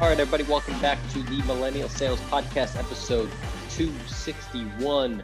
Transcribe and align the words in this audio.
All 0.00 0.08
right, 0.08 0.18
everybody, 0.18 0.42
welcome 0.50 0.78
back 0.80 0.98
to 1.10 1.22
the 1.22 1.40
Millennial 1.44 1.88
Sales 1.88 2.20
Podcast, 2.22 2.76
episode 2.76 3.30
261. 3.70 5.22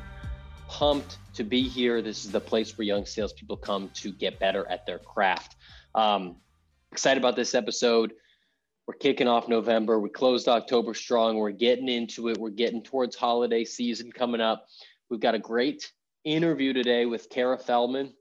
Pumped 0.69 1.19
to 1.35 1.43
be 1.43 1.62
here. 1.62 2.00
This 2.00 2.25
is 2.25 2.30
the 2.30 2.41
place 2.41 2.79
where 2.79 2.84
young 2.84 3.05
salespeople 3.05 3.56
come 3.56 3.91
to 3.95 4.12
get 4.12 4.38
better 4.38 4.70
at 4.70 4.87
their 4.87 5.01
craft. 5.01 5.56
Um, 5.96 6.37
excited 6.93 7.19
about 7.20 7.34
this 7.34 7.56
episode. 7.56 8.12
We're 8.87 8.95
kicking 8.95 9.27
off 9.27 9.48
November. 9.48 9.98
We 9.98 10.09
closed 10.09 10.46
October 10.46 10.95
strong. 10.95 11.37
We're 11.37 11.50
getting 11.50 11.89
into 11.89 12.29
it. 12.29 12.39
We're 12.39 12.50
getting 12.50 12.84
towards 12.84 13.16
holiday 13.16 13.64
season 13.64 14.12
coming 14.12 14.41
up. 14.41 14.68
We've 15.11 15.18
got 15.18 15.34
a 15.34 15.41
great 15.41 15.91
interview 16.23 16.73
today 16.73 17.07
with 17.07 17.29
Kara 17.29 17.59
Feldman. 17.59 18.14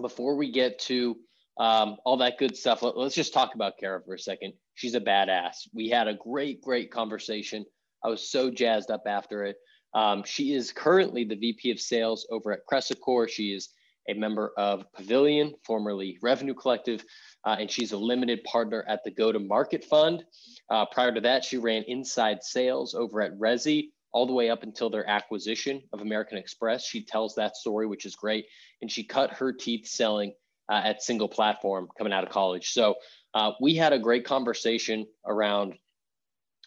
Before 0.00 0.34
we 0.34 0.50
get 0.50 0.80
to 0.80 1.16
um, 1.58 1.98
all 2.04 2.16
that 2.16 2.38
good 2.38 2.56
stuff, 2.56 2.82
let, 2.82 2.96
us 2.96 3.14
just 3.14 3.32
talk 3.32 3.54
about 3.54 3.78
Kara 3.78 4.02
for 4.04 4.14
a 4.14 4.18
second. 4.18 4.54
She's 4.74 4.94
a 4.94 5.00
badass. 5.00 5.68
We 5.72 5.88
had 5.88 6.08
a 6.08 6.14
great, 6.14 6.60
great 6.60 6.90
conversation. 6.90 7.64
I 8.04 8.08
was 8.08 8.30
so 8.30 8.50
jazzed 8.50 8.90
up 8.90 9.02
after 9.06 9.44
it. 9.44 9.56
Um, 9.94 10.24
she 10.24 10.52
is 10.52 10.72
currently 10.72 11.24
the 11.24 11.36
VP 11.36 11.70
of 11.70 11.80
Sales 11.80 12.26
over 12.30 12.52
at 12.52 12.66
Cresicor. 12.70 13.28
She 13.28 13.52
is 13.52 13.70
a 14.08 14.14
member 14.14 14.52
of 14.58 14.84
Pavilion, 14.92 15.54
formerly 15.64 16.18
Revenue 16.20 16.54
Collective, 16.54 17.04
uh, 17.44 17.56
and 17.58 17.70
she's 17.70 17.92
a 17.92 17.96
limited 17.96 18.42
partner 18.44 18.84
at 18.88 19.02
the 19.04 19.10
Go 19.10 19.32
to 19.32 19.38
Market 19.38 19.84
Fund. 19.84 20.24
Uh, 20.70 20.84
prior 20.86 21.12
to 21.12 21.20
that, 21.22 21.44
she 21.44 21.56
ran 21.56 21.84
inside 21.84 22.42
sales 22.42 22.94
over 22.94 23.22
at 23.22 23.38
Resy 23.38 23.90
all 24.12 24.26
the 24.26 24.32
way 24.32 24.50
up 24.50 24.62
until 24.62 24.90
their 24.90 25.08
acquisition 25.08 25.82
of 25.92 26.00
American 26.00 26.38
Express. 26.38 26.86
She 26.86 27.04
tells 27.04 27.34
that 27.34 27.56
story, 27.56 27.86
which 27.86 28.06
is 28.06 28.14
great. 28.14 28.46
And 28.80 28.90
she 28.90 29.04
cut 29.04 29.32
her 29.32 29.52
teeth 29.52 29.86
selling 29.86 30.34
uh, 30.70 30.82
at 30.84 31.02
single 31.02 31.28
platform 31.28 31.88
coming 31.98 32.12
out 32.12 32.24
of 32.24 32.30
college. 32.30 32.70
So 32.70 32.94
uh, 33.34 33.52
we 33.60 33.74
had 33.74 33.92
a 33.92 33.98
great 33.98 34.24
conversation 34.24 35.06
around 35.26 35.74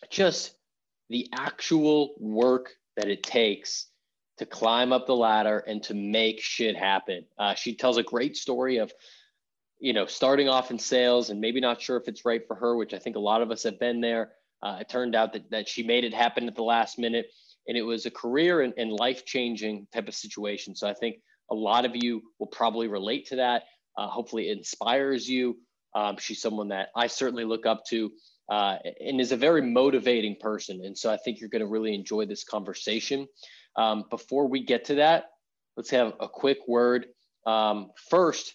just 0.10 0.56
the 1.10 1.28
actual 1.34 2.16
work 2.20 2.72
that 2.98 3.08
it 3.08 3.24
takes 3.24 3.88
to 4.38 4.46
climb 4.46 4.94
up 4.94 5.08
the 5.08 5.16
ladder 5.16 5.60
and 5.60 5.82
to 5.84 5.94
make 5.94 6.40
shit 6.40 6.76
happen. 6.76 7.26
Uh, 7.40 7.56
she 7.56 7.74
tells 7.76 7.98
a 7.98 8.04
great 8.04 8.38
story 8.38 8.78
of, 8.78 8.92
you 9.80 9.94
know, 9.94 10.06
starting 10.06 10.50
off 10.50 10.70
in 10.70 10.78
sales 10.78 11.30
and 11.30 11.40
maybe 11.40 11.60
not 11.60 11.82
sure 11.82 11.98
if 11.98 12.08
it's 12.08 12.26
right 12.26 12.46
for 12.48 12.56
her, 12.56 12.76
which 12.76 12.94
I 12.94 13.00
think 13.00 13.16
a 13.16 13.20
lot 13.20 13.42
of 13.42 13.50
us 13.50 13.64
have 13.64 13.80
been 13.80 14.02
there. 14.02 14.34
Uh, 14.62 14.78
it 14.82 14.90
turned 14.90 15.16
out 15.16 15.34
that, 15.34 15.50
that 15.52 15.68
she 15.68 15.84
made 15.84 16.04
it 16.04 16.14
happen 16.14 16.48
at 16.48 16.56
the 16.56 16.64
last 16.64 17.00
minute 17.00 17.28
and 17.68 17.78
it 17.78 17.82
was 17.82 18.06
a 18.06 18.12
career 18.12 18.62
and, 18.62 18.74
and 18.78 18.92
life 18.92 19.26
changing 19.26 19.88
type 19.94 20.08
of 20.08 20.16
situation. 20.16 20.76
So 20.76 20.88
I 20.88 20.94
think 20.94 21.18
a 21.52 21.56
lot 21.56 21.86
of 21.86 21.96
you 21.96 22.22
will 22.40 22.48
probably 22.48 22.88
relate 22.88 23.28
to 23.28 23.38
that. 23.38 23.64
Uh, 23.98 24.08
hopefully, 24.08 24.50
it 24.50 24.58
inspires 24.58 25.28
you. 25.28 25.58
Um, 25.98 26.18
she's 26.18 26.42
someone 26.42 26.68
that 26.68 26.90
I 26.96 27.08
certainly 27.08 27.44
look 27.44 27.66
up 27.66 27.84
to 27.90 28.12
uh, 28.52 28.76
and 29.04 29.20
is 29.20 29.32
a 29.32 29.38
very 29.38 29.64
motivating 29.64 30.36
person. 30.40 30.86
And 30.86 30.96
so 30.96 31.12
I 31.12 31.18
think 31.18 31.40
you're 31.40 31.50
going 31.50 31.66
to 31.68 31.68
really 31.68 31.96
enjoy 31.96 32.28
this 32.28 32.44
conversation. 32.44 33.28
Um, 33.76 34.04
before 34.12 34.48
we 34.48 34.64
get 34.64 34.86
to 34.86 34.96
that, 34.96 35.26
let's 35.76 35.90
have 35.90 36.14
a 36.20 36.28
quick 36.30 36.60
word. 36.68 37.08
Um, 37.48 37.92
first, 38.10 38.54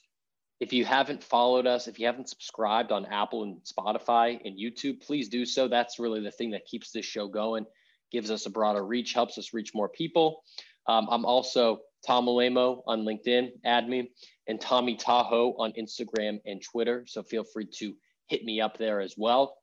if 0.61 0.73
you 0.73 0.85
haven't 0.85 1.25
followed 1.25 1.67
us, 1.67 1.89
if 1.89 1.99
you 1.99 2.07
haven't 2.07 2.29
subscribed 2.29 2.93
on 2.93 3.07
Apple 3.07 3.43
and 3.43 3.57
Spotify 3.65 4.39
and 4.45 4.57
YouTube, 4.57 5.03
please 5.03 5.29
do 5.29 5.45
so. 5.45 5.67
That's 5.67 5.99
really 5.99 6.23
the 6.23 6.31
thing 6.31 6.53
that 6.53 6.67
keeps 6.67 6.93
this 6.93 7.05
show 7.05 7.27
going, 7.27 7.67
gives 8.13 8.31
us 8.31 8.47
a 8.47 8.51
broader 8.51 8.87
reach, 8.87 9.15
helps 9.15 9.37
us 9.39 9.53
reach 9.53 9.73
more 9.75 9.89
people. 9.89 10.45
Um, 10.87 11.09
I'm 11.11 11.25
also 11.25 11.81
Tom 12.07 12.27
Alaimo 12.27 12.83
on 12.87 13.03
LinkedIn, 13.03 13.51
add 13.65 13.89
me, 13.89 14.11
and 14.49 14.61
Tommy 14.61 14.97
Tahoe 14.97 15.55
on 15.59 15.73
Instagram 15.73 16.41
and 16.47 16.63
Twitter. 16.63 17.05
So 17.07 17.23
feel 17.23 17.45
free 17.45 17.69
to 17.79 17.95
hit 18.27 18.45
me 18.45 18.61
up 18.61 18.79
there 18.79 19.01
as 19.01 19.15
well. 19.17 19.57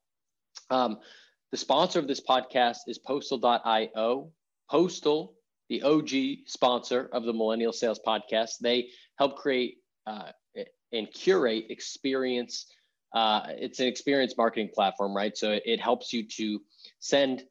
Um, 0.70 1.00
the 1.52 1.58
sponsor 1.58 2.00
of 2.00 2.08
this 2.08 2.22
podcast 2.22 2.80
is 2.88 2.98
Postal.io. 3.00 4.32
Postal, 4.70 5.34
the 5.68 5.82
OG 5.82 6.46
sponsor 6.46 7.10
of 7.12 7.24
the 7.24 7.34
Millennial 7.34 7.74
Sales 7.74 8.00
Podcast, 8.06 8.60
they 8.62 8.90
help 9.18 9.38
create 9.38 9.78
uh, 10.06 10.32
and 10.92 11.12
curate 11.14 11.66
experience. 11.70 12.66
Uh, 13.14 13.42
it's 13.50 13.80
an 13.80 13.88
experience 13.88 14.36
marketing 14.38 14.70
platform, 14.74 15.16
right? 15.16 15.36
So 15.36 15.52
it, 15.52 15.64
it 15.66 15.82
helps 15.82 16.14
you 16.14 16.28
to 16.38 16.62
send 17.00 17.44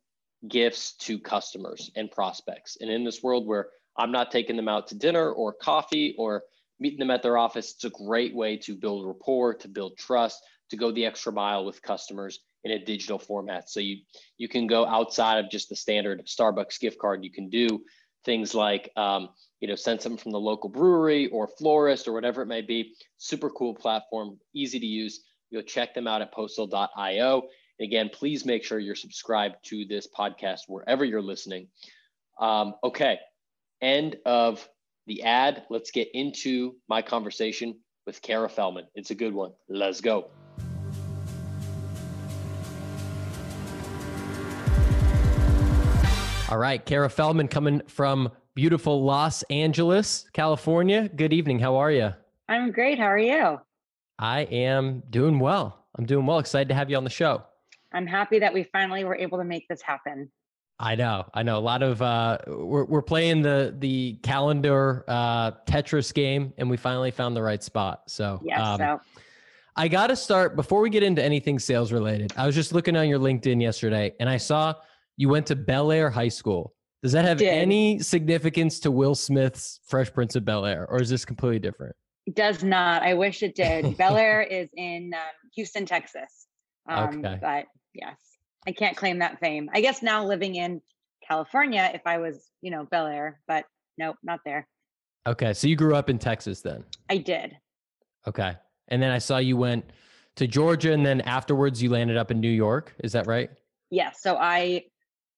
gifts 0.47 0.95
to 0.99 1.19
customers 1.19 1.91
and 1.97 2.11
prospects. 2.11 2.79
And 2.81 2.91
in 2.91 3.05
this 3.05 3.23
world 3.23 3.47
where 3.47 3.69
I'm 3.97 4.13
not 4.13 4.31
taking 4.31 4.57
them 4.57 4.69
out 4.69 4.89
to 4.89 4.95
dinner 4.95 5.31
or 5.31 5.53
coffee 5.53 6.15
or 6.19 6.43
meeting 6.81 6.99
them 6.99 7.11
at 7.11 7.23
their 7.23 7.37
office. 7.37 7.75
It's 7.75 7.85
a 7.85 7.91
great 7.91 8.35
way 8.35 8.57
to 8.59 8.77
build 8.77 9.07
rapport, 9.07 9.55
to 9.55 9.69
build 9.69 9.99
trust, 9.99 10.41
to 10.71 10.77
go 10.77 10.93
the 10.93 11.07
extra 11.07 11.33
mile 11.33 11.65
with 11.65 11.83
customers 11.83 12.41
in 12.65 12.73
a 12.73 12.85
digital 12.85 13.19
format. 13.19 13.71
So 13.71 13.81
you 13.81 13.99
you 14.37 14.49
can 14.49 14.67
go 14.67 14.87
outside 14.87 15.39
of 15.45 15.51
just 15.51 15.69
the 15.69 15.77
standard 15.77 16.25
Starbucks 16.27 16.79
gift 16.81 16.99
card. 16.99 17.25
You 17.25 17.31
can 17.31 17.49
do 17.49 17.83
things 18.25 18.55
like 18.55 18.91
um, 18.97 19.31
you 19.61 19.69
know 19.69 19.75
send 19.75 20.01
something 20.01 20.19
from 20.19 20.33
the 20.33 20.41
local 20.41 20.69
brewery 20.69 21.29
or 21.29 21.49
florist 21.59 22.09
or 22.09 22.13
whatever 22.13 22.43
it 22.43 22.47
may 22.47 22.63
be. 22.63 22.95
Super 23.17 23.51
cool 23.51 23.75
platform, 23.75 24.39
easy 24.55 24.79
to 24.79 24.87
use. 24.87 25.25
You'll 25.51 25.63
check 25.63 25.95
them 25.95 26.07
out 26.07 26.23
at 26.23 26.33
postal.io. 26.33 27.43
Again, 27.81 28.11
please 28.13 28.45
make 28.45 28.65
sure 28.65 28.79
you're 28.79 28.97
subscribed 28.97 29.57
to 29.67 29.85
this 29.85 30.07
podcast 30.07 30.63
wherever 30.67 31.05
you're 31.05 31.23
listening. 31.23 31.69
Um, 32.41 32.75
okay, 32.83 33.19
end 33.81 34.17
of 34.25 34.69
the 35.07 35.23
ad. 35.23 35.65
Let's 35.71 35.91
get 35.91 36.09
into 36.15 36.77
my 36.89 37.03
conversation 37.03 37.77
with 38.07 38.23
Kara 38.23 38.49
Feldman. 38.49 38.87
It's 38.95 39.11
a 39.11 39.15
good 39.15 39.35
one. 39.35 39.53
Let's 39.69 40.01
go. 40.01 40.31
All 46.51 46.57
right, 46.57 46.83
Kara 46.83 47.11
Feldman 47.11 47.49
coming 47.49 47.83
from 47.89 48.31
beautiful 48.55 49.05
Los 49.05 49.43
Angeles, 49.45 50.25
California. 50.33 51.11
Good 51.15 51.35
evening. 51.35 51.59
How 51.59 51.77
are 51.77 51.93
you? 51.93 52.15
I'm 52.49 52.73
great. 52.73 52.99
How 52.99 53.05
are 53.05 53.19
you? 53.19 53.61
I 54.19 54.41
am 54.41 55.03
doing 55.11 55.39
well. 55.39 55.85
I'm 55.99 56.07
doing 56.07 56.25
well. 56.25 56.39
Excited 56.39 56.69
to 56.71 56.75
have 56.75 56.89
you 56.89 56.97
on 56.97 57.05
the 57.05 57.11
show. 57.11 57.43
I'm 57.93 58.07
happy 58.07 58.39
that 58.39 58.55
we 58.55 58.65
finally 58.65 59.05
were 59.05 59.15
able 59.15 59.37
to 59.39 59.45
make 59.45 59.69
this 59.69 59.83
happen. 59.83 60.31
I 60.81 60.95
know, 60.95 61.27
I 61.35 61.43
know. 61.43 61.59
A 61.59 61.61
lot 61.61 61.83
of 61.83 62.01
uh, 62.01 62.39
we're 62.47 62.85
we're 62.85 63.03
playing 63.03 63.43
the 63.43 63.75
the 63.79 64.15
calendar 64.23 65.05
uh, 65.09 65.53
Tetris 65.67 66.15
game, 66.15 66.53
and 66.57 66.71
we 66.71 66.77
finally 66.77 67.11
found 67.11 67.35
the 67.37 67.43
right 67.43 67.63
spot. 67.63 68.03
So 68.07 68.41
yes, 68.45 68.61
um, 68.61 68.79
so. 68.79 69.01
I 69.75 69.89
got 69.89 70.09
to 70.09 70.17
start 70.17 70.55
before 70.55 70.81
we 70.81 70.91
get 70.91 71.03
into 71.03 71.23
anything 71.23 71.59
sales 71.59 71.93
related. 71.93 72.33
I 72.37 72.47
was 72.47 72.55
just 72.55 72.73
looking 72.73 72.97
on 72.97 73.09
your 73.09 73.19
LinkedIn 73.19 73.61
yesterday, 73.61 74.15
and 74.21 74.29
I 74.29 74.37
saw 74.37 74.75
you 75.17 75.29
went 75.29 75.47
to 75.47 75.57
Bel 75.57 75.91
Air 75.91 76.11
High 76.11 76.29
School. 76.29 76.75
Does 77.03 77.13
that 77.13 77.25
have 77.25 77.39
Did. 77.39 77.49
any 77.49 77.99
significance 78.01 78.81
to 78.81 78.91
Will 78.91 79.15
Smith's 79.15 79.81
Fresh 79.87 80.13
Prince 80.13 80.37
of 80.37 80.45
Bel 80.45 80.65
Air, 80.65 80.87
or 80.89 81.01
is 81.01 81.09
this 81.09 81.25
completely 81.25 81.61
different? 81.61 81.95
Does 82.35 82.63
not. 82.63 83.03
I 83.03 83.15
wish 83.15 83.43
it 83.43 83.55
did. 83.55 83.97
Bel 83.97 84.17
Air 84.17 84.43
is 84.51 84.69
in 84.77 85.13
um, 85.15 85.51
Houston, 85.55 85.87
Texas. 85.87 86.47
Um, 86.89 87.25
okay. 87.25 87.39
But 87.41 87.65
yes. 87.95 88.17
I 88.69 88.73
can't 88.73 88.99
claim 88.99 89.19
that 89.21 89.41
fame. 89.41 89.71
I 89.73 89.81
guess 89.81 90.03
now 90.03 90.27
living 90.27 90.57
in 90.57 90.83
California, 91.27 91.91
if 91.95 92.03
I 92.05 92.19
was, 92.19 92.51
you 92.61 92.71
know, 92.71 92.85
Bel 92.91 93.07
Air, 93.07 93.41
but 93.49 93.65
nope, 93.97 94.17
not 94.23 94.41
there. 94.45 94.69
Okay. 95.27 95.55
So 95.55 95.67
you 95.69 95.75
grew 95.75 95.97
up 95.97 96.11
in 96.11 96.19
Texas 96.19 96.61
then? 96.61 96.85
I 97.09 97.17
did. 97.17 97.57
Okay. 98.27 98.55
And 98.89 99.03
then 99.03 99.11
I 99.11 99.17
saw 99.19 99.39
you 99.39 99.57
went 99.57 99.87
to 100.37 100.47
Georgia 100.47 100.93
and 100.93 101.05
then 101.05 101.23
afterwards 101.23 101.83
you 101.83 101.89
landed 101.89 102.19
up 102.19 102.31
in 102.31 102.41
New 102.41 102.51
York. 102.51 102.95
Is 103.03 103.13
that 103.13 103.27
right? 103.27 103.49
Yes. 103.91 104.21
So 104.21 104.37
I 104.37 104.85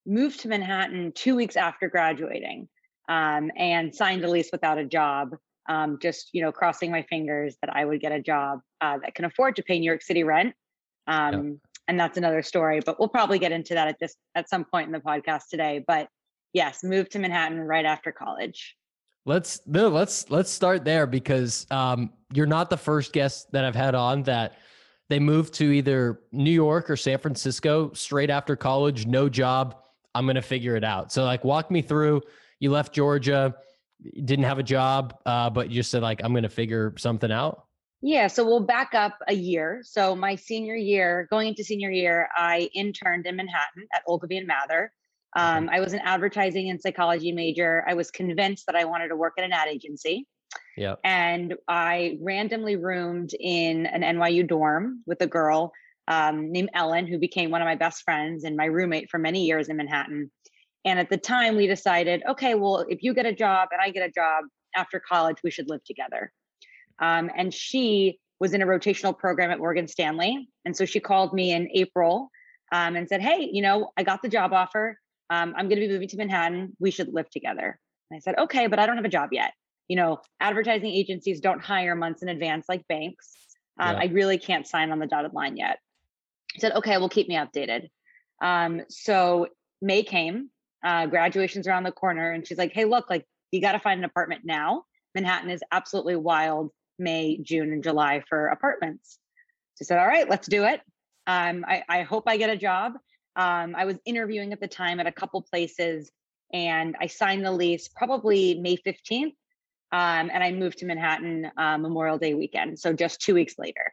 moved 0.06 0.40
to 0.40 0.48
Manhattan 0.48 1.12
two 1.14 1.36
weeks 1.36 1.54
after 1.54 1.88
graduating 1.88 2.68
um, 3.08 3.52
and 3.56 3.94
signed 3.94 4.24
a 4.24 4.28
lease 4.28 4.48
without 4.50 4.76
a 4.76 4.84
job. 4.84 5.36
Um, 5.68 5.98
just, 6.02 6.30
you 6.32 6.42
know, 6.42 6.50
crossing 6.50 6.90
my 6.90 7.02
fingers 7.02 7.56
that 7.62 7.72
I 7.76 7.84
would 7.84 8.00
get 8.00 8.10
a 8.10 8.20
job 8.20 8.58
uh, 8.80 8.98
that 9.04 9.14
can 9.14 9.24
afford 9.24 9.54
to 9.54 9.62
pay 9.62 9.78
New 9.78 9.86
York 9.86 10.02
City 10.02 10.24
rent. 10.24 10.52
Um, 11.06 11.60
and 11.90 11.98
that's 11.98 12.16
another 12.16 12.40
story 12.40 12.80
but 12.86 12.98
we'll 13.00 13.08
probably 13.08 13.38
get 13.38 13.50
into 13.50 13.74
that 13.74 13.88
at 13.88 13.96
this 13.98 14.14
at 14.36 14.48
some 14.48 14.64
point 14.64 14.86
in 14.86 14.92
the 14.92 15.00
podcast 15.00 15.48
today 15.50 15.84
but 15.88 16.08
yes 16.52 16.84
moved 16.84 17.10
to 17.10 17.18
manhattan 17.18 17.60
right 17.60 17.84
after 17.84 18.12
college. 18.12 18.76
Let's 19.26 19.60
no 19.66 19.88
let's 19.88 20.30
let's 20.30 20.50
start 20.50 20.84
there 20.84 21.06
because 21.06 21.66
um, 21.70 22.10
you're 22.32 22.46
not 22.46 22.70
the 22.70 22.76
first 22.76 23.12
guest 23.12 23.50
that 23.52 23.64
i've 23.64 23.74
had 23.74 23.94
on 23.94 24.22
that 24.22 24.58
they 25.10 25.18
moved 25.18 25.52
to 25.54 25.64
either 25.64 26.20
new 26.32 26.50
york 26.50 26.88
or 26.88 26.96
san 26.96 27.18
francisco 27.18 27.92
straight 27.92 28.30
after 28.30 28.56
college 28.56 29.06
no 29.06 29.28
job. 29.28 29.76
I'm 30.14 30.26
gonna 30.26 30.42
figure 30.42 30.76
it 30.76 30.84
out. 30.84 31.12
So 31.12 31.24
like 31.24 31.44
walk 31.44 31.70
me 31.70 31.82
through 31.82 32.22
you 32.60 32.70
left 32.70 32.94
georgia 32.94 33.54
didn't 34.24 34.44
have 34.44 34.58
a 34.58 34.62
job 34.62 35.18
uh, 35.26 35.50
but 35.50 35.68
you 35.68 35.74
just 35.74 35.90
said 35.90 36.02
like 36.02 36.22
i'm 36.24 36.32
gonna 36.32 36.48
figure 36.48 36.94
something 36.96 37.30
out 37.30 37.66
yeah, 38.02 38.28
so 38.28 38.44
we'll 38.44 38.60
back 38.60 38.94
up 38.94 39.18
a 39.28 39.34
year. 39.34 39.82
So 39.84 40.16
my 40.16 40.34
senior 40.34 40.74
year, 40.74 41.26
going 41.30 41.48
into 41.48 41.62
senior 41.64 41.90
year, 41.90 42.28
I 42.34 42.70
interned 42.74 43.26
in 43.26 43.36
Manhattan 43.36 43.86
at 43.92 44.02
Ogilvy 44.08 44.38
and 44.38 44.46
Mather. 44.46 44.92
Um, 45.36 45.68
I 45.70 45.80
was 45.80 45.92
an 45.92 46.00
advertising 46.02 46.70
and 46.70 46.80
psychology 46.80 47.30
major. 47.32 47.84
I 47.86 47.94
was 47.94 48.10
convinced 48.10 48.66
that 48.66 48.74
I 48.74 48.84
wanted 48.84 49.08
to 49.08 49.16
work 49.16 49.34
at 49.38 49.44
an 49.44 49.52
ad 49.52 49.68
agency. 49.68 50.26
Yeah. 50.76 50.94
And 51.04 51.54
I 51.68 52.18
randomly 52.20 52.76
roomed 52.76 53.30
in 53.38 53.86
an 53.86 54.02
NYU 54.02 54.48
dorm 54.48 55.02
with 55.06 55.20
a 55.20 55.26
girl 55.26 55.72
um, 56.08 56.50
named 56.50 56.70
Ellen, 56.74 57.06
who 57.06 57.18
became 57.18 57.50
one 57.50 57.60
of 57.60 57.66
my 57.66 57.76
best 57.76 58.02
friends 58.02 58.44
and 58.44 58.56
my 58.56 58.64
roommate 58.64 59.10
for 59.10 59.18
many 59.18 59.44
years 59.44 59.68
in 59.68 59.76
Manhattan. 59.76 60.30
And 60.84 60.98
at 60.98 61.10
the 61.10 61.18
time, 61.18 61.56
we 61.56 61.66
decided, 61.66 62.22
okay, 62.28 62.54
well, 62.54 62.86
if 62.88 63.02
you 63.02 63.14
get 63.14 63.26
a 63.26 63.34
job 63.34 63.68
and 63.70 63.80
I 63.80 63.90
get 63.90 64.08
a 64.08 64.10
job 64.10 64.44
after 64.74 65.00
college, 65.00 65.36
we 65.44 65.50
should 65.50 65.68
live 65.68 65.84
together. 65.84 66.32
Um, 67.00 67.30
and 67.34 67.52
she 67.52 68.18
was 68.40 68.54
in 68.54 68.62
a 68.62 68.66
rotational 68.66 69.16
program 69.16 69.50
at 69.50 69.58
Morgan 69.58 69.86
Stanley. 69.86 70.48
And 70.64 70.76
so 70.76 70.84
she 70.84 70.98
called 70.98 71.32
me 71.32 71.52
in 71.52 71.68
April 71.74 72.30
um, 72.72 72.96
and 72.96 73.08
said, 73.08 73.20
Hey, 73.20 73.48
you 73.52 73.62
know, 73.62 73.92
I 73.96 74.02
got 74.02 74.22
the 74.22 74.28
job 74.28 74.52
offer. 74.52 74.98
Um, 75.28 75.54
I'm 75.56 75.68
going 75.68 75.80
to 75.80 75.86
be 75.86 75.92
moving 75.92 76.08
to 76.08 76.16
Manhattan. 76.16 76.76
We 76.80 76.90
should 76.90 77.12
live 77.12 77.28
together. 77.30 77.78
And 78.10 78.16
I 78.16 78.20
said, 78.20 78.36
Okay, 78.38 78.66
but 78.66 78.78
I 78.78 78.86
don't 78.86 78.96
have 78.96 79.04
a 79.04 79.10
job 79.10 79.28
yet. 79.32 79.52
You 79.88 79.96
know, 79.96 80.20
advertising 80.40 80.90
agencies 80.90 81.40
don't 81.40 81.62
hire 81.62 81.94
months 81.94 82.22
in 82.22 82.28
advance 82.28 82.66
like 82.68 82.86
banks. 82.88 83.36
Um, 83.78 83.96
yeah. 83.96 84.02
I 84.02 84.04
really 84.06 84.38
can't 84.38 84.66
sign 84.66 84.90
on 84.90 84.98
the 84.98 85.06
dotted 85.06 85.34
line 85.34 85.56
yet. 85.56 85.78
He 86.54 86.60
said, 86.60 86.72
Okay, 86.72 86.96
well, 86.96 87.08
keep 87.08 87.28
me 87.28 87.36
updated. 87.36 87.88
Um, 88.42 88.82
so 88.88 89.48
May 89.82 90.02
came, 90.02 90.50
uh, 90.84 91.06
graduation's 91.06 91.68
around 91.68 91.82
the 91.82 91.92
corner, 91.92 92.32
and 92.32 92.46
she's 92.46 92.58
like, 92.58 92.72
Hey, 92.72 92.86
look, 92.86 93.10
like, 93.10 93.26
you 93.52 93.60
got 93.60 93.72
to 93.72 93.80
find 93.80 93.98
an 93.98 94.04
apartment 94.04 94.42
now. 94.44 94.84
Manhattan 95.14 95.50
is 95.50 95.60
absolutely 95.72 96.14
wild 96.14 96.70
May, 97.00 97.38
June, 97.42 97.72
and 97.72 97.82
July 97.82 98.22
for 98.28 98.48
apartments. 98.48 99.18
She 99.78 99.84
said, 99.84 99.98
All 99.98 100.06
right, 100.06 100.28
let's 100.28 100.46
do 100.46 100.64
it. 100.64 100.80
Um, 101.26 101.64
I, 101.66 101.82
I, 101.88 102.02
hope 102.02 102.24
I 102.26 102.36
get 102.36 102.50
a 102.50 102.56
job. 102.56 102.92
Um, 103.36 103.74
I 103.76 103.84
was 103.84 103.96
interviewing 104.04 104.52
at 104.52 104.60
the 104.60 104.68
time 104.68 105.00
at 105.00 105.06
a 105.06 105.12
couple 105.12 105.42
places 105.42 106.10
and 106.52 106.96
I 107.00 107.06
signed 107.06 107.44
the 107.44 107.52
lease 107.52 107.88
probably 107.88 108.58
May 108.58 108.76
15th. 108.76 109.34
Um, 109.92 110.30
and 110.32 110.42
I 110.42 110.52
moved 110.52 110.78
to 110.78 110.86
Manhattan 110.86 111.50
uh, 111.56 111.78
Memorial 111.78 112.18
Day 112.18 112.34
weekend. 112.34 112.78
So 112.78 112.92
just 112.92 113.20
two 113.20 113.34
weeks 113.34 113.54
later. 113.58 113.92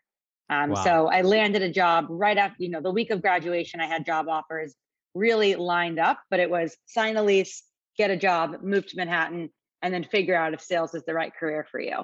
Um, 0.50 0.71
wow. 0.71 0.83
So 0.83 1.07
I 1.07 1.21
landed 1.21 1.62
a 1.62 1.71
job 1.71 2.06
right 2.10 2.38
after, 2.38 2.63
you 2.63 2.69
know, 2.69 2.81
the 2.81 2.92
week 2.92 3.10
of 3.10 3.21
graduation, 3.21 3.81
I 3.81 3.88
had 3.88 4.06
job 4.06 4.27
offers 4.27 4.75
really 5.15 5.56
lined 5.56 6.00
up, 6.00 6.19
but 6.30 6.39
it 6.39 6.50
was 6.50 6.77
sign 6.86 7.15
the 7.15 7.24
lease, 7.24 7.63
get 7.98 8.12
a 8.12 8.15
job, 8.15 8.62
move 8.62 8.88
to 8.88 8.98
Manhattan, 8.98 9.50
and 9.81 9.94
then 9.94 10.03
figure 10.03 10.36
out 10.36 10.53
if 10.53 10.62
sales 10.62 10.94
is 10.94 11.03
the 11.06 11.13
right 11.13 11.33
career 11.36 11.65
for 11.69 11.80
you. 11.80 11.98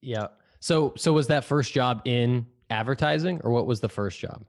Yeah. 0.00 0.28
So 0.62 0.94
so 0.96 1.12
was 1.12 1.26
that 1.26 1.44
first 1.44 1.72
job 1.72 2.02
in 2.04 2.46
advertising 2.70 3.40
or 3.42 3.50
what 3.50 3.66
was 3.66 3.80
the 3.80 3.88
first 3.88 4.20
job? 4.20 4.44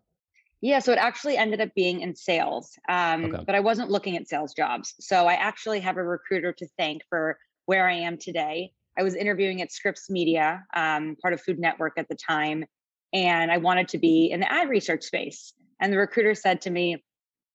Yeah, 0.62 0.80
so 0.80 0.94
it 0.94 0.98
actually 1.00 1.36
ended 1.36 1.60
up 1.60 1.69
being 1.75 2.01
in 2.01 2.15
sales, 2.15 2.77
um, 2.88 3.25
okay. 3.25 3.44
but 3.45 3.56
I 3.56 3.60
wasn't 3.60 3.89
looking 3.89 4.15
at 4.15 4.30
sales 4.30 4.54
jobs. 4.54 4.94
So 5.00 5.27
I 5.27 5.33
actually 5.33 5.81
have 5.81 5.98
a 5.98 6.04
recruiter 6.04 6.54
to 6.54 6.68
thank 6.77 7.01
for 7.10 7.38
where 7.65 7.89
I 7.89 7.95
am 7.95 8.18
today. 8.18 8.71
I 8.98 9.04
was 9.04 9.15
interviewing 9.15 9.62
at 9.62 9.74
Scripps 9.74 10.10
Media, 10.10 10.63
um, 10.74 11.18
part 11.21 11.33
of 11.33 11.42
Food 11.42 11.60
Network 11.60 11.94
at 11.98 12.07
the 12.07 12.16
time, 12.16 12.63
and 13.12 13.51
I 13.51 13.57
wanted 13.57 13.89
to 13.89 13.98
be 13.98 14.31
in 14.31 14.39
the 14.39 14.50
ad 14.50 14.69
research 14.69 15.04
space. 15.04 15.51
And 15.81 15.92
the 15.92 15.98
recruiter 15.98 16.36
said 16.36 16.62
to 16.62 16.69
me, 16.69 17.04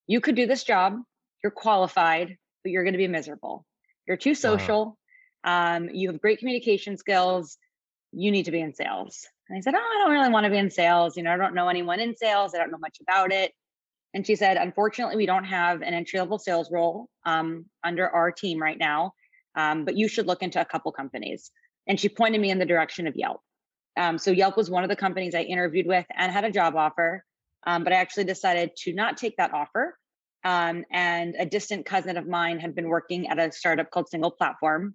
You 0.08 0.20
could 0.20 0.34
do 0.34 0.46
this 0.46 0.64
job, 0.64 0.99
you're 1.44 1.52
qualified, 1.52 2.37
but 2.64 2.72
you're 2.72 2.82
going 2.82 2.93
to 2.93 2.99
be 2.99 3.08
miserable. 3.08 3.64
You're 4.06 4.16
too 4.16 4.34
social, 4.34 4.99
wow. 5.46 5.76
um, 5.76 5.88
you 5.90 6.11
have 6.11 6.20
great 6.20 6.40
communication 6.40 6.99
skills, 6.99 7.56
you 8.12 8.31
need 8.31 8.44
to 8.44 8.50
be 8.50 8.60
in 8.60 8.75
sales. 8.75 9.26
And 9.49 9.56
I 9.56 9.60
said, 9.60 9.75
Oh, 9.75 9.78
I 9.78 10.02
don't 10.02 10.12
really 10.12 10.31
want 10.31 10.44
to 10.44 10.50
be 10.50 10.58
in 10.58 10.70
sales. 10.70 11.16
You 11.16 11.22
know, 11.22 11.32
I 11.32 11.37
don't 11.37 11.55
know 11.55 11.69
anyone 11.69 12.00
in 12.00 12.16
sales. 12.16 12.55
I 12.55 12.58
don't 12.58 12.70
know 12.70 12.78
much 12.78 12.99
about 13.00 13.32
it. 13.32 13.52
And 14.14 14.26
she 14.26 14.37
said, 14.37 14.56
Unfortunately, 14.56 15.16
we 15.16 15.26
don't 15.26 15.44
have 15.44 15.82
an 15.82 15.94
entry 15.94 16.19
level 16.19 16.38
sales 16.38 16.70
role 16.70 17.08
um, 17.25 17.66
under 17.84 18.08
our 18.08 18.32
team 18.32 18.60
right 18.60 18.78
now, 18.78 19.12
um, 19.55 19.84
but 19.84 19.96
you 19.96 20.08
should 20.08 20.26
look 20.26 20.43
into 20.43 20.60
a 20.60 20.64
couple 20.64 20.93
companies. 20.93 21.50
And 21.87 21.99
she 21.99 22.08
pointed 22.08 22.40
me 22.40 22.50
in 22.50 22.58
the 22.58 22.66
direction 22.66 23.06
of 23.06 23.16
Yelp. 23.16 23.40
Um, 23.96 24.19
so 24.19 24.31
Yelp 24.31 24.56
was 24.56 24.70
one 24.70 24.84
of 24.84 24.90
the 24.90 24.96
companies 24.96 25.34
I 25.34 25.43
interviewed 25.43 25.87
with 25.87 26.06
and 26.16 26.31
had 26.31 26.44
a 26.44 26.50
job 26.50 26.76
offer. 26.76 27.25
Um, 27.66 27.84
but 27.84 27.93
I 27.93 27.96
actually 27.96 28.25
decided 28.25 28.76
to 28.84 28.93
not 28.93 29.16
take 29.16 29.37
that 29.38 29.52
offer. 29.52 29.99
Um, 30.44 30.84
and 30.93 31.34
a 31.38 31.44
distant 31.44 31.84
cousin 31.84 32.16
of 32.16 32.26
mine 32.26 32.61
had 32.61 32.75
been 32.75 32.88
working 32.88 33.28
at 33.28 33.38
a 33.38 33.50
startup 33.50 33.90
called 33.90 34.08
Single 34.08 34.31
Platform. 34.31 34.94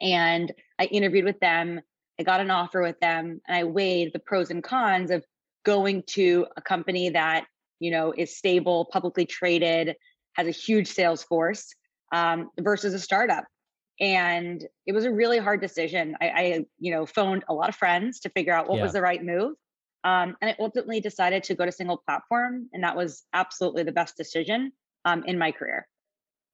And 0.00 0.52
I 0.78 0.84
interviewed 0.84 1.24
with 1.24 1.38
them 1.40 1.80
I 2.22 2.24
got 2.24 2.40
an 2.40 2.52
offer 2.52 2.80
with 2.80 3.00
them 3.00 3.40
and 3.48 3.56
I 3.56 3.64
weighed 3.64 4.12
the 4.12 4.20
pros 4.20 4.50
and 4.50 4.62
cons 4.62 5.10
of 5.10 5.24
going 5.64 6.04
to 6.10 6.46
a 6.56 6.62
company 6.62 7.10
that, 7.10 7.46
you 7.80 7.90
know, 7.90 8.14
is 8.16 8.36
stable, 8.36 8.88
publicly 8.92 9.26
traded, 9.26 9.96
has 10.34 10.46
a 10.46 10.52
huge 10.52 10.86
sales 10.86 11.24
force 11.24 11.74
um, 12.12 12.48
versus 12.60 12.94
a 12.94 13.00
startup. 13.00 13.44
And 14.00 14.64
it 14.86 14.92
was 14.92 15.04
a 15.04 15.10
really 15.10 15.38
hard 15.38 15.60
decision. 15.60 16.16
I, 16.20 16.28
I, 16.28 16.64
you 16.78 16.92
know, 16.92 17.06
phoned 17.06 17.44
a 17.48 17.54
lot 17.54 17.68
of 17.68 17.74
friends 17.74 18.20
to 18.20 18.30
figure 18.30 18.54
out 18.54 18.68
what 18.68 18.76
yeah. 18.76 18.84
was 18.84 18.92
the 18.92 19.02
right 19.02 19.22
move. 19.22 19.54
Um, 20.04 20.36
and 20.40 20.50
I 20.50 20.56
ultimately 20.60 21.00
decided 21.00 21.42
to 21.44 21.56
go 21.56 21.64
to 21.64 21.72
single 21.72 22.02
platform. 22.06 22.68
And 22.72 22.84
that 22.84 22.96
was 22.96 23.24
absolutely 23.32 23.82
the 23.82 23.92
best 23.92 24.16
decision 24.16 24.72
um, 25.04 25.24
in 25.24 25.38
my 25.38 25.50
career. 25.50 25.88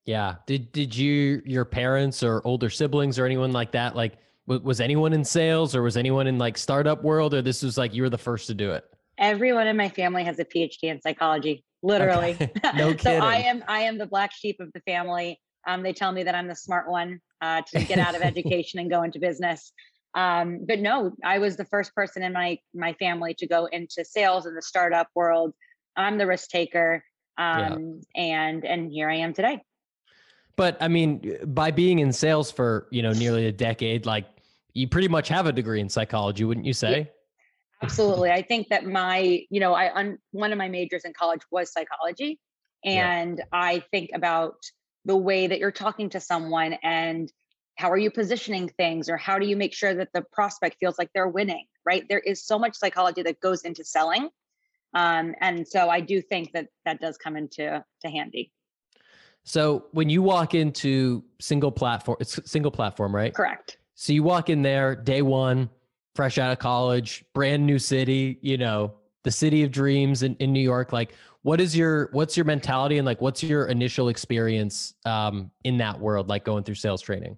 Yeah. 0.06 0.36
Did 0.46 0.72
did 0.72 0.96
you 0.96 1.42
your 1.44 1.66
parents 1.66 2.22
or 2.22 2.40
older 2.46 2.70
siblings 2.70 3.18
or 3.18 3.26
anyone 3.26 3.52
like 3.52 3.72
that 3.72 3.94
like 3.94 4.14
was 4.48 4.80
anyone 4.80 5.12
in 5.12 5.24
sales 5.24 5.74
or 5.74 5.82
was 5.82 5.96
anyone 5.96 6.26
in 6.26 6.38
like 6.38 6.56
startup 6.56 7.02
world 7.04 7.34
or 7.34 7.42
this 7.42 7.62
was 7.62 7.76
like 7.76 7.94
you 7.94 8.02
were 8.02 8.10
the 8.10 8.18
first 8.18 8.46
to 8.46 8.54
do 8.54 8.72
it 8.72 8.84
everyone 9.18 9.66
in 9.66 9.76
my 9.76 9.88
family 9.88 10.24
has 10.24 10.38
a 10.38 10.44
phd 10.44 10.78
in 10.82 11.00
psychology 11.00 11.64
literally 11.82 12.32
okay. 12.40 12.52
no 12.74 12.94
kidding. 12.94 13.20
so 13.20 13.26
i 13.26 13.36
am 13.36 13.62
i 13.68 13.80
am 13.80 13.98
the 13.98 14.06
black 14.06 14.32
sheep 14.32 14.56
of 14.60 14.72
the 14.72 14.80
family 14.80 15.38
um, 15.66 15.82
they 15.82 15.92
tell 15.92 16.12
me 16.12 16.22
that 16.22 16.34
i'm 16.34 16.48
the 16.48 16.56
smart 16.56 16.90
one 16.90 17.20
uh, 17.40 17.62
to 17.62 17.84
get 17.84 17.98
out 17.98 18.16
of 18.16 18.22
education 18.22 18.80
and 18.80 18.90
go 18.90 19.02
into 19.02 19.18
business 19.18 19.72
um, 20.14 20.60
but 20.66 20.78
no 20.80 21.12
i 21.24 21.38
was 21.38 21.56
the 21.56 21.66
first 21.66 21.94
person 21.94 22.22
in 22.22 22.32
my 22.32 22.58
my 22.74 22.94
family 22.94 23.34
to 23.34 23.46
go 23.46 23.66
into 23.66 24.04
sales 24.04 24.46
in 24.46 24.54
the 24.54 24.62
startup 24.62 25.08
world 25.14 25.52
i'm 25.96 26.16
the 26.16 26.26
risk 26.26 26.48
taker 26.48 27.04
um, 27.36 28.00
yeah. 28.14 28.22
and 28.22 28.64
and 28.64 28.90
here 28.90 29.10
i 29.10 29.14
am 29.14 29.34
today 29.34 29.60
but 30.56 30.76
i 30.80 30.88
mean 30.88 31.36
by 31.48 31.70
being 31.70 31.98
in 31.98 32.12
sales 32.12 32.50
for 32.50 32.88
you 32.90 33.02
know 33.02 33.12
nearly 33.12 33.46
a 33.46 33.52
decade 33.52 34.06
like 34.06 34.26
you 34.78 34.88
pretty 34.88 35.08
much 35.08 35.28
have 35.28 35.46
a 35.46 35.52
degree 35.52 35.80
in 35.80 35.88
psychology, 35.88 36.44
wouldn't 36.44 36.66
you 36.66 36.72
say? 36.72 36.98
Yeah, 36.98 37.04
absolutely. 37.82 38.30
I 38.30 38.42
think 38.42 38.68
that 38.68 38.86
my, 38.86 39.44
you 39.50 39.60
know, 39.60 39.74
I 39.74 39.94
un, 39.94 40.18
one 40.32 40.52
of 40.52 40.58
my 40.58 40.68
majors 40.68 41.04
in 41.04 41.12
college 41.12 41.42
was 41.50 41.72
psychology, 41.72 42.38
and 42.84 43.38
yeah. 43.38 43.44
I 43.52 43.82
think 43.90 44.10
about 44.14 44.56
the 45.04 45.16
way 45.16 45.46
that 45.46 45.58
you're 45.58 45.72
talking 45.72 46.10
to 46.10 46.20
someone 46.20 46.74
and 46.82 47.32
how 47.78 47.90
are 47.90 47.96
you 47.96 48.10
positioning 48.10 48.68
things 48.68 49.08
or 49.08 49.16
how 49.16 49.38
do 49.38 49.46
you 49.46 49.56
make 49.56 49.72
sure 49.72 49.94
that 49.94 50.08
the 50.12 50.22
prospect 50.32 50.76
feels 50.80 50.98
like 50.98 51.08
they're 51.14 51.28
winning 51.28 51.64
right 51.86 52.04
there 52.08 52.18
is 52.18 52.44
so 52.44 52.58
much 52.58 52.76
psychology 52.76 53.22
that 53.22 53.40
goes 53.40 53.62
into 53.62 53.82
selling 53.84 54.28
um, 54.94 55.34
and 55.40 55.66
so 55.66 55.88
i 55.88 56.00
do 56.00 56.20
think 56.20 56.52
that 56.52 56.66
that 56.84 57.00
does 57.00 57.16
come 57.16 57.36
into 57.36 57.82
to 58.00 58.08
handy 58.08 58.52
so 59.44 59.86
when 59.92 60.10
you 60.10 60.20
walk 60.20 60.54
into 60.54 61.24
single 61.40 61.72
platform 61.72 62.18
it's 62.20 62.38
single 62.50 62.70
platform 62.70 63.14
right 63.14 63.34
correct 63.34 63.77
so 64.00 64.12
you 64.12 64.22
walk 64.22 64.48
in 64.48 64.62
there 64.62 64.94
day 64.94 65.22
one, 65.22 65.68
fresh 66.14 66.38
out 66.38 66.52
of 66.52 66.60
college, 66.60 67.24
brand 67.34 67.66
new 67.66 67.80
city, 67.80 68.38
you 68.42 68.56
know, 68.56 68.94
the 69.24 69.30
city 69.32 69.64
of 69.64 69.72
dreams 69.72 70.22
in, 70.22 70.36
in 70.36 70.52
New 70.52 70.60
York. 70.60 70.92
Like, 70.92 71.14
what 71.42 71.60
is 71.60 71.76
your 71.76 72.08
what's 72.12 72.36
your 72.36 72.44
mentality 72.46 72.98
and 72.98 73.04
like 73.04 73.20
what's 73.20 73.42
your 73.42 73.66
initial 73.66 74.08
experience 74.08 74.94
um, 75.04 75.50
in 75.64 75.78
that 75.78 75.98
world, 75.98 76.28
like 76.28 76.44
going 76.44 76.62
through 76.62 76.76
sales 76.76 77.02
training? 77.02 77.36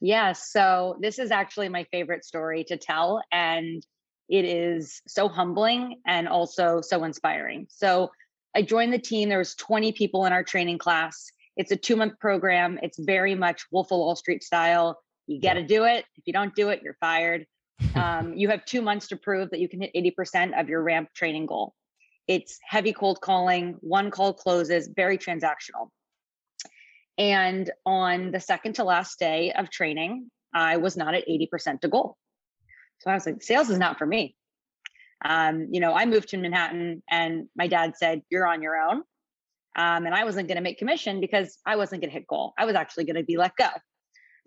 Yeah, 0.00 0.32
so 0.32 0.96
this 1.00 1.20
is 1.20 1.30
actually 1.30 1.68
my 1.68 1.84
favorite 1.92 2.24
story 2.24 2.64
to 2.64 2.76
tell. 2.76 3.22
And 3.30 3.86
it 4.28 4.44
is 4.44 5.02
so 5.06 5.28
humbling 5.28 6.00
and 6.08 6.26
also 6.26 6.80
so 6.80 7.04
inspiring. 7.04 7.68
So 7.70 8.10
I 8.56 8.62
joined 8.62 8.92
the 8.92 8.98
team. 8.98 9.28
There 9.28 9.38
was 9.38 9.54
20 9.54 9.92
people 9.92 10.24
in 10.24 10.32
our 10.32 10.42
training 10.42 10.78
class. 10.78 11.30
It's 11.56 11.70
a 11.70 11.76
two 11.76 11.94
month 11.94 12.18
program. 12.18 12.80
It's 12.82 12.98
very 12.98 13.36
much 13.36 13.66
Wolf 13.70 13.92
of 13.92 13.98
Wall 13.98 14.16
Street 14.16 14.42
style. 14.42 14.98
You 15.30 15.40
got 15.40 15.54
to 15.54 15.62
do 15.62 15.84
it. 15.84 16.04
If 16.16 16.24
you 16.26 16.32
don't 16.32 16.54
do 16.54 16.70
it, 16.70 16.82
you're 16.82 16.96
fired. 17.00 17.46
Um, 17.94 18.34
you 18.34 18.50
have 18.50 18.66
two 18.66 18.82
months 18.82 19.08
to 19.08 19.16
prove 19.16 19.50
that 19.50 19.58
you 19.58 19.66
can 19.66 19.80
hit 19.80 19.90
80% 19.94 20.60
of 20.60 20.68
your 20.68 20.82
ramp 20.82 21.08
training 21.14 21.46
goal. 21.46 21.74
It's 22.28 22.58
heavy 22.62 22.92
cold 22.92 23.22
calling, 23.22 23.76
one 23.80 24.10
call 24.10 24.34
closes, 24.34 24.90
very 24.94 25.16
transactional. 25.16 25.88
And 27.16 27.70
on 27.86 28.32
the 28.32 28.38
second 28.38 28.74
to 28.74 28.84
last 28.84 29.18
day 29.18 29.50
of 29.52 29.70
training, 29.70 30.30
I 30.54 30.76
was 30.76 30.94
not 30.94 31.14
at 31.14 31.26
80% 31.26 31.80
to 31.80 31.88
goal. 31.88 32.16
So 32.98 33.10
I 33.10 33.14
was 33.14 33.24
like, 33.24 33.42
sales 33.42 33.70
is 33.70 33.78
not 33.78 33.96
for 33.96 34.06
me. 34.06 34.36
Um, 35.24 35.68
you 35.70 35.80
know, 35.80 35.94
I 35.94 36.04
moved 36.04 36.28
to 36.28 36.36
Manhattan 36.36 37.02
and 37.10 37.48
my 37.56 37.66
dad 37.66 37.94
said, 37.96 38.20
You're 38.28 38.46
on 38.46 38.60
your 38.60 38.76
own. 38.76 38.98
Um, 39.76 40.04
and 40.04 40.14
I 40.14 40.24
wasn't 40.24 40.48
going 40.48 40.56
to 40.56 40.62
make 40.62 40.78
commission 40.78 41.20
because 41.20 41.58
I 41.64 41.76
wasn't 41.76 42.02
going 42.02 42.10
to 42.10 42.14
hit 42.14 42.26
goal. 42.26 42.52
I 42.58 42.66
was 42.66 42.74
actually 42.74 43.04
going 43.04 43.16
to 43.16 43.24
be 43.24 43.38
let 43.38 43.56
go. 43.56 43.68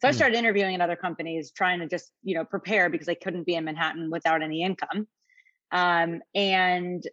So 0.02 0.08
I 0.08 0.12
hmm. 0.12 0.16
started 0.16 0.38
interviewing 0.38 0.76
at 0.76 0.82
other 0.82 0.96
companies, 0.96 1.52
trying 1.52 1.80
to 1.80 1.88
just, 1.88 2.12
you 2.24 2.36
know, 2.36 2.46
prepare 2.46 2.90
because 2.90 3.10
I 3.10 3.14
couldn't 3.14 3.46
be 3.46 3.56
in 3.56 3.66
Manhattan 3.66 4.10
without 4.10 4.42
any 4.42 4.64
income. 4.64 5.08
Um, 5.72 6.22
and 6.36 7.04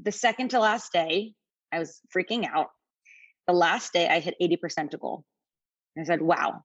the 0.00 0.12
second 0.12 0.50
to 0.50 0.60
last 0.60 0.92
day, 0.92 1.34
I 1.72 1.78
was 1.78 2.00
freaking 2.14 2.46
out. 2.46 2.68
The 3.46 3.54
last 3.54 3.92
day, 3.92 4.08
I 4.08 4.20
hit 4.20 4.34
80% 4.40 4.90
to 4.90 4.98
goal. 4.98 5.24
I 5.98 6.04
said, 6.04 6.22
wow. 6.22 6.62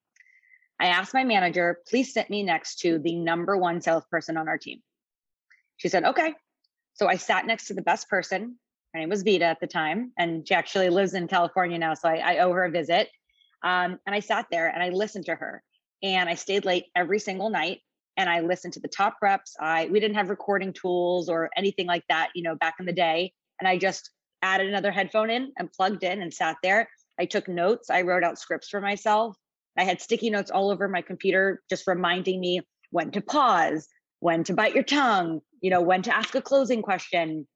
I 0.80 0.88
asked 0.88 1.14
my 1.14 1.24
manager, 1.24 1.80
please 1.90 2.14
sit 2.14 2.30
me 2.30 2.44
next 2.44 2.80
to 2.80 3.00
the 3.00 3.16
number 3.16 3.58
one 3.58 3.82
salesperson 3.82 4.38
on 4.38 4.48
our 4.48 4.58
team. 4.58 4.80
She 5.78 5.90
said, 5.90 6.04
okay. 6.04 6.34
So 6.94 7.08
I 7.08 7.18
sat 7.18 7.46
next 7.46 7.68
to 7.68 7.74
the 7.74 7.82
best 7.82 8.10
person. 8.10 8.58
Her 8.94 9.00
name 9.00 9.10
was 9.10 9.24
Vita 9.24 9.46
at 9.46 9.60
the 9.60 9.68
time, 9.68 10.12
and 10.18 10.48
she 10.48 10.54
actually 10.54 10.90
lives 10.90 11.14
in 11.14 11.28
California 11.28 11.78
now. 11.78 11.94
So 11.94 12.10
I, 12.10 12.18
I 12.18 12.38
owe 12.40 12.52
her 12.54 12.66
a 12.66 12.72
visit. 12.72 13.10
Um, 13.64 14.00
and 14.06 14.16
I 14.16 14.20
sat 14.20 14.48
there 14.52 14.68
and 14.68 14.82
I 14.82 14.90
listened 14.90 15.26
to 15.26 15.36
her. 15.36 15.64
And 16.04 16.30
I 16.30 16.36
stayed 16.36 16.64
late 16.64 16.86
every 16.96 17.20
single 17.20 17.50
night 17.50 17.80
and 18.18 18.30
I 18.30 18.42
listened 18.42 18.74
to 18.74 18.80
the 18.80 18.88
top 18.88 19.16
reps. 19.22 19.56
I 19.60 19.88
we 19.92 20.00
didn't 20.00 20.16
have 20.16 20.30
recording 20.30 20.74
tools 20.74 21.30
or 21.30 21.50
anything 21.56 21.88
like 21.88 22.04
that, 22.10 22.30
you 22.36 22.44
know, 22.44 22.56
back 22.56 22.76
in 22.80 22.86
the 22.86 22.94
day. 22.94 23.34
And 23.60 23.68
I 23.68 23.78
just 23.78 24.12
added 24.42 24.68
another 24.68 24.92
headphone 24.92 25.30
in 25.30 25.52
and 25.58 25.72
plugged 25.72 26.04
in 26.04 26.22
and 26.22 26.34
sat 26.34 26.58
there. 26.62 26.90
I 27.20 27.26
took 27.26 27.48
notes. 27.48 27.90
I 27.90 28.02
wrote 28.02 28.24
out 28.24 28.40
scripts 28.40 28.70
for 28.70 28.82
myself. 28.82 29.36
I 29.78 29.84
had 29.84 30.02
sticky 30.02 30.30
notes 30.30 30.52
all 30.52 30.72
over 30.72 30.88
my 30.88 31.02
computer, 31.02 31.62
just 31.70 31.88
reminding 31.88 32.40
me 32.40 32.62
when 32.92 33.12
to 33.12 33.22
pause, 33.22 33.88
when 34.20 34.44
to 34.46 34.54
bite 34.54 34.74
your 34.74 34.84
tongue, 34.84 35.42
you 35.62 35.70
know, 35.70 35.82
when 35.82 36.02
to 36.04 36.16
ask 36.16 36.34
a 36.36 36.42
closing 36.42 36.82
question. 36.82 37.48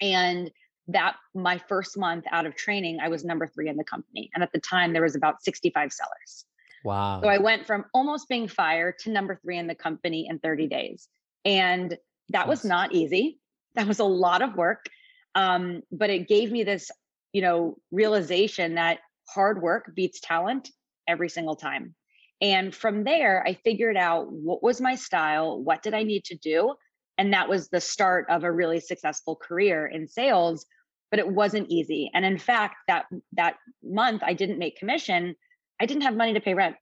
And 0.00 0.50
that 0.88 1.16
my 1.34 1.58
first 1.68 1.96
month 1.96 2.24
out 2.30 2.46
of 2.46 2.54
training, 2.54 2.98
I 3.00 3.08
was 3.08 3.24
number 3.24 3.46
three 3.46 3.68
in 3.68 3.76
the 3.76 3.84
company. 3.84 4.30
And 4.34 4.42
at 4.42 4.52
the 4.52 4.60
time, 4.60 4.92
there 4.92 5.02
was 5.02 5.16
about 5.16 5.42
65 5.42 5.92
sellers. 5.92 6.44
Wow. 6.84 7.20
So 7.22 7.28
I 7.28 7.38
went 7.38 7.66
from 7.66 7.86
almost 7.94 8.28
being 8.28 8.46
fired 8.46 8.98
to 9.00 9.10
number 9.10 9.38
three 9.42 9.56
in 9.56 9.66
the 9.66 9.74
company 9.74 10.26
in 10.28 10.38
30 10.38 10.66
days. 10.66 11.08
And 11.44 11.96
that 12.30 12.46
was 12.46 12.64
not 12.64 12.92
easy. 12.92 13.38
That 13.74 13.86
was 13.86 13.98
a 13.98 14.04
lot 14.04 14.42
of 14.42 14.54
work. 14.54 14.86
Um, 15.34 15.82
but 15.90 16.10
it 16.10 16.28
gave 16.28 16.52
me 16.52 16.62
this, 16.62 16.90
you 17.32 17.42
know, 17.42 17.76
realization 17.90 18.74
that 18.74 18.98
hard 19.28 19.62
work 19.62 19.90
beats 19.94 20.20
talent 20.20 20.70
every 21.08 21.28
single 21.28 21.56
time. 21.56 21.94
And 22.40 22.74
from 22.74 23.04
there, 23.04 23.42
I 23.46 23.54
figured 23.54 23.96
out 23.96 24.30
what 24.30 24.62
was 24.62 24.80
my 24.80 24.96
style, 24.96 25.62
what 25.62 25.82
did 25.82 25.94
I 25.94 26.02
need 26.02 26.24
to 26.26 26.36
do, 26.36 26.74
and 27.18 27.32
that 27.32 27.48
was 27.48 27.68
the 27.68 27.80
start 27.80 28.26
of 28.28 28.44
a 28.44 28.52
really 28.52 28.80
successful 28.80 29.36
career 29.36 29.86
in 29.86 30.08
sales. 30.08 30.66
But 31.10 31.20
it 31.20 31.28
wasn't 31.28 31.70
easy. 31.70 32.10
And 32.12 32.24
in 32.24 32.38
fact, 32.38 32.76
that 32.88 33.06
that 33.34 33.56
month 33.84 34.22
I 34.24 34.32
didn't 34.34 34.58
make 34.58 34.78
commission. 34.78 35.36
I 35.80 35.86
didn't 35.86 36.02
have 36.02 36.16
money 36.16 36.34
to 36.34 36.40
pay 36.40 36.54
rent. 36.54 36.76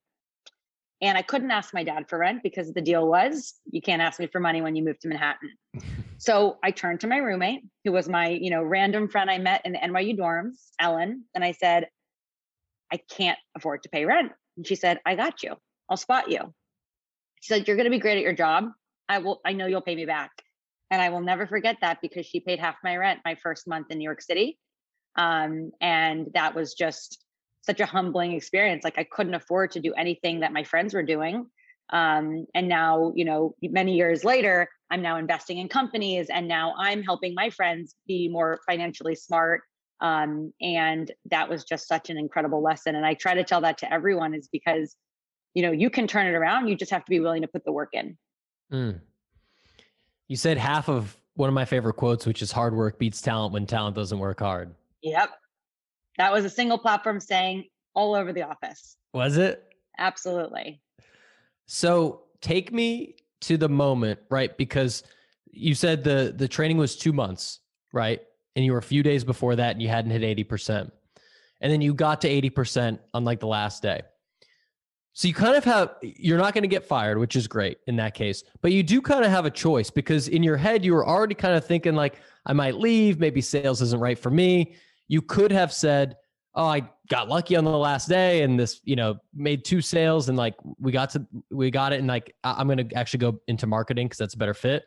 And 1.02 1.18
I 1.18 1.22
couldn't 1.22 1.50
ask 1.50 1.74
my 1.74 1.82
dad 1.82 2.08
for 2.08 2.18
rent 2.18 2.42
because 2.42 2.72
the 2.72 2.80
deal 2.80 3.06
was 3.06 3.54
you 3.70 3.82
can't 3.82 4.00
ask 4.00 4.20
me 4.20 4.28
for 4.28 4.40
money 4.40 4.62
when 4.62 4.76
you 4.76 4.84
move 4.84 4.98
to 5.00 5.08
Manhattan. 5.08 5.50
so 6.18 6.58
I 6.62 6.70
turned 6.70 7.00
to 7.00 7.08
my 7.08 7.18
roommate, 7.18 7.62
who 7.84 7.92
was 7.92 8.08
my, 8.08 8.28
you 8.28 8.50
know, 8.50 8.62
random 8.62 9.08
friend 9.08 9.28
I 9.28 9.38
met 9.38 9.62
in 9.66 9.72
the 9.72 9.78
NYU 9.78 10.16
dorms, 10.16 10.70
Ellen, 10.78 11.24
and 11.34 11.44
I 11.44 11.52
said, 11.52 11.88
I 12.92 12.98
can't 12.98 13.38
afford 13.56 13.82
to 13.82 13.88
pay 13.88 14.04
rent. 14.04 14.32
And 14.56 14.66
she 14.66 14.76
said, 14.76 15.00
I 15.04 15.16
got 15.16 15.42
you. 15.42 15.56
I'll 15.90 15.96
spot 15.96 16.30
you. 16.30 16.54
She 17.40 17.52
said, 17.52 17.66
You're 17.66 17.76
gonna 17.76 17.90
be 17.90 17.98
great 17.98 18.18
at 18.18 18.22
your 18.22 18.32
job. 18.32 18.70
I 19.12 19.18
will, 19.18 19.40
I 19.44 19.52
know 19.52 19.66
you'll 19.66 19.82
pay 19.82 19.94
me 19.94 20.06
back. 20.06 20.30
And 20.90 21.00
I 21.00 21.10
will 21.10 21.20
never 21.20 21.46
forget 21.46 21.76
that 21.82 21.98
because 22.02 22.26
she 22.26 22.40
paid 22.40 22.58
half 22.58 22.76
my 22.82 22.96
rent 22.96 23.20
my 23.24 23.34
first 23.34 23.66
month 23.66 23.86
in 23.90 23.98
New 23.98 24.04
York 24.04 24.22
City. 24.22 24.58
Um, 25.16 25.70
and 25.80 26.28
that 26.34 26.54
was 26.54 26.74
just 26.74 27.24
such 27.62 27.80
a 27.80 27.86
humbling 27.86 28.32
experience. 28.32 28.84
Like 28.84 28.98
I 28.98 29.04
couldn't 29.04 29.34
afford 29.34 29.72
to 29.72 29.80
do 29.80 29.92
anything 29.92 30.40
that 30.40 30.52
my 30.52 30.64
friends 30.64 30.94
were 30.94 31.02
doing. 31.02 31.46
Um, 31.92 32.46
and 32.54 32.68
now, 32.68 33.12
you 33.14 33.24
know, 33.24 33.54
many 33.62 33.96
years 33.96 34.24
later, 34.24 34.68
I'm 34.90 35.02
now 35.02 35.16
investing 35.16 35.58
in 35.58 35.68
companies 35.68 36.28
and 36.30 36.48
now 36.48 36.74
I'm 36.78 37.02
helping 37.02 37.34
my 37.34 37.50
friends 37.50 37.94
be 38.06 38.28
more 38.28 38.60
financially 38.66 39.14
smart. 39.14 39.62
Um, 40.00 40.52
and 40.60 41.10
that 41.30 41.48
was 41.48 41.64
just 41.64 41.86
such 41.86 42.08
an 42.10 42.16
incredible 42.16 42.62
lesson. 42.62 42.96
And 42.96 43.04
I 43.04 43.14
try 43.14 43.34
to 43.34 43.44
tell 43.44 43.60
that 43.60 43.78
to 43.78 43.92
everyone 43.92 44.34
is 44.34 44.48
because, 44.50 44.96
you 45.54 45.62
know, 45.62 45.70
you 45.70 45.90
can 45.90 46.06
turn 46.06 46.26
it 46.26 46.34
around. 46.34 46.68
You 46.68 46.76
just 46.76 46.90
have 46.90 47.04
to 47.04 47.10
be 47.10 47.20
willing 47.20 47.42
to 47.42 47.48
put 47.48 47.64
the 47.64 47.72
work 47.72 47.90
in. 47.92 48.16
Mm. 48.72 49.00
You 50.28 50.36
said 50.36 50.58
half 50.58 50.88
of 50.88 51.16
one 51.34 51.48
of 51.48 51.54
my 51.54 51.64
favorite 51.64 51.94
quotes, 51.94 52.26
which 52.26 52.42
is 52.42 52.52
hard 52.52 52.74
work 52.74 52.98
beats 52.98 53.20
talent 53.20 53.52
when 53.52 53.66
talent 53.66 53.96
doesn't 53.96 54.18
work 54.18 54.40
hard. 54.40 54.74
Yep. 55.02 55.30
That 56.18 56.32
was 56.32 56.44
a 56.44 56.50
single 56.50 56.78
platform 56.78 57.20
saying 57.20 57.64
all 57.94 58.14
over 58.14 58.32
the 58.32 58.42
office. 58.42 58.96
Was 59.12 59.36
it? 59.36 59.62
Absolutely. 59.98 60.80
So 61.66 62.22
take 62.40 62.72
me 62.72 63.16
to 63.42 63.56
the 63.56 63.68
moment, 63.68 64.20
right? 64.30 64.56
Because 64.56 65.02
you 65.50 65.74
said 65.74 66.04
the 66.04 66.34
the 66.36 66.48
training 66.48 66.78
was 66.78 66.96
two 66.96 67.12
months, 67.12 67.60
right? 67.92 68.20
And 68.56 68.64
you 68.64 68.72
were 68.72 68.78
a 68.78 68.82
few 68.82 69.02
days 69.02 69.24
before 69.24 69.56
that 69.56 69.72
and 69.72 69.82
you 69.82 69.88
hadn't 69.88 70.10
hit 70.10 70.22
80%. 70.22 70.90
And 71.60 71.72
then 71.72 71.80
you 71.80 71.94
got 71.94 72.20
to 72.22 72.28
80% 72.28 72.98
on 73.14 73.24
like 73.24 73.40
the 73.40 73.46
last 73.46 73.82
day. 73.82 74.02
So 75.14 75.28
you 75.28 75.34
kind 75.34 75.56
of 75.56 75.64
have 75.64 75.96
you're 76.02 76.38
not 76.38 76.54
going 76.54 76.62
to 76.62 76.68
get 76.68 76.84
fired, 76.84 77.18
which 77.18 77.36
is 77.36 77.46
great 77.46 77.78
in 77.86 77.96
that 77.96 78.14
case. 78.14 78.44
But 78.62 78.72
you 78.72 78.82
do 78.82 79.02
kind 79.02 79.24
of 79.24 79.30
have 79.30 79.44
a 79.44 79.50
choice 79.50 79.90
because 79.90 80.28
in 80.28 80.42
your 80.42 80.56
head 80.56 80.84
you 80.84 80.94
were 80.94 81.06
already 81.06 81.34
kind 81.34 81.54
of 81.54 81.64
thinking 81.66 81.94
like 81.94 82.20
I 82.46 82.52
might 82.52 82.76
leave, 82.76 83.20
maybe 83.20 83.40
sales 83.40 83.82
isn't 83.82 84.00
right 84.00 84.18
for 84.18 84.30
me 84.30 84.76
you 85.12 85.20
could 85.20 85.52
have 85.52 85.74
said, 85.74 86.16
"Oh, 86.54 86.64
I 86.64 86.88
got 87.10 87.28
lucky 87.28 87.54
on 87.54 87.64
the 87.64 87.70
last 87.70 88.08
day, 88.08 88.42
and 88.44 88.58
this, 88.58 88.80
you 88.84 88.96
know, 88.96 89.16
made 89.34 89.62
two 89.62 89.82
sales, 89.82 90.30
and 90.30 90.38
like 90.38 90.54
we 90.78 90.90
got 90.90 91.10
to 91.10 91.26
we 91.50 91.70
got 91.70 91.92
it, 91.92 91.98
and 91.98 92.08
like 92.08 92.34
I'm 92.42 92.66
going 92.66 92.88
to 92.88 92.94
actually 92.96 93.18
go 93.18 93.38
into 93.46 93.66
marketing 93.66 94.06
because 94.06 94.16
that's 94.16 94.32
a 94.32 94.38
better 94.38 94.54
fit." 94.54 94.84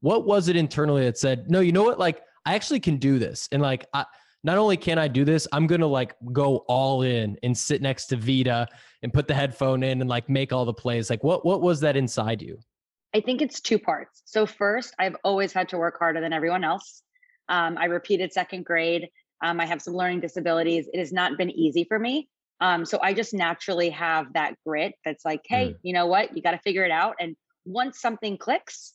What 0.00 0.26
was 0.26 0.48
it 0.48 0.56
internally 0.56 1.04
that 1.04 1.16
said, 1.16 1.48
"No, 1.48 1.60
you 1.60 1.70
know 1.70 1.84
what? 1.84 2.00
Like 2.00 2.22
I 2.44 2.56
actually 2.56 2.80
can 2.80 2.96
do 2.96 3.20
this," 3.20 3.48
and 3.52 3.62
like 3.62 3.86
I 3.94 4.04
not 4.44 4.58
only 4.58 4.76
can 4.76 4.98
I 4.98 5.08
do 5.08 5.24
this, 5.24 5.48
I'm 5.52 5.66
going 5.66 5.80
to 5.80 5.86
like 5.86 6.14
go 6.32 6.58
all 6.68 7.02
in 7.02 7.36
and 7.42 7.56
sit 7.56 7.82
next 7.82 8.06
to 8.06 8.16
Vita 8.16 8.68
and 9.02 9.12
put 9.12 9.26
the 9.26 9.34
headphone 9.34 9.82
in 9.82 10.00
and 10.00 10.08
like 10.08 10.28
make 10.28 10.52
all 10.52 10.64
the 10.64 10.72
plays. 10.72 11.10
Like 11.10 11.24
what 11.24 11.44
what 11.44 11.60
was 11.60 11.80
that 11.80 11.96
inside 11.96 12.40
you? 12.42 12.58
I 13.14 13.20
think 13.20 13.42
it's 13.42 13.60
two 13.60 13.78
parts. 13.78 14.22
So 14.26 14.46
first, 14.46 14.94
I've 14.98 15.16
always 15.24 15.52
had 15.52 15.68
to 15.70 15.78
work 15.78 15.98
harder 15.98 16.20
than 16.20 16.32
everyone 16.32 16.62
else. 16.62 17.02
Um, 17.48 17.78
I 17.78 17.86
repeated 17.86 18.32
second 18.32 18.64
grade. 18.64 19.08
Um, 19.42 19.60
I 19.60 19.66
have 19.66 19.80
some 19.80 19.94
learning 19.94 20.20
disabilities. 20.20 20.88
It 20.92 20.98
has 20.98 21.12
not 21.12 21.38
been 21.38 21.50
easy 21.50 21.84
for 21.84 21.98
me. 21.98 22.28
Um, 22.60 22.84
so 22.84 22.98
I 23.00 23.14
just 23.14 23.32
naturally 23.32 23.90
have 23.90 24.32
that 24.34 24.54
grit 24.66 24.94
that's 25.04 25.24
like, 25.24 25.42
hey, 25.46 25.70
mm. 25.70 25.76
you 25.82 25.92
know 25.94 26.06
what? 26.06 26.36
You 26.36 26.42
got 26.42 26.50
to 26.50 26.58
figure 26.58 26.84
it 26.84 26.90
out. 26.90 27.14
And 27.20 27.36
once 27.64 28.00
something 28.00 28.36
clicks, 28.36 28.94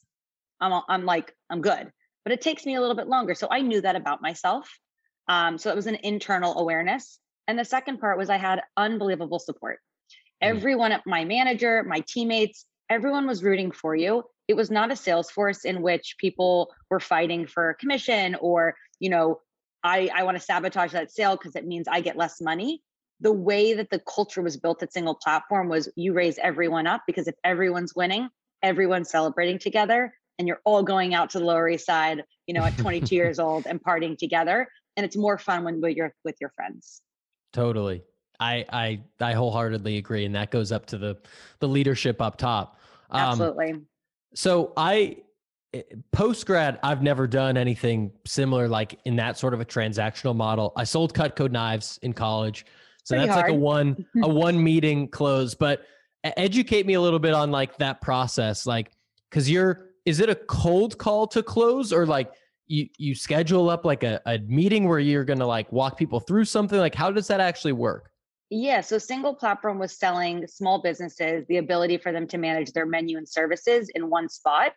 I'm, 0.59 0.81
I'm 0.89 1.05
like, 1.05 1.33
I'm 1.49 1.61
good. 1.61 1.91
But 2.23 2.33
it 2.33 2.41
takes 2.41 2.65
me 2.65 2.75
a 2.75 2.81
little 2.81 2.95
bit 2.95 3.07
longer. 3.07 3.35
So 3.35 3.47
I 3.49 3.61
knew 3.61 3.81
that 3.81 3.95
about 3.95 4.21
myself. 4.21 4.69
Um, 5.27 5.57
so 5.57 5.69
it 5.69 5.75
was 5.75 5.87
an 5.87 5.97
internal 6.03 6.57
awareness. 6.57 7.19
And 7.47 7.57
the 7.57 7.65
second 7.65 7.99
part 7.99 8.17
was 8.17 8.29
I 8.29 8.37
had 8.37 8.61
unbelievable 8.77 9.39
support. 9.39 9.79
Mm. 10.43 10.49
Everyone, 10.49 10.93
my 11.05 11.25
manager, 11.25 11.83
my 11.83 12.03
teammates, 12.07 12.65
everyone 12.89 13.27
was 13.27 13.43
rooting 13.43 13.71
for 13.71 13.95
you. 13.95 14.23
It 14.47 14.55
was 14.55 14.69
not 14.69 14.91
a 14.91 14.95
sales 14.95 15.31
force 15.31 15.65
in 15.65 15.81
which 15.81 16.15
people 16.19 16.73
were 16.89 16.99
fighting 16.99 17.47
for 17.47 17.75
commission 17.79 18.35
or, 18.35 18.75
you 18.99 19.09
know, 19.09 19.39
I, 19.83 20.09
I 20.13 20.23
want 20.23 20.37
to 20.37 20.43
sabotage 20.43 20.93
that 20.93 21.11
sale 21.11 21.35
because 21.35 21.55
it 21.55 21.65
means 21.65 21.87
I 21.87 22.01
get 22.01 22.17
less 22.17 22.41
money. 22.41 22.81
The 23.19 23.33
way 23.33 23.73
that 23.73 23.89
the 23.89 23.99
culture 23.99 24.41
was 24.41 24.57
built 24.57 24.83
at 24.83 24.93
single 24.93 25.15
platform 25.15 25.69
was 25.69 25.89
you 25.95 26.13
raise 26.13 26.37
everyone 26.37 26.87
up 26.87 27.03
because 27.07 27.27
if 27.27 27.35
everyone's 27.43 27.93
winning, 27.95 28.29
everyone's 28.61 29.09
celebrating 29.09 29.59
together 29.59 30.13
and 30.39 30.47
you're 30.47 30.61
all 30.65 30.83
going 30.83 31.13
out 31.13 31.29
to 31.31 31.39
the 31.39 31.45
Lower 31.45 31.69
East 31.69 31.85
Side, 31.85 32.23
you 32.47 32.53
know, 32.53 32.63
at 32.63 32.77
22 32.77 33.13
years 33.15 33.39
old 33.39 33.65
and 33.65 33.81
partying 33.81 34.17
together. 34.17 34.67
And 34.95 35.05
it's 35.05 35.15
more 35.15 35.37
fun 35.37 35.63
when 35.63 35.81
you're 35.95 36.13
with 36.23 36.35
your 36.39 36.51
friends. 36.51 37.01
Totally. 37.51 38.03
I 38.39 38.65
I 38.71 39.01
I 39.19 39.33
wholeheartedly 39.33 39.97
agree. 39.97 40.25
And 40.25 40.35
that 40.35 40.51
goes 40.51 40.71
up 40.71 40.85
to 40.87 40.97
the 40.97 41.17
the 41.59 41.67
leadership 41.67 42.21
up 42.21 42.37
top. 42.37 42.79
Um, 43.09 43.21
Absolutely. 43.21 43.81
So 44.35 44.73
I 44.75 45.17
Eh, 45.73 45.81
post 46.11 46.45
grad, 46.45 46.79
I've 46.83 47.01
never 47.01 47.27
done 47.27 47.57
anything 47.57 48.11
similar 48.25 48.67
like 48.67 48.99
in 49.05 49.15
that 49.17 49.37
sort 49.37 49.53
of 49.53 49.61
a 49.61 49.65
transactional 49.65 50.35
model. 50.35 50.71
I 50.75 50.83
sold 50.83 51.13
Cutco 51.13 51.49
knives 51.49 51.99
in 52.03 52.13
college. 52.13 52.65
So 53.03 53.15
Pretty 53.15 53.27
that's 53.27 53.39
hard. 53.39 53.51
like 53.51 53.57
a 53.57 53.59
one 53.59 54.05
a 54.23 54.29
one 54.29 54.63
meeting 54.63 55.07
close, 55.07 55.55
but 55.55 55.83
educate 56.23 56.85
me 56.85 56.93
a 56.93 57.01
little 57.01 57.19
bit 57.19 57.33
on 57.33 57.51
like 57.51 57.77
that 57.77 57.99
process 57.99 58.65
like 58.65 58.91
cuz 59.29 59.49
you're 59.49 59.89
is 60.05 60.21
it 60.21 60.29
a 60.29 60.35
cold 60.35 60.97
call 60.97 61.27
to 61.27 61.43
close 61.43 61.91
or 61.91 62.05
like 62.05 62.31
you 62.73 62.87
you 62.97 63.15
schedule 63.15 63.69
up 63.69 63.85
like 63.85 64.03
a, 64.03 64.21
a 64.25 64.39
meeting 64.39 64.87
where 64.87 64.99
you're 64.99 65.25
going 65.25 65.39
to 65.39 65.45
like 65.45 65.71
walk 65.71 65.97
people 65.97 66.19
through 66.19 66.45
something 66.45 66.79
like 66.79 66.95
how 66.95 67.11
does 67.11 67.27
that 67.27 67.39
actually 67.39 67.73
work? 67.73 68.09
Yeah, 68.49 68.81
so 68.81 68.97
single 68.97 69.33
platform 69.33 69.79
was 69.79 69.97
selling 69.97 70.45
small 70.47 70.81
businesses 70.81 71.45
the 71.49 71.57
ability 71.57 71.97
for 71.97 72.11
them 72.11 72.27
to 72.27 72.37
manage 72.37 72.71
their 72.71 72.85
menu 72.85 73.17
and 73.17 73.27
services 73.27 73.89
in 73.95 74.09
one 74.09 74.29
spot 74.29 74.73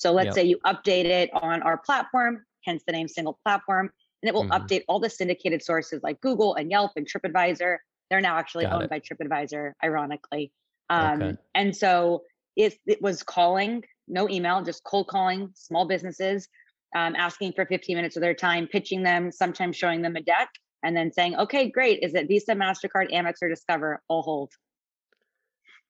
so 0.00 0.12
let's 0.12 0.28
yep. 0.28 0.34
say 0.34 0.44
you 0.44 0.58
update 0.64 1.04
it 1.04 1.28
on 1.34 1.60
our 1.60 1.76
platform, 1.76 2.42
hence 2.64 2.82
the 2.86 2.92
name 2.92 3.06
single 3.06 3.38
platform, 3.44 3.90
and 4.22 4.28
it 4.30 4.34
will 4.34 4.44
mm-hmm. 4.44 4.52
update 4.52 4.82
all 4.88 4.98
the 4.98 5.10
syndicated 5.10 5.62
sources 5.62 6.00
like 6.02 6.18
Google 6.22 6.54
and 6.54 6.70
Yelp 6.70 6.92
and 6.96 7.06
TripAdvisor. 7.06 7.76
They're 8.08 8.22
now 8.22 8.38
actually 8.38 8.64
Got 8.64 8.72
owned 8.72 8.84
it. 8.84 8.90
by 8.90 9.00
TripAdvisor, 9.00 9.72
ironically. 9.84 10.52
Um, 10.88 11.22
okay. 11.22 11.36
And 11.54 11.76
so 11.76 12.22
it, 12.56 12.78
it 12.86 13.02
was 13.02 13.22
calling, 13.22 13.84
no 14.08 14.26
email, 14.30 14.62
just 14.62 14.84
cold 14.84 15.06
calling 15.06 15.50
small 15.54 15.86
businesses, 15.86 16.48
um, 16.96 17.14
asking 17.16 17.52
for 17.52 17.66
15 17.66 17.96
minutes 17.96 18.16
of 18.16 18.22
their 18.22 18.34
time, 18.34 18.66
pitching 18.66 19.02
them, 19.02 19.30
sometimes 19.30 19.76
showing 19.76 20.02
them 20.02 20.16
a 20.16 20.22
deck, 20.22 20.48
and 20.82 20.96
then 20.96 21.12
saying, 21.12 21.36
okay, 21.36 21.70
great. 21.70 22.00
Is 22.02 22.14
it 22.14 22.28
Visa, 22.28 22.52
MasterCard, 22.52 23.12
Amex, 23.12 23.34
or 23.42 23.48
Discover? 23.48 24.02
I'll 24.10 24.22
hold. 24.22 24.50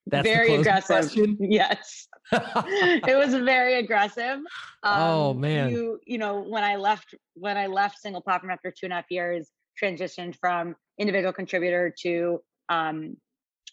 That's 0.06 0.26
very 0.26 0.54
aggressive. 0.54 0.86
question? 0.86 1.36
Yes. 1.40 2.08
it 2.32 3.16
was 3.16 3.34
very 3.34 3.74
aggressive. 3.78 4.38
Oh, 4.82 5.30
Um, 5.30 5.40
man. 5.40 5.70
You 5.70 5.98
you 6.06 6.18
know 6.18 6.40
when 6.40 6.64
I 6.64 6.76
left 6.76 7.14
when 7.34 7.56
I 7.56 7.66
left 7.66 7.98
single 7.98 8.22
platform 8.22 8.50
after 8.52 8.70
two 8.70 8.86
and 8.86 8.92
a 8.92 8.96
half 8.96 9.10
years, 9.10 9.50
transitioned 9.82 10.36
from 10.40 10.74
individual 10.98 11.32
contributor 11.32 11.94
to 12.02 12.40
um, 12.68 13.16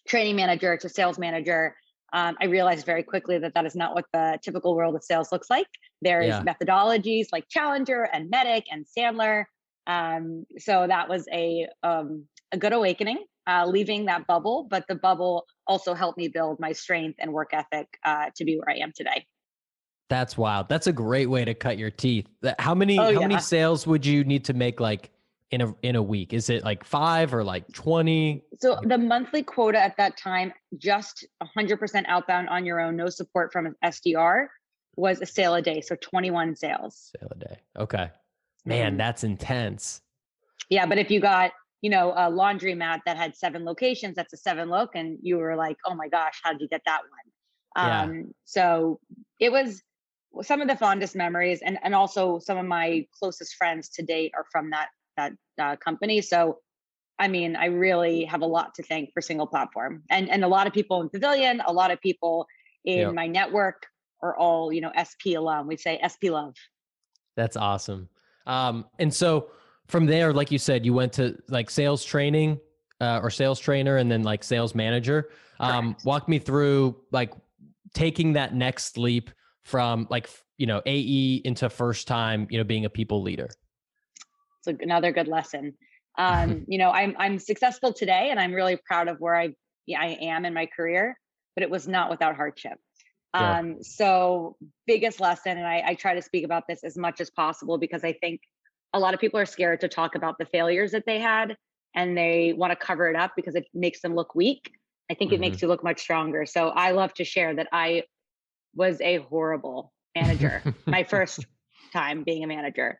training 0.07 0.35
manager 0.35 0.77
to 0.77 0.89
sales 0.89 1.17
manager. 1.17 1.75
Um, 2.13 2.35
I 2.41 2.45
realized 2.45 2.85
very 2.85 3.03
quickly 3.03 3.37
that 3.39 3.53
that 3.53 3.65
is 3.65 3.75
not 3.75 3.93
what 3.93 4.05
the 4.13 4.39
typical 4.43 4.75
world 4.75 4.95
of 4.95 5.03
sales 5.03 5.31
looks 5.31 5.49
like. 5.49 5.67
There 6.01 6.21
is 6.21 6.29
Yeah. 6.29 6.43
methodologies 6.43 7.27
like 7.31 7.47
Challenger 7.49 8.03
and 8.03 8.29
MEDDIC 8.31 8.65
and 8.71 8.85
Sandler. 8.85 9.45
Um, 9.87 10.45
so 10.57 10.85
that 10.87 11.09
was 11.09 11.27
a 11.31 11.67
um, 11.83 12.27
a 12.51 12.57
good 12.57 12.73
awakening, 12.73 13.25
uh, 13.47 13.65
leaving 13.65 14.05
that 14.05 14.27
bubble. 14.27 14.67
But 14.69 14.85
the 14.87 14.95
bubble 14.95 15.45
also 15.65 15.93
helped 15.93 16.17
me 16.17 16.27
build 16.27 16.59
my 16.59 16.71
strength 16.71 17.17
and 17.19 17.33
work 17.33 17.49
ethic 17.53 17.87
uh, 18.05 18.29
to 18.35 18.45
be 18.45 18.57
where 18.57 18.69
I 18.69 18.79
am 18.79 18.91
today. 18.95 19.25
That's 20.09 20.37
wild. 20.37 20.69
That's 20.69 20.87
a 20.87 20.93
great 20.93 21.25
way 21.25 21.43
to 21.43 21.53
cut 21.53 21.77
your 21.77 21.91
teeth. 21.91 22.27
How 22.59 22.73
many 22.75 22.97
Oh, 22.97 23.05
how 23.05 23.11
yeah. 23.11 23.27
many 23.27 23.39
sales 23.39 23.85
would 23.87 24.05
you 24.05 24.23
need 24.23 24.45
to 24.45 24.53
make 24.53 24.79
like 24.79 25.09
in 25.51 25.61
a 25.61 25.75
in 25.81 25.95
a 25.95 26.03
week? 26.03 26.33
Is 26.33 26.49
it 26.49 26.63
like 26.63 26.83
5 26.83 27.33
or 27.33 27.43
like 27.43 27.71
20? 27.73 28.43
So 28.59 28.79
the 28.83 28.97
monthly 28.97 29.43
quota 29.43 29.79
at 29.79 29.97
that 29.97 30.17
time, 30.17 30.53
just 30.77 31.25
100% 31.43 32.05
outbound 32.07 32.49
on 32.49 32.65
your 32.65 32.79
own, 32.79 32.95
no 32.95 33.09
support 33.09 33.51
from 33.51 33.65
an 33.65 33.75
SDR, 33.83 34.47
was 34.97 35.21
a 35.21 35.25
sale 35.25 35.53
a 35.55 35.61
day. 35.61 35.79
So 35.81 35.95
21 35.95 36.55
sales. 36.55 37.11
Sale 37.17 37.29
a 37.31 37.35
day. 37.35 37.57
Okay. 37.77 38.09
Man, 38.65 38.95
Mhm. 38.95 38.97
that's 38.97 39.23
intense. 39.23 40.01
Yeah, 40.69 40.85
but 40.85 40.97
if 40.97 41.09
you 41.11 41.21
got, 41.21 41.51
you 41.81 41.89
know, 41.89 42.11
a 42.11 42.29
laundromat 42.29 43.01
that 43.05 43.15
had 43.15 43.35
seven 43.37 43.63
locations, 43.63 44.15
that's 44.15 44.33
a 44.33 44.37
seven 44.37 44.69
look, 44.69 44.95
and 44.95 45.19
you 45.21 45.37
were 45.37 45.55
like, 45.55 45.77
oh 45.85 45.93
my 45.95 46.09
gosh, 46.09 46.41
how 46.43 46.51
did 46.51 46.61
you 46.61 46.67
get 46.67 46.81
that 46.85 47.01
one? 47.03 47.85
Yeah. 47.87 48.01
Um, 48.01 48.33
so 48.43 48.99
it 49.39 49.51
was 49.51 49.81
some 50.41 50.61
of 50.61 50.67
the 50.67 50.75
fondest 50.75 51.15
memories, 51.15 51.61
and 51.61 51.77
and 51.83 51.93
also 51.95 52.39
some 52.39 52.57
of 52.57 52.65
my 52.65 53.07
closest 53.17 53.55
friends 53.55 53.89
to 53.89 54.03
date 54.03 54.33
are 54.35 54.45
from 54.51 54.71
that 54.71 54.89
that 55.15 55.33
uh, 55.59 55.75
company. 55.77 56.21
So, 56.21 56.59
I 57.19 57.27
mean, 57.27 57.55
I 57.55 57.65
really 57.67 58.25
have 58.25 58.41
a 58.41 58.45
lot 58.47 58.73
to 58.75 58.83
thank 58.83 59.13
for 59.13 59.21
single 59.21 59.47
platform, 59.47 60.03
and 60.09 60.29
and 60.29 60.43
a 60.43 60.47
lot 60.47 60.67
of 60.67 60.73
people 60.73 61.01
in 61.01 61.09
Pavilion, 61.09 61.61
a 61.65 61.71
lot 61.71 61.91
of 61.91 62.01
people 62.01 62.47
in 62.83 62.99
Yep. 62.99 63.13
my 63.13 63.27
network 63.27 63.85
are 64.21 64.37
all 64.37 64.71
you 64.71 64.81
know 64.81 64.91
SP 64.95 65.35
alum. 65.35 65.67
We 65.67 65.77
say 65.77 65.99
SP 66.01 66.29
love. 66.29 66.55
That's 67.35 67.55
awesome. 67.55 68.09
Um, 68.45 68.85
and 68.99 69.13
so 69.13 69.51
from 69.87 70.05
there, 70.05 70.33
like 70.33 70.51
you 70.51 70.57
said, 70.57 70.85
you 70.85 70.93
went 70.93 71.13
to 71.13 71.37
like 71.49 71.69
sales 71.69 72.03
training 72.03 72.59
uh, 72.99 73.19
or 73.21 73.29
sales 73.29 73.59
trainer 73.59 73.97
and 73.97 74.11
then 74.11 74.23
like 74.23 74.43
sales 74.43 74.75
manager. 74.75 75.29
Um, 75.59 75.93
Correct. 75.93 76.05
walk 76.05 76.29
me 76.29 76.39
through 76.39 76.97
like 77.11 77.33
taking 77.93 78.33
that 78.33 78.53
next 78.53 78.97
leap 78.97 79.31
from 79.63 80.07
like, 80.09 80.29
you 80.57 80.65
know, 80.65 80.81
AE 80.85 81.41
into 81.45 81.69
first 81.69 82.07
time, 82.07 82.47
you 82.49 82.57
know, 82.57 82.63
being 82.63 82.85
a 82.85 82.89
people 82.89 83.21
leader. 83.21 83.49
it's 84.65 84.81
another 84.81 85.11
good 85.11 85.27
lesson. 85.27 85.73
Um, 86.17 86.65
you 86.67 86.77
know, 86.77 86.91
I'm 86.91 87.15
I'm 87.17 87.39
successful 87.39 87.93
today, 87.93 88.29
and 88.31 88.39
I'm 88.39 88.53
really 88.53 88.77
proud 88.87 89.07
of 89.07 89.19
where 89.19 89.35
I 89.35 89.49
I 89.95 90.17
am 90.21 90.45
in 90.45 90.53
my 90.53 90.65
career. 90.65 91.17
But 91.55 91.63
it 91.63 91.69
was 91.69 91.87
not 91.87 92.09
without 92.11 92.35
hardship. 92.35 92.77
Yeah. 93.33 93.59
Um, 93.59 93.83
so 93.83 94.55
biggest 94.85 95.19
lesson, 95.19 95.57
and 95.57 95.67
I, 95.67 95.83
I 95.87 95.93
try 95.95 96.15
to 96.15 96.21
speak 96.21 96.45
about 96.45 96.63
this 96.67 96.83
as 96.83 96.97
much 96.97 97.21
as 97.21 97.29
possible 97.29 97.77
because 97.77 98.03
I 98.03 98.13
think 98.13 98.41
a 98.93 98.99
lot 98.99 99.13
of 99.13 99.19
people 99.19 99.39
are 99.39 99.45
scared 99.45 99.81
to 99.81 99.87
talk 99.87 100.15
about 100.15 100.37
the 100.37 100.45
failures 100.45 100.91
that 100.91 101.05
they 101.05 101.19
had, 101.19 101.55
and 101.95 102.17
they 102.17 102.53
want 102.53 102.71
to 102.71 102.75
cover 102.75 103.09
it 103.09 103.15
up 103.15 103.33
because 103.35 103.55
it 103.55 103.65
makes 103.73 104.01
them 104.01 104.15
look 104.15 104.33
weak. 104.35 104.71
I 105.09 105.13
think 105.13 105.31
it 105.31 105.39
makes 105.39 105.61
you 105.61 105.67
look 105.67 105.83
much 105.83 106.01
stronger. 106.01 106.45
So 106.45 106.69
I 106.69 106.91
love 106.91 107.13
to 107.15 107.23
share 107.23 107.55
that 107.55 107.69
I 107.71 108.03
was 108.75 108.99
a 109.01 109.17
horrible 109.17 109.93
manager 110.15 110.61
my 110.85 111.03
first 111.09 111.45
time 111.93 112.23
being 112.23 112.43
a 112.43 112.47
manager. 112.47 112.99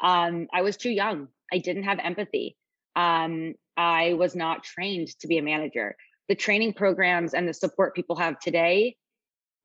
Um, 0.00 0.48
I 0.52 0.62
was 0.62 0.76
too 0.76 0.90
young. 0.90 1.28
I 1.52 1.58
didn't 1.58 1.84
have 1.84 1.98
empathy. 1.98 2.56
Um, 2.94 3.54
I 3.76 4.14
was 4.14 4.34
not 4.34 4.64
trained 4.64 5.08
to 5.20 5.28
be 5.28 5.38
a 5.38 5.42
manager. 5.42 5.96
The 6.28 6.34
training 6.34 6.74
programs 6.74 7.34
and 7.34 7.48
the 7.48 7.54
support 7.54 7.94
people 7.94 8.16
have 8.16 8.38
today 8.38 8.96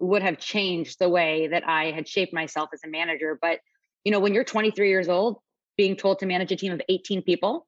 would 0.01 0.23
have 0.23 0.37
changed 0.37 0.97
the 0.99 1.09
way 1.09 1.47
that 1.47 1.67
I 1.67 1.91
had 1.91 2.07
shaped 2.07 2.33
myself 2.33 2.69
as 2.73 2.81
a 2.83 2.89
manager. 2.89 3.37
But 3.41 3.59
you 4.03 4.11
know, 4.11 4.19
when 4.19 4.33
you're 4.33 4.43
23 4.43 4.89
years 4.89 5.07
old, 5.07 5.37
being 5.77 5.95
told 5.95 6.19
to 6.19 6.25
manage 6.25 6.51
a 6.51 6.55
team 6.55 6.73
of 6.73 6.81
18 6.89 7.21
people, 7.21 7.67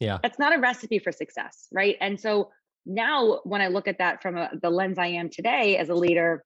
Yeah. 0.00 0.18
that's 0.22 0.38
not 0.38 0.54
a 0.54 0.58
recipe 0.58 0.98
for 0.98 1.12
success, 1.12 1.66
right? 1.72 1.96
And 2.00 2.18
so 2.20 2.50
now, 2.86 3.40
when 3.44 3.60
I 3.60 3.68
look 3.68 3.88
at 3.88 3.98
that 3.98 4.22
from 4.22 4.36
a, 4.36 4.50
the 4.60 4.70
lens 4.70 4.98
I 4.98 5.08
am 5.08 5.28
today 5.28 5.76
as 5.76 5.88
a 5.88 5.94
leader, 5.94 6.44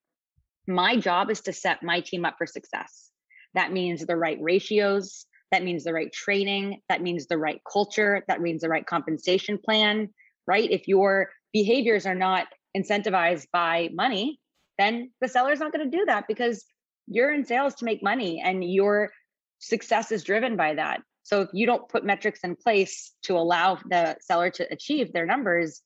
my 0.66 0.96
job 0.96 1.30
is 1.30 1.40
to 1.42 1.52
set 1.52 1.82
my 1.82 2.00
team 2.00 2.24
up 2.24 2.34
for 2.38 2.46
success. 2.46 3.10
That 3.54 3.72
means 3.72 4.04
the 4.04 4.16
right 4.16 4.38
ratios, 4.40 5.26
that 5.52 5.62
means 5.62 5.84
the 5.84 5.92
right 5.92 6.12
training, 6.12 6.80
that 6.88 7.02
means 7.02 7.26
the 7.26 7.38
right 7.38 7.60
culture, 7.70 8.24
that 8.28 8.40
means 8.40 8.62
the 8.62 8.68
right 8.68 8.84
compensation 8.84 9.58
plan, 9.64 10.08
right? 10.46 10.70
If 10.70 10.88
your 10.88 11.30
behaviors 11.52 12.04
are 12.04 12.14
not 12.14 12.48
incentivized 12.76 13.46
by 13.52 13.88
money, 13.94 14.40
then 14.78 15.10
the 15.20 15.28
seller's 15.28 15.60
not 15.60 15.72
going 15.72 15.90
to 15.90 15.96
do 15.96 16.04
that 16.06 16.24
because 16.28 16.64
you're 17.06 17.32
in 17.32 17.44
sales 17.44 17.74
to 17.76 17.84
make 17.84 18.02
money 18.02 18.42
and 18.44 18.64
your 18.64 19.10
success 19.58 20.12
is 20.12 20.24
driven 20.24 20.56
by 20.56 20.74
that. 20.74 21.00
So 21.22 21.42
if 21.42 21.48
you 21.52 21.66
don't 21.66 21.88
put 21.88 22.04
metrics 22.04 22.40
in 22.44 22.56
place 22.56 23.12
to 23.22 23.36
allow 23.36 23.78
the 23.88 24.16
seller 24.20 24.50
to 24.50 24.72
achieve 24.72 25.12
their 25.12 25.26
numbers, 25.26 25.82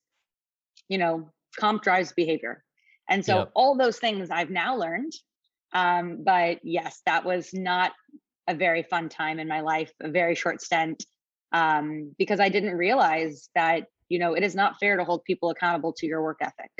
you 0.87 0.97
know, 0.97 1.31
comp 1.59 1.83
drives 1.83 2.13
behavior. 2.13 2.63
And 3.09 3.25
so 3.25 3.39
Yep. 3.39 3.51
all 3.55 3.77
those 3.77 3.97
things 3.97 4.29
I've 4.29 4.49
now 4.49 4.75
learned. 4.75 5.13
Um, 5.73 6.23
but 6.23 6.59
yes, 6.63 7.01
that 7.05 7.25
was 7.25 7.53
not 7.53 7.93
a 8.47 8.55
very 8.55 8.83
fun 8.83 9.09
time 9.09 9.39
in 9.39 9.47
my 9.47 9.61
life, 9.61 9.91
a 10.01 10.09
very 10.09 10.35
short 10.35 10.61
stint, 10.61 11.05
um, 11.51 12.13
because 12.17 12.39
I 12.39 12.49
didn't 12.49 12.77
realize 12.77 13.49
that, 13.55 13.85
you 14.09 14.19
know, 14.19 14.33
it 14.33 14.43
is 14.43 14.55
not 14.55 14.79
fair 14.79 14.97
to 14.97 15.03
hold 15.03 15.23
people 15.23 15.49
accountable 15.49 15.93
to 15.93 16.05
your 16.05 16.21
work 16.21 16.39
ethic. 16.41 16.71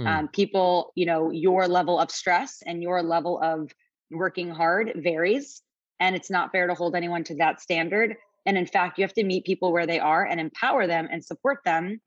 Mm. 0.00 0.06
Um, 0.06 0.28
people, 0.28 0.92
you 0.94 1.06
know, 1.06 1.30
your 1.30 1.68
level 1.68 1.98
of 1.98 2.10
stress 2.10 2.62
and 2.64 2.82
your 2.82 3.02
level 3.02 3.40
of 3.42 3.70
working 4.10 4.50
hard 4.50 4.92
varies. 4.96 5.62
And 6.00 6.16
it's 6.16 6.30
not 6.30 6.52
fair 6.52 6.66
to 6.66 6.74
hold 6.74 6.94
anyone 6.94 7.24
to 7.24 7.34
that 7.36 7.60
standard. 7.60 8.16
And 8.46 8.56
in 8.56 8.66
fact, 8.66 8.98
you 8.98 9.04
have 9.04 9.12
to 9.14 9.24
meet 9.24 9.44
people 9.44 9.72
where 9.72 9.86
they 9.86 10.00
are 10.00 10.24
and 10.24 10.40
empower 10.40 10.86
them 10.86 11.08
and 11.10 11.24
support 11.24 11.58
them 11.64 12.00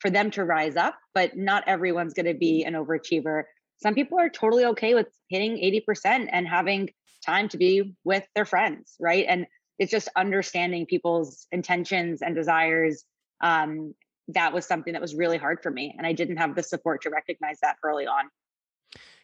for 0.00 0.10
them 0.10 0.30
to 0.32 0.44
rise 0.44 0.76
up. 0.76 0.96
But 1.14 1.36
not 1.36 1.64
everyone's 1.66 2.12
going 2.12 2.26
to 2.26 2.34
be 2.34 2.64
an 2.64 2.74
overachiever. 2.74 3.44
Some 3.82 3.94
people 3.94 4.18
are 4.18 4.28
totally 4.28 4.66
okay 4.66 4.94
with 4.94 5.08
hitting 5.28 5.56
80% 5.56 6.28
and 6.30 6.46
having 6.46 6.90
time 7.24 7.48
to 7.48 7.56
be 7.56 7.94
with 8.04 8.24
their 8.34 8.44
friends, 8.44 8.96
right? 9.00 9.24
And 9.26 9.46
it's 9.78 9.90
just 9.90 10.08
understanding 10.14 10.86
people's 10.86 11.46
intentions 11.50 12.22
and 12.22 12.34
desires. 12.34 13.04
Um, 13.40 13.94
that 14.28 14.52
was 14.52 14.66
something 14.66 14.92
that 14.92 15.02
was 15.02 15.14
really 15.14 15.36
hard 15.38 15.62
for 15.62 15.70
me. 15.70 15.94
And 15.98 16.06
I 16.06 16.12
didn't 16.12 16.36
have 16.38 16.54
the 16.54 16.62
support 16.62 17.02
to 17.02 17.10
recognize 17.10 17.58
that 17.60 17.76
early 17.82 18.06
on. 18.06 18.24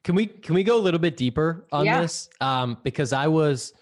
Can 0.05 0.15
we 0.15 0.27
can 0.27 0.55
we 0.55 0.65
go 0.65 0.77
a 0.79 0.81
little 0.81 1.01
bit 1.01 1.17
deeper 1.17 1.67
on 1.73 1.85
Yeah. 1.87 2.01
this? 2.03 2.29
Um, 2.41 2.79
because 2.83 3.13
I 3.13 3.27
was 3.29 3.73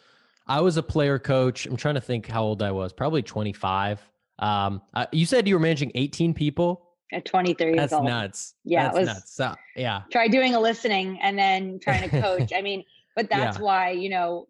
I 0.47 0.61
was 0.61 0.77
a 0.77 0.83
player 0.83 1.19
coach. 1.19 1.67
I'm 1.67 1.77
trying 1.77 1.95
to 1.97 2.01
think 2.01 2.27
how 2.27 2.43
old 2.43 2.63
I 2.63 2.71
was. 2.73 2.93
Probably 2.93 3.23
25. 3.23 4.01
Um, 4.39 4.81
uh, 4.95 5.07
you 5.13 5.27
said 5.27 5.47
you 5.47 5.55
were 5.55 5.61
managing 5.61 5.93
18 5.95 6.33
people. 6.35 6.85
At 7.13 7.25
23 7.25 7.67
years 7.69 7.77
That's 7.77 7.93
old. 7.93 8.05
nuts. 8.05 8.55
Yeah, 8.65 8.83
it 8.83 8.85
That's 8.95 8.99
was- 8.99 9.07
nuts. 9.09 9.35
So, 9.35 9.55
yeah. 9.77 10.03
try 10.13 10.29
doing 10.29 10.55
a 10.55 10.61
listening 10.61 11.19
and 11.23 11.39
then 11.39 11.79
trying 11.81 12.09
to 12.09 12.21
coach. 12.23 12.53
I 12.55 12.63
mean, 12.63 12.85
but 13.17 13.29
that's 13.31 13.59
Yeah. 13.59 13.65
why, 13.65 13.91
you 13.91 14.09
know, 14.11 14.49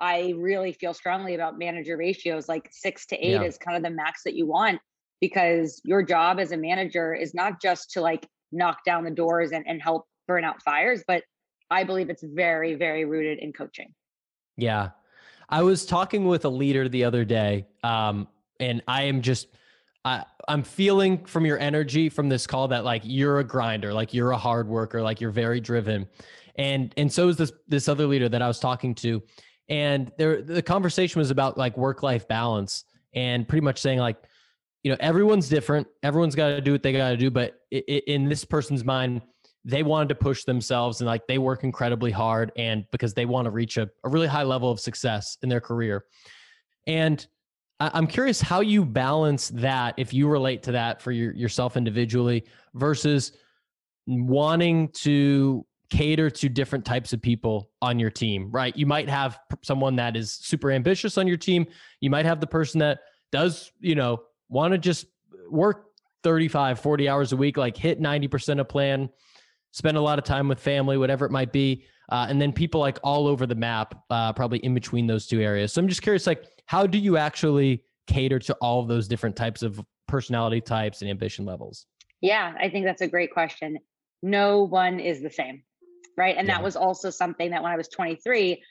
I 0.00 0.34
really 0.36 0.72
feel 0.72 0.94
strongly 0.94 1.34
about 1.34 1.58
manager 1.58 1.96
ratios. 1.96 2.48
Like 2.48 2.68
six 2.72 3.06
to 3.06 3.16
eight 3.16 3.32
Yeah. 3.32 3.42
is 3.42 3.56
kind 3.58 3.76
of 3.76 3.82
the 3.82 3.90
max 3.90 4.22
that 4.24 4.34
you 4.34 4.46
want 4.46 4.80
because 5.24 5.80
your 5.84 6.02
job 6.02 6.38
as 6.38 6.52
a 6.52 6.56
manager 6.56 7.14
is 7.14 7.32
not 7.32 7.58
just 7.58 7.90
to 7.90 8.02
like 8.02 8.28
knock 8.52 8.84
down 8.84 9.04
the 9.04 9.10
doors 9.10 9.52
and, 9.52 9.66
and 9.66 9.80
help 9.80 10.04
burn 10.28 10.44
out 10.44 10.62
fires, 10.62 11.02
but 11.08 11.22
I 11.70 11.82
believe 11.82 12.10
it's 12.10 12.22
very, 12.22 12.74
very 12.74 13.06
rooted 13.06 13.38
in 13.38 13.54
coaching. 13.54 13.94
Yeah. 14.58 14.90
I 15.48 15.62
was 15.62 15.86
talking 15.86 16.26
with 16.26 16.44
a 16.44 16.50
leader 16.50 16.90
the 16.90 17.04
other 17.04 17.24
day, 17.24 17.64
um, 17.82 18.28
and 18.60 18.82
I 18.86 19.04
am 19.04 19.22
just, 19.22 19.48
I, 20.04 20.24
I'm 20.46 20.62
feeling 20.62 21.24
from 21.24 21.46
your 21.46 21.58
energy 21.58 22.10
from 22.10 22.28
this 22.28 22.46
call 22.46 22.68
that 22.68 22.84
like 22.84 23.00
you're 23.02 23.38
a 23.38 23.44
grinder, 23.44 23.94
like 23.94 24.12
you're 24.12 24.32
a 24.32 24.36
hard 24.36 24.68
worker, 24.68 25.00
like 25.00 25.22
you're 25.22 25.30
very 25.30 25.60
driven, 25.60 26.06
and 26.56 26.92
and 26.98 27.10
so 27.10 27.28
is 27.28 27.36
this 27.36 27.52
this 27.66 27.88
other 27.88 28.06
leader 28.06 28.28
that 28.28 28.42
I 28.42 28.46
was 28.46 28.60
talking 28.60 28.94
to, 28.96 29.22
and 29.70 30.12
there 30.18 30.42
the 30.42 30.62
conversation 30.62 31.18
was 31.18 31.30
about 31.30 31.56
like 31.56 31.76
work 31.78 32.02
life 32.02 32.28
balance 32.28 32.84
and 33.14 33.48
pretty 33.48 33.64
much 33.64 33.80
saying 33.80 33.98
like, 33.98 34.16
you 34.84 34.90
know, 34.90 34.96
everyone's 35.00 35.48
different, 35.48 35.88
everyone's 36.02 36.36
got 36.36 36.50
to 36.50 36.60
do 36.60 36.70
what 36.70 36.82
they 36.82 36.92
got 36.92 37.10
to 37.10 37.16
do, 37.16 37.30
but 37.30 37.54
i 37.72 37.82
i 37.88 38.02
in 38.06 38.28
this 38.28 38.44
person's 38.44 38.84
mind, 38.84 39.22
they 39.64 39.82
wanted 39.82 40.10
to 40.10 40.14
push 40.14 40.44
themselves 40.44 41.00
and 41.00 41.08
like 41.08 41.26
they 41.26 41.38
work 41.38 41.64
incredibly 41.64 42.10
hard 42.10 42.52
and 42.56 42.84
because 42.92 43.14
they 43.14 43.24
want 43.24 43.46
to 43.46 43.50
reach 43.50 43.78
a, 43.78 43.88
a 44.04 44.08
really 44.08 44.26
high 44.26 44.42
level 44.42 44.70
of 44.70 44.78
success 44.78 45.38
in 45.42 45.48
their 45.48 45.60
career 45.60 46.04
and 46.86 47.26
I- 47.80 47.92
i'm 47.94 48.06
curious 48.06 48.42
how 48.42 48.60
you 48.60 48.84
balance 48.84 49.48
that 49.54 49.94
if 49.96 50.12
you 50.12 50.28
relate 50.28 50.62
to 50.64 50.72
that 50.72 51.00
for 51.00 51.12
your, 51.12 51.32
yourself 51.32 51.78
individually 51.78 52.44
versus 52.74 53.32
wanting 54.06 54.88
to 54.88 55.64
cater 55.90 56.28
to 56.28 56.48
different 56.48 56.84
types 56.84 57.12
of 57.12 57.22
people 57.22 57.70
on 57.80 57.98
your 57.98 58.10
team, 58.10 58.50
right? 58.50 58.76
You 58.76 58.86
might 58.86 59.08
have 59.08 59.38
someone 59.62 59.96
that 59.96 60.16
is 60.16 60.32
super 60.32 60.70
ambitious 60.70 61.18
on 61.18 61.26
your 61.28 61.36
team. 61.36 61.66
You 62.00 62.10
might 62.10 62.26
have 62.26 62.40
the 62.40 62.46
person 62.46 62.80
that 62.80 63.00
does, 63.30 63.70
you 63.80 63.94
know, 63.94 64.22
want 64.48 64.72
to 64.72 64.78
just 64.78 65.06
work 65.50 65.86
35, 66.22 66.80
40 66.80 67.08
hours 67.08 67.32
a 67.32 67.36
week, 67.36 67.56
like 67.56 67.76
hit 67.76 68.00
90% 68.00 68.60
of 68.60 68.68
plan, 68.68 69.08
spend 69.72 69.96
a 69.96 70.00
lot 70.00 70.18
of 70.18 70.24
time 70.24 70.48
with 70.48 70.58
family, 70.58 70.96
whatever 70.96 71.26
it 71.26 71.30
might 71.30 71.52
be. 71.52 71.84
Uh, 72.10 72.26
and 72.28 72.40
then 72.40 72.52
people 72.52 72.80
like 72.80 72.98
all 73.02 73.26
over 73.26 73.46
the 73.46 73.54
map, 73.54 73.94
uh, 74.10 74.32
probably 74.32 74.58
in 74.58 74.74
between 74.74 75.06
those 75.06 75.26
two 75.26 75.40
areas. 75.40 75.72
So 75.72 75.80
I'm 75.80 75.88
just 75.88 76.02
curious, 76.02 76.26
like, 76.26 76.44
how 76.66 76.86
do 76.86 76.98
you 76.98 77.16
actually 77.16 77.82
cater 78.06 78.38
to 78.38 78.54
all 78.60 78.80
of 78.80 78.88
those 78.88 79.08
different 79.08 79.36
types 79.36 79.62
of 79.62 79.80
personality 80.06 80.60
types 80.60 81.00
and 81.00 81.10
ambition 81.10 81.44
levels? 81.44 81.86
Yeah, 82.20 82.54
I 82.58 82.68
think 82.68 82.84
that's 82.84 83.02
a 83.02 83.08
great 83.08 83.32
question. 83.32 83.78
No 84.22 84.62
one 84.62 85.00
is 85.00 85.22
the 85.22 85.30
same, 85.30 85.62
right? 86.16 86.36
And 86.36 86.48
yeah. 86.48 86.54
that 86.54 86.64
was 86.64 86.76
also 86.76 87.10
something 87.10 87.50
that 87.50 87.62
when 87.62 87.72
I 87.72 87.76
was 87.76 87.88
23, 87.88 88.62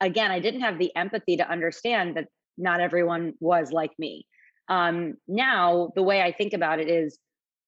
again, 0.00 0.30
I 0.30 0.40
didn't 0.40 0.60
have 0.60 0.78
the 0.78 0.94
empathy 0.96 1.36
to 1.36 1.50
understand 1.50 2.16
that 2.16 2.28
not 2.58 2.80
everyone 2.80 3.34
was 3.40 3.72
like 3.72 3.90
me. 3.98 4.26
Um, 4.72 5.18
now, 5.28 5.92
the 5.96 6.02
way 6.02 6.22
I 6.22 6.32
think 6.32 6.54
about 6.54 6.80
it 6.80 6.88
is 6.88 7.18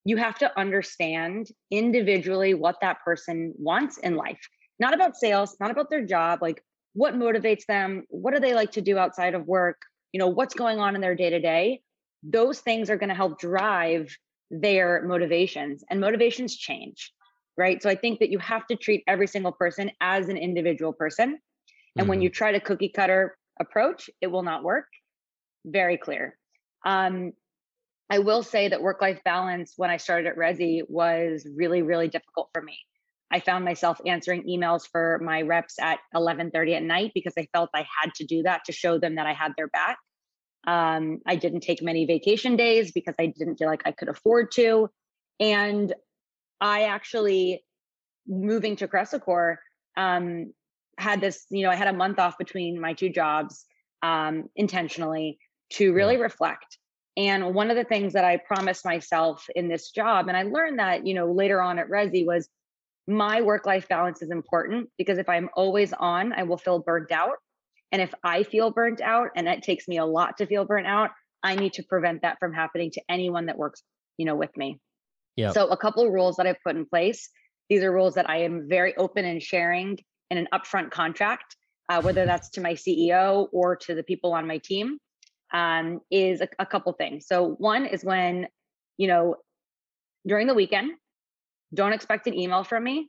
you 0.06 0.16
have 0.16 0.38
to 0.38 0.58
understand 0.58 1.48
individually 1.70 2.54
what 2.54 2.76
that 2.80 2.96
person 3.04 3.52
wants 3.58 3.98
in 3.98 4.16
life, 4.16 4.40
not 4.78 4.94
about 4.94 5.14
sales, 5.14 5.54
not 5.60 5.70
about 5.70 5.90
their 5.90 6.06
job, 6.06 6.38
like 6.40 6.62
what 6.94 7.14
motivates 7.14 7.66
them, 7.66 8.04
what 8.08 8.32
do 8.32 8.40
they 8.40 8.54
like 8.54 8.72
to 8.72 8.80
do 8.80 8.96
outside 8.96 9.34
of 9.34 9.46
work, 9.46 9.82
you 10.12 10.18
know, 10.18 10.28
what's 10.28 10.54
going 10.54 10.78
on 10.78 10.94
in 10.94 11.02
their 11.02 11.14
day 11.14 11.28
to 11.28 11.40
day. 11.40 11.82
Those 12.22 12.60
things 12.60 12.88
are 12.88 12.96
going 12.96 13.10
to 13.10 13.14
help 13.14 13.38
drive 13.38 14.16
their 14.50 15.02
motivations, 15.06 15.84
and 15.90 16.00
motivations 16.00 16.56
change, 16.56 17.12
right? 17.58 17.82
So 17.82 17.90
I 17.90 17.96
think 17.96 18.18
that 18.20 18.30
you 18.30 18.38
have 18.38 18.66
to 18.68 18.76
treat 18.76 19.04
every 19.06 19.26
single 19.26 19.52
person 19.52 19.90
as 20.00 20.30
an 20.30 20.38
individual 20.38 20.94
person. 20.94 21.28
And 21.32 21.38
mm-hmm. 21.98 22.08
when 22.08 22.22
you 22.22 22.30
try 22.30 22.52
to 22.52 22.60
cookie 22.60 22.88
cutter 22.88 23.36
approach, 23.60 24.08
it 24.22 24.28
will 24.28 24.42
not 24.42 24.64
work. 24.64 24.86
Very 25.66 25.98
clear. 25.98 26.38
Um, 26.84 27.32
I 28.10 28.18
will 28.18 28.42
say 28.42 28.68
that 28.68 28.82
work 28.82 29.00
life 29.00 29.20
balance 29.24 29.74
when 29.76 29.90
I 29.90 29.96
started 29.96 30.26
at 30.26 30.36
Resy 30.36 30.82
was 30.88 31.46
really, 31.56 31.82
really 31.82 32.08
difficult 32.08 32.50
for 32.52 32.62
me. 32.62 32.78
I 33.30 33.40
found 33.40 33.64
myself 33.64 34.00
answering 34.06 34.44
emails 34.44 34.86
for 34.90 35.18
my 35.24 35.42
reps 35.42 35.78
at 35.80 35.98
11:30 36.14 36.74
at 36.76 36.82
night 36.82 37.12
because 37.14 37.32
I 37.36 37.48
felt 37.52 37.70
I 37.74 37.86
had 38.00 38.14
to 38.16 38.24
do 38.24 38.42
that 38.42 38.64
to 38.66 38.72
show 38.72 38.98
them 38.98 39.16
that 39.16 39.26
I 39.26 39.32
had 39.32 39.52
their 39.56 39.68
back. 39.68 39.98
Um, 40.66 41.20
I 41.26 41.36
didn't 41.36 41.60
take 41.60 41.82
many 41.82 42.06
vacation 42.06 42.56
days 42.56 42.92
because 42.92 43.14
I 43.18 43.26
didn't 43.26 43.56
feel 43.56 43.68
like 43.68 43.82
I 43.84 43.92
could 43.92 44.08
afford 44.08 44.52
to, 44.52 44.88
and 45.40 45.92
I 46.60 46.84
actually 46.84 47.64
moving 48.26 48.76
to 48.76 48.88
Cresicor 48.88 49.56
um, 49.96 50.52
had 50.98 51.20
this. 51.20 51.46
You 51.50 51.64
know, 51.64 51.70
I 51.70 51.76
had 51.76 51.88
a 51.88 51.92
month 51.92 52.18
off 52.18 52.38
between 52.38 52.80
my 52.80 52.92
two 52.92 53.08
jobs 53.08 53.64
um, 54.02 54.48
intentionally 54.54 55.38
to 55.70 55.92
really 55.92 56.16
reflect. 56.16 56.78
And 57.16 57.54
one 57.54 57.70
of 57.70 57.76
the 57.76 57.84
things 57.84 58.12
that 58.14 58.24
I 58.24 58.38
promised 58.38 58.84
myself 58.84 59.46
in 59.54 59.68
this 59.68 59.90
job, 59.90 60.28
and 60.28 60.36
I 60.36 60.42
learned 60.42 60.78
that, 60.80 61.06
you 61.06 61.14
know, 61.14 61.30
later 61.32 61.62
on 61.62 61.78
at 61.78 61.88
Resy 61.88 62.26
was 62.26 62.48
my 63.06 63.42
work 63.42 63.66
life 63.66 63.88
balance 63.88 64.22
is 64.22 64.30
important 64.30 64.90
because 64.98 65.18
if 65.18 65.28
I'm 65.28 65.48
always 65.54 65.92
on, 65.92 66.32
I 66.32 66.42
will 66.42 66.56
feel 66.56 66.80
burnt 66.80 67.12
out. 67.12 67.36
And 67.92 68.02
if 68.02 68.12
I 68.24 68.42
feel 68.42 68.72
burnt 68.72 69.00
out, 69.00 69.28
and 69.36 69.46
it 69.46 69.62
takes 69.62 69.86
me 69.86 69.98
a 69.98 70.04
lot 70.04 70.38
to 70.38 70.46
feel 70.46 70.64
burnt 70.64 70.86
out, 70.86 71.10
I 71.44 71.54
need 71.54 71.74
to 71.74 71.84
prevent 71.84 72.22
that 72.22 72.38
from 72.40 72.52
happening 72.52 72.90
to 72.92 73.02
anyone 73.08 73.46
that 73.46 73.58
works, 73.58 73.82
you 74.16 74.24
know, 74.24 74.34
with 74.34 74.56
me. 74.56 74.80
Yeah. 75.36 75.52
So 75.52 75.68
a 75.68 75.76
couple 75.76 76.04
of 76.04 76.12
rules 76.12 76.36
that 76.36 76.46
I've 76.46 76.62
put 76.64 76.74
in 76.74 76.86
place. 76.86 77.28
These 77.68 77.82
are 77.84 77.92
rules 77.92 78.14
that 78.14 78.28
I 78.28 78.38
am 78.38 78.68
very 78.68 78.96
open 78.96 79.24
in 79.24 79.38
sharing 79.38 79.98
in 80.30 80.38
an 80.38 80.48
upfront 80.52 80.90
contract, 80.90 81.56
uh, 81.88 82.02
whether 82.02 82.24
that's 82.24 82.50
to 82.50 82.60
my 82.60 82.72
CEO 82.72 83.46
or 83.52 83.76
to 83.76 83.94
the 83.94 84.02
people 84.02 84.32
on 84.32 84.46
my 84.46 84.58
team 84.58 84.98
um, 85.54 86.00
is 86.10 86.40
a, 86.42 86.48
a 86.58 86.66
couple 86.66 86.92
things. 86.92 87.26
So 87.26 87.50
one 87.58 87.86
is 87.86 88.04
when, 88.04 88.48
you 88.98 89.06
know, 89.06 89.36
during 90.26 90.48
the 90.48 90.54
weekend, 90.54 90.92
don't 91.72 91.92
expect 91.92 92.26
an 92.26 92.34
email 92.34 92.64
from 92.64 92.84
me. 92.84 93.08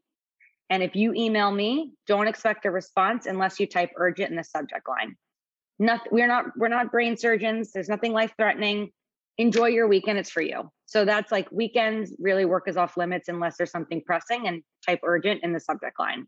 And 0.70 0.82
if 0.82 0.96
you 0.96 1.14
email 1.14 1.52
me, 1.52 1.94
don't 2.08 2.28
expect 2.28 2.66
a 2.66 2.72
response 2.72 3.26
unless 3.26 3.60
you 3.60 3.68
type 3.68 3.92
urgent 3.98 4.30
in 4.30 4.36
the 4.36 4.44
subject 4.44 4.88
line. 4.88 5.16
Nothing, 5.78 6.08
we're 6.12 6.28
not 6.28 6.46
we're 6.56 6.70
not 6.70 6.92
brain 6.92 7.18
surgeons. 7.18 7.72
There's 7.72 7.90
nothing 7.90 8.14
life 8.14 8.34
threatening. 8.38 8.92
Enjoy 9.38 9.68
your 9.68 9.88
weekend. 9.88 10.18
It's 10.18 10.30
for 10.30 10.42
you. 10.42 10.72
So 10.86 11.04
that's 11.04 11.32
like 11.32 11.52
weekends 11.52 12.16
really 12.20 12.46
work 12.46 12.68
is 12.68 12.78
off 12.78 12.96
limits 12.96 13.28
unless 13.28 13.58
there's 13.58 13.72
something 13.72 14.02
pressing 14.06 14.48
and 14.48 14.64
type 14.86 15.00
urgent 15.04 15.44
in 15.44 15.52
the 15.52 15.60
subject 15.60 16.00
line. 16.00 16.26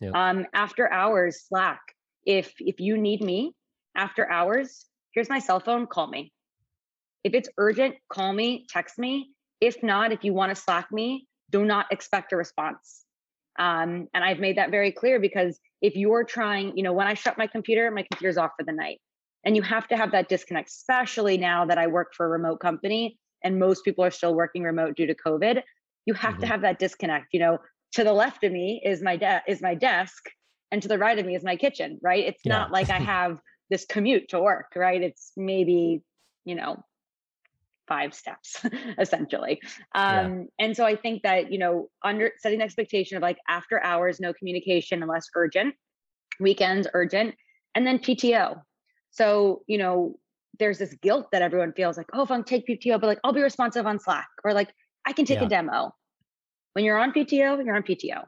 Yep. 0.00 0.14
Um, 0.14 0.46
after 0.54 0.90
hours, 0.92 1.44
Slack. 1.48 1.80
If 2.24 2.54
if 2.58 2.80
you 2.80 2.96
need 2.96 3.20
me 3.20 3.52
after 3.96 4.30
hours, 4.30 4.86
here's 5.14 5.28
my 5.28 5.38
cell 5.38 5.60
phone, 5.60 5.86
call 5.86 6.06
me. 6.06 6.32
If 7.22 7.34
it's 7.34 7.48
urgent, 7.56 7.96
call 8.10 8.32
me, 8.32 8.66
text 8.68 8.98
me. 8.98 9.30
If 9.60 9.82
not, 9.82 10.12
if 10.12 10.24
you 10.24 10.34
want 10.34 10.54
to 10.54 10.60
Slack 10.60 10.92
me, 10.92 11.26
do 11.50 11.64
not 11.64 11.86
expect 11.90 12.32
a 12.32 12.36
response. 12.36 13.04
Um, 13.58 14.08
and 14.12 14.24
I've 14.24 14.40
made 14.40 14.58
that 14.58 14.70
very 14.70 14.90
clear 14.90 15.20
because 15.20 15.58
if 15.80 15.94
you're 15.96 16.24
trying, 16.24 16.76
you 16.76 16.82
know, 16.82 16.92
when 16.92 17.06
I 17.06 17.14
shut 17.14 17.38
my 17.38 17.46
computer, 17.46 17.90
my 17.90 18.04
computer's 18.10 18.36
off 18.36 18.50
for 18.58 18.64
the 18.64 18.72
night. 18.72 19.00
And 19.44 19.54
you 19.54 19.62
have 19.62 19.86
to 19.88 19.96
have 19.96 20.12
that 20.12 20.28
disconnect, 20.28 20.68
especially 20.68 21.38
now 21.38 21.66
that 21.66 21.78
I 21.78 21.86
work 21.86 22.14
for 22.14 22.26
a 22.26 22.28
remote 22.28 22.60
company 22.60 23.18
and 23.44 23.58
most 23.58 23.84
people 23.84 24.02
are 24.02 24.10
still 24.10 24.34
working 24.34 24.62
remote 24.62 24.96
due 24.96 25.06
to 25.06 25.14
COVID. 25.14 25.62
You 26.06 26.14
have 26.14 26.32
mm-hmm. 26.32 26.40
to 26.40 26.46
have 26.46 26.62
that 26.62 26.78
disconnect. 26.78 27.26
You 27.32 27.40
know, 27.40 27.58
to 27.92 28.02
the 28.02 28.12
left 28.12 28.42
of 28.42 28.50
me 28.50 28.82
is 28.84 29.02
my 29.02 29.16
de- 29.16 29.42
is 29.46 29.62
my 29.62 29.74
desk, 29.74 30.24
and 30.72 30.82
to 30.82 30.88
the 30.88 30.98
right 30.98 31.18
of 31.18 31.26
me 31.26 31.36
is 31.36 31.44
my 31.44 31.56
kitchen. 31.56 32.00
Right? 32.02 32.24
It's 32.24 32.40
yeah. 32.44 32.52
not 32.52 32.72
like 32.72 32.90
I 32.90 32.98
have 33.14 33.38
this 33.74 33.84
commute 33.86 34.28
to 34.28 34.40
work, 34.40 34.70
right? 34.76 35.02
It's 35.02 35.32
maybe, 35.36 36.00
you 36.44 36.54
know, 36.54 36.84
five 37.88 38.14
steps 38.14 38.64
essentially. 38.98 39.60
Um, 39.96 40.14
yeah. 40.14 40.44
And 40.60 40.76
so 40.76 40.86
I 40.86 40.94
think 40.94 41.24
that, 41.24 41.50
you 41.50 41.58
know, 41.58 41.88
under 42.04 42.30
setting 42.38 42.60
the 42.60 42.64
expectation 42.64 43.16
of 43.16 43.22
like 43.22 43.38
after 43.48 43.82
hours, 43.82 44.20
no 44.20 44.32
communication 44.32 45.02
unless 45.02 45.26
urgent, 45.34 45.74
weekends, 46.38 46.86
urgent, 46.94 47.34
and 47.74 47.84
then 47.84 47.98
PTO. 47.98 48.60
So, 49.10 49.62
you 49.66 49.78
know, 49.78 50.20
there's 50.60 50.78
this 50.78 50.94
guilt 51.02 51.26
that 51.32 51.42
everyone 51.42 51.72
feels 51.72 51.96
like, 51.96 52.06
oh, 52.14 52.22
if 52.22 52.30
I 52.30 52.40
take 52.42 52.68
PTO, 52.68 53.00
but 53.00 53.08
like 53.08 53.18
I'll 53.24 53.32
be 53.32 53.42
responsive 53.42 53.86
on 53.86 53.98
Slack 53.98 54.28
or 54.44 54.54
like 54.54 54.72
I 55.04 55.12
can 55.12 55.24
take 55.24 55.40
yeah. 55.40 55.46
a 55.46 55.48
demo. 55.48 55.92
When 56.74 56.84
you're 56.84 56.98
on 56.98 57.12
PTO, 57.12 57.64
you're 57.64 57.74
on 57.74 57.82
PTO. 57.82 58.22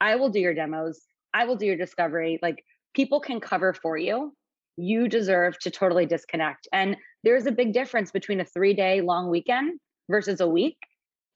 I 0.00 0.14
will 0.14 0.28
do 0.28 0.38
your 0.38 0.54
demos. 0.54 1.00
I 1.34 1.44
will 1.46 1.56
do 1.56 1.66
your 1.66 1.76
discovery. 1.76 2.38
Like 2.40 2.64
people 2.94 3.18
can 3.18 3.40
cover 3.40 3.72
for 3.72 3.96
you 3.96 4.32
you 4.76 5.08
deserve 5.08 5.58
to 5.60 5.70
totally 5.70 6.06
disconnect. 6.06 6.68
And 6.72 6.96
there's 7.24 7.46
a 7.46 7.52
big 7.52 7.72
difference 7.72 8.10
between 8.10 8.40
a 8.40 8.44
three 8.44 8.74
day 8.74 9.00
long 9.00 9.30
weekend 9.30 9.78
versus 10.10 10.40
a 10.40 10.48
week. 10.48 10.78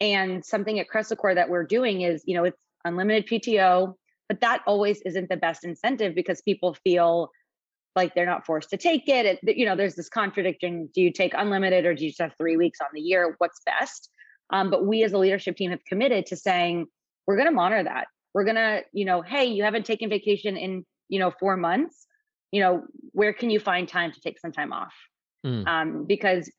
And 0.00 0.44
something 0.44 0.78
at 0.78 0.88
Cresicor 0.92 1.34
that 1.34 1.48
we're 1.48 1.64
doing 1.64 2.02
is, 2.02 2.22
you 2.26 2.36
know, 2.36 2.44
it's 2.44 2.58
unlimited 2.84 3.26
PTO, 3.26 3.94
but 4.28 4.40
that 4.40 4.62
always 4.66 5.00
isn't 5.02 5.28
the 5.28 5.36
best 5.36 5.64
incentive 5.64 6.14
because 6.14 6.42
people 6.42 6.76
feel 6.84 7.30
like 7.94 8.14
they're 8.14 8.26
not 8.26 8.44
forced 8.44 8.70
to 8.70 8.76
take 8.76 9.08
it. 9.08 9.40
it 9.42 9.56
you 9.56 9.64
know, 9.64 9.74
there's 9.74 9.94
this 9.94 10.08
contradiction. 10.08 10.90
Do 10.94 11.00
you 11.00 11.10
take 11.10 11.32
unlimited 11.34 11.86
or 11.86 11.94
do 11.94 12.04
you 12.04 12.10
just 12.10 12.20
have 12.20 12.34
three 12.36 12.56
weeks 12.56 12.78
on 12.82 12.88
the 12.92 13.00
year? 13.00 13.34
What's 13.38 13.60
best? 13.64 14.10
Um, 14.50 14.70
but 14.70 14.86
we 14.86 15.02
as 15.02 15.12
a 15.12 15.18
leadership 15.18 15.56
team 15.56 15.70
have 15.70 15.84
committed 15.86 16.26
to 16.26 16.36
saying, 16.36 16.86
we're 17.26 17.36
going 17.36 17.48
to 17.48 17.54
monitor 17.54 17.84
that. 17.84 18.06
We're 18.34 18.44
going 18.44 18.56
to, 18.56 18.82
you 18.92 19.06
know, 19.06 19.22
hey, 19.22 19.46
you 19.46 19.64
haven't 19.64 19.86
taken 19.86 20.10
vacation 20.10 20.56
in, 20.56 20.84
you 21.08 21.18
know, 21.18 21.32
four 21.40 21.56
months 21.56 22.05
you 22.52 22.60
know, 22.60 22.84
where 23.12 23.32
can 23.32 23.50
you 23.50 23.60
find 23.60 23.88
time 23.88 24.12
to 24.12 24.20
take 24.20 24.38
some 24.38 24.52
time 24.52 24.72
off? 24.72 24.94
Mm. 25.44 25.66
Um, 25.66 26.04
because 26.06 26.50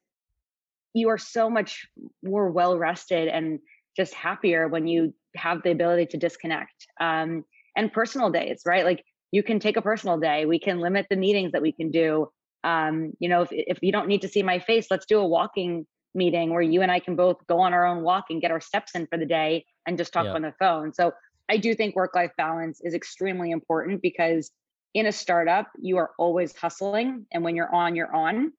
you 0.93 1.09
are 1.09 1.17
so 1.17 1.49
much 1.49 1.87
more 2.23 2.49
well 2.49 2.77
rested 2.77 3.27
and 3.27 3.59
just 3.95 4.13
happier 4.13 4.67
when 4.67 4.87
you 4.87 5.13
have 5.35 5.61
the 5.63 5.71
ability 5.71 6.05
to 6.07 6.17
disconnect. 6.17 6.87
Um, 6.99 7.43
and 7.75 7.93
personal 7.93 8.29
days, 8.29 8.63
right? 8.65 8.83
Like 8.83 9.03
you 9.31 9.43
can 9.43 9.59
take 9.59 9.77
a 9.77 9.81
personal 9.81 10.19
day. 10.19 10.45
We 10.45 10.59
can 10.59 10.79
limit 10.79 11.05
the 11.09 11.15
meetings 11.15 11.51
that 11.51 11.61
we 11.61 11.71
can 11.71 11.91
do. 11.91 12.29
Um, 12.63 13.13
you 13.19 13.29
know, 13.29 13.43
if 13.43 13.49
if 13.51 13.77
you 13.81 13.91
don't 13.91 14.07
need 14.07 14.21
to 14.23 14.27
see 14.27 14.43
my 14.43 14.59
face, 14.59 14.87
let's 14.89 15.05
do 15.05 15.19
a 15.19 15.27
walking 15.27 15.85
meeting 16.15 16.51
where 16.51 16.61
you 16.61 16.81
and 16.81 16.91
I 16.91 16.99
can 16.99 17.15
both 17.15 17.37
go 17.47 17.59
on 17.59 17.73
our 17.73 17.85
own 17.85 18.01
walk 18.01 18.25
and 18.29 18.41
get 18.41 18.51
our 18.51 18.59
steps 18.59 18.93
in 18.95 19.05
for 19.07 19.17
the 19.17 19.25
day 19.25 19.65
and 19.85 19.97
just 19.97 20.11
talk 20.11 20.25
yeah. 20.25 20.33
on 20.33 20.41
the 20.41 20.53
phone. 20.59 20.93
So 20.93 21.11
I 21.49 21.57
do 21.57 21.75
think 21.75 21.95
work 21.95 22.15
life 22.15 22.31
balance 22.37 22.81
is 22.83 22.93
extremely 22.93 23.51
important 23.51 24.01
because 24.01 24.51
in 24.97 25.05
a 25.05 25.11
startup, 25.11 25.67
you 25.79 25.97
are 25.97 26.09
always 26.17 26.55
hustling. 26.55 27.27
And 27.31 27.43
when 27.43 27.55
you're 27.55 27.73
on, 27.73 27.95
you're 27.95 28.13
on. 28.13 28.51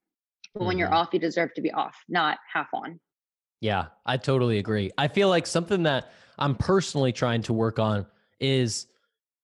But 0.54 0.62
when 0.62 0.70
mm-hmm. 0.70 0.78
you're 0.78 0.94
off, 0.94 1.08
you 1.12 1.18
deserve 1.18 1.52
to 1.54 1.60
be 1.60 1.72
off, 1.72 1.96
not 2.08 2.38
half 2.52 2.68
on. 2.72 3.00
Yeah, 3.60 3.86
I 4.06 4.18
totally 4.18 4.58
agree. 4.58 4.92
I 4.96 5.08
feel 5.08 5.28
like 5.28 5.48
something 5.48 5.82
that 5.82 6.12
I'm 6.38 6.54
personally 6.54 7.10
trying 7.10 7.42
to 7.42 7.52
work 7.52 7.80
on 7.80 8.06
is 8.38 8.86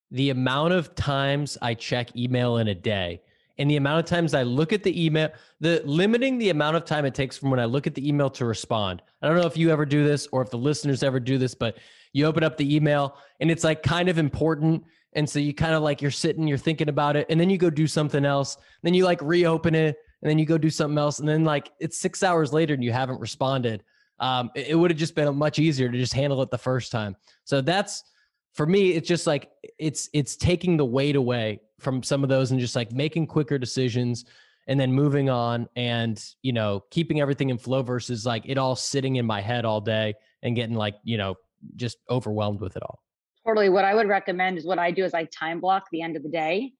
the 0.09 0.29
amount 0.29 0.71
of 0.71 0.95
times 0.95 1.57
I 1.61 1.73
check 1.73 2.15
email 2.15 2.57
in 2.57 2.69
a 2.69 2.75
day 2.75 3.21
and 3.57 3.69
the 3.69 3.75
amount 3.75 3.99
of 3.99 4.05
times 4.05 4.33
I 4.33 4.43
look 4.43 4.71
at 4.71 4.83
the 4.83 5.05
email, 5.05 5.29
the 5.59 5.81
limiting 5.83 6.37
the 6.37 6.49
amount 6.49 6.77
of 6.77 6.85
time 6.85 7.03
it 7.03 7.13
takes 7.13 7.37
from 7.37 7.49
when 7.49 7.59
I 7.59 7.65
look 7.65 7.87
at 7.87 7.95
the 7.95 8.07
email 8.07 8.29
to 8.31 8.45
respond. 8.45 9.01
I 9.21 9.27
don't 9.27 9.35
know 9.35 9.47
if 9.47 9.57
you 9.57 9.69
ever 9.69 9.85
do 9.85 10.05
this 10.05 10.29
or 10.31 10.41
if 10.41 10.49
the 10.49 10.57
listeners 10.57 11.03
ever 11.03 11.19
do 11.19 11.37
this, 11.37 11.55
but 11.55 11.77
you 12.13 12.25
open 12.25 12.45
up 12.45 12.55
the 12.55 12.73
email 12.73 13.17
and 13.41 13.51
it's 13.51 13.65
like 13.65 13.83
kind 13.83 14.07
of 14.07 14.17
important. 14.17 14.85
And 15.15 15.29
so 15.29 15.39
you 15.39 15.53
kind 15.53 15.73
of 15.73 15.81
like 15.81 16.01
you're 16.01 16.11
sitting, 16.11 16.47
you're 16.47 16.57
thinking 16.57 16.89
about 16.89 17.15
it, 17.15 17.25
and 17.29 17.39
then 17.39 17.49
you 17.49 17.57
go 17.57 17.69
do 17.69 17.87
something 17.87 18.25
else. 18.25 18.57
Then 18.83 18.93
you 18.93 19.05
like 19.05 19.21
reopen 19.21 19.73
it, 19.73 19.97
and 20.21 20.29
then 20.29 20.37
you 20.37 20.45
go 20.45 20.57
do 20.57 20.69
something 20.69 20.97
else, 20.97 21.19
and 21.19 21.27
then 21.27 21.43
like 21.43 21.71
it's 21.79 21.99
six 21.99 22.23
hours 22.23 22.53
later 22.53 22.73
and 22.73 22.83
you 22.83 22.91
haven't 22.91 23.19
responded. 23.19 23.83
Um, 24.19 24.51
it, 24.55 24.67
it 24.69 24.75
would 24.75 24.91
have 24.91 24.99
just 24.99 25.15
been 25.15 25.33
much 25.35 25.59
easier 25.59 25.89
to 25.89 25.97
just 25.97 26.13
handle 26.13 26.41
it 26.41 26.51
the 26.51 26.57
first 26.57 26.91
time. 26.91 27.15
So 27.43 27.61
that's 27.61 28.03
for 28.53 28.65
me. 28.65 28.91
It's 28.91 29.07
just 29.07 29.27
like 29.27 29.49
it's 29.77 30.09
it's 30.13 30.35
taking 30.35 30.77
the 30.77 30.85
weight 30.85 31.15
away 31.15 31.61
from 31.79 32.03
some 32.03 32.23
of 32.23 32.29
those 32.29 32.51
and 32.51 32.59
just 32.59 32.75
like 32.75 32.91
making 32.91 33.27
quicker 33.27 33.57
decisions 33.57 34.25
and 34.67 34.79
then 34.79 34.91
moving 34.91 35.29
on 35.29 35.67
and 35.75 36.23
you 36.41 36.53
know 36.53 36.83
keeping 36.89 37.21
everything 37.21 37.49
in 37.49 37.57
flow 37.57 37.83
versus 37.83 38.25
like 38.25 38.43
it 38.45 38.57
all 38.57 38.75
sitting 38.75 39.17
in 39.17 39.25
my 39.25 39.41
head 39.41 39.65
all 39.65 39.81
day 39.81 40.13
and 40.41 40.55
getting 40.55 40.75
like 40.75 40.95
you 41.03 41.17
know 41.17 41.35
just 41.75 41.97
overwhelmed 42.09 42.61
with 42.61 42.75
it 42.75 42.83
all 42.83 42.99
totally 43.45 43.69
what 43.69 43.85
i 43.85 43.93
would 43.93 44.07
recommend 44.07 44.57
is 44.57 44.65
what 44.65 44.79
i 44.79 44.91
do 44.91 45.03
is 45.03 45.13
i 45.13 45.25
time 45.25 45.59
block 45.59 45.85
the 45.91 46.01
end 46.01 46.15
of 46.15 46.23
the 46.23 46.29
day 46.29 46.71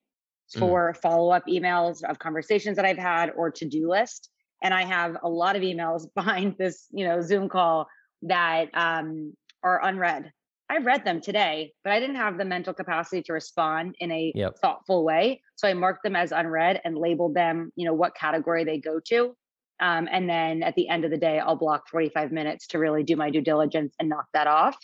mm. 0.54 0.58
for 0.58 0.92
mm. 0.92 1.00
follow-up 1.00 1.44
emails 1.48 2.02
of 2.04 2.18
conversations 2.18 2.76
that 2.76 2.84
i've 2.84 2.98
had 2.98 3.30
or 3.36 3.50
to-do 3.50 3.88
list 3.90 4.30
and 4.62 4.72
i 4.74 4.84
have 4.84 5.16
a 5.22 5.28
lot 5.28 5.56
of 5.56 5.62
emails 5.62 6.06
behind 6.14 6.54
this 6.58 6.86
you 6.90 7.06
know 7.06 7.20
zoom 7.20 7.48
call 7.48 7.86
that 8.22 8.68
um, 8.74 9.32
are 9.62 9.84
unread 9.84 10.32
I 10.68 10.78
read 10.78 11.04
them 11.04 11.20
today, 11.20 11.72
but 11.84 11.92
I 11.92 12.00
didn't 12.00 12.16
have 12.16 12.38
the 12.38 12.44
mental 12.44 12.74
capacity 12.74 13.22
to 13.22 13.32
respond 13.32 13.94
in 14.00 14.10
a 14.10 14.32
yep. 14.34 14.58
thoughtful 14.58 15.04
way. 15.04 15.42
So 15.54 15.68
I 15.68 15.74
marked 15.74 16.02
them 16.02 16.16
as 16.16 16.32
unread 16.32 16.80
and 16.84 16.98
labeled 16.98 17.34
them, 17.34 17.70
you 17.76 17.86
know, 17.86 17.94
what 17.94 18.16
category 18.16 18.64
they 18.64 18.78
go 18.78 19.00
to. 19.06 19.36
Um, 19.78 20.08
and 20.10 20.28
then 20.28 20.62
at 20.62 20.74
the 20.74 20.88
end 20.88 21.04
of 21.04 21.10
the 21.10 21.18
day, 21.18 21.38
I'll 21.38 21.56
block 21.56 21.84
45 21.88 22.32
minutes 22.32 22.66
to 22.68 22.78
really 22.78 23.04
do 23.04 23.14
my 23.14 23.30
due 23.30 23.42
diligence 23.42 23.94
and 24.00 24.08
knock 24.08 24.26
that 24.32 24.46
off. 24.46 24.76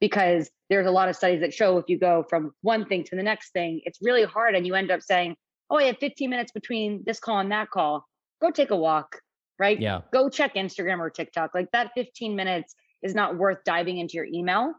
Because 0.00 0.50
there's 0.68 0.86
a 0.86 0.90
lot 0.90 1.08
of 1.08 1.16
studies 1.16 1.40
that 1.40 1.54
show 1.54 1.78
if 1.78 1.86
you 1.88 1.98
go 1.98 2.24
from 2.28 2.52
one 2.62 2.84
thing 2.86 3.04
to 3.04 3.16
the 3.16 3.22
next 3.22 3.52
thing, 3.52 3.80
it's 3.84 3.98
really 4.02 4.24
hard. 4.24 4.54
And 4.54 4.66
you 4.66 4.74
end 4.74 4.90
up 4.90 5.00
saying, 5.02 5.36
Oh, 5.70 5.78
I 5.78 5.84
have 5.84 5.98
15 5.98 6.30
minutes 6.30 6.52
between 6.52 7.02
this 7.06 7.18
call 7.18 7.38
and 7.40 7.50
that 7.50 7.70
call. 7.70 8.06
Go 8.40 8.50
take 8.50 8.70
a 8.70 8.76
walk, 8.76 9.20
right? 9.58 9.80
Yeah. 9.80 10.02
Go 10.12 10.28
check 10.28 10.54
Instagram 10.54 10.98
or 10.98 11.10
TikTok. 11.10 11.52
Like 11.54 11.68
that 11.72 11.90
15 11.96 12.36
minutes 12.36 12.74
is 13.02 13.14
not 13.14 13.36
worth 13.36 13.58
diving 13.64 13.98
into 13.98 14.14
your 14.14 14.26
email 14.26 14.74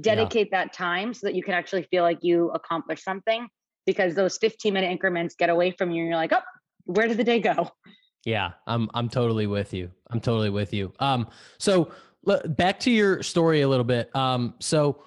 dedicate 0.00 0.48
yeah. 0.52 0.64
that 0.64 0.72
time 0.72 1.14
so 1.14 1.26
that 1.26 1.34
you 1.34 1.42
can 1.42 1.54
actually 1.54 1.82
feel 1.84 2.02
like 2.02 2.18
you 2.22 2.50
accomplished 2.50 3.02
something 3.02 3.48
because 3.86 4.14
those 4.14 4.36
15 4.38 4.72
minute 4.72 4.90
increments 4.90 5.34
get 5.38 5.48
away 5.48 5.70
from 5.70 5.90
you 5.90 6.02
and 6.02 6.08
you're 6.08 6.16
like 6.16 6.32
oh 6.32 6.40
where 6.84 7.08
did 7.08 7.16
the 7.16 7.24
day 7.24 7.40
go 7.40 7.70
yeah 8.24 8.52
i'm 8.66 8.88
i'm 8.94 9.08
totally 9.08 9.46
with 9.46 9.72
you 9.72 9.90
i'm 10.10 10.20
totally 10.20 10.50
with 10.50 10.74
you 10.74 10.92
um 11.00 11.26
so 11.58 11.90
back 12.46 12.80
to 12.80 12.90
your 12.90 13.22
story 13.22 13.62
a 13.62 13.68
little 13.68 13.84
bit 13.84 14.14
um 14.14 14.54
so 14.58 15.02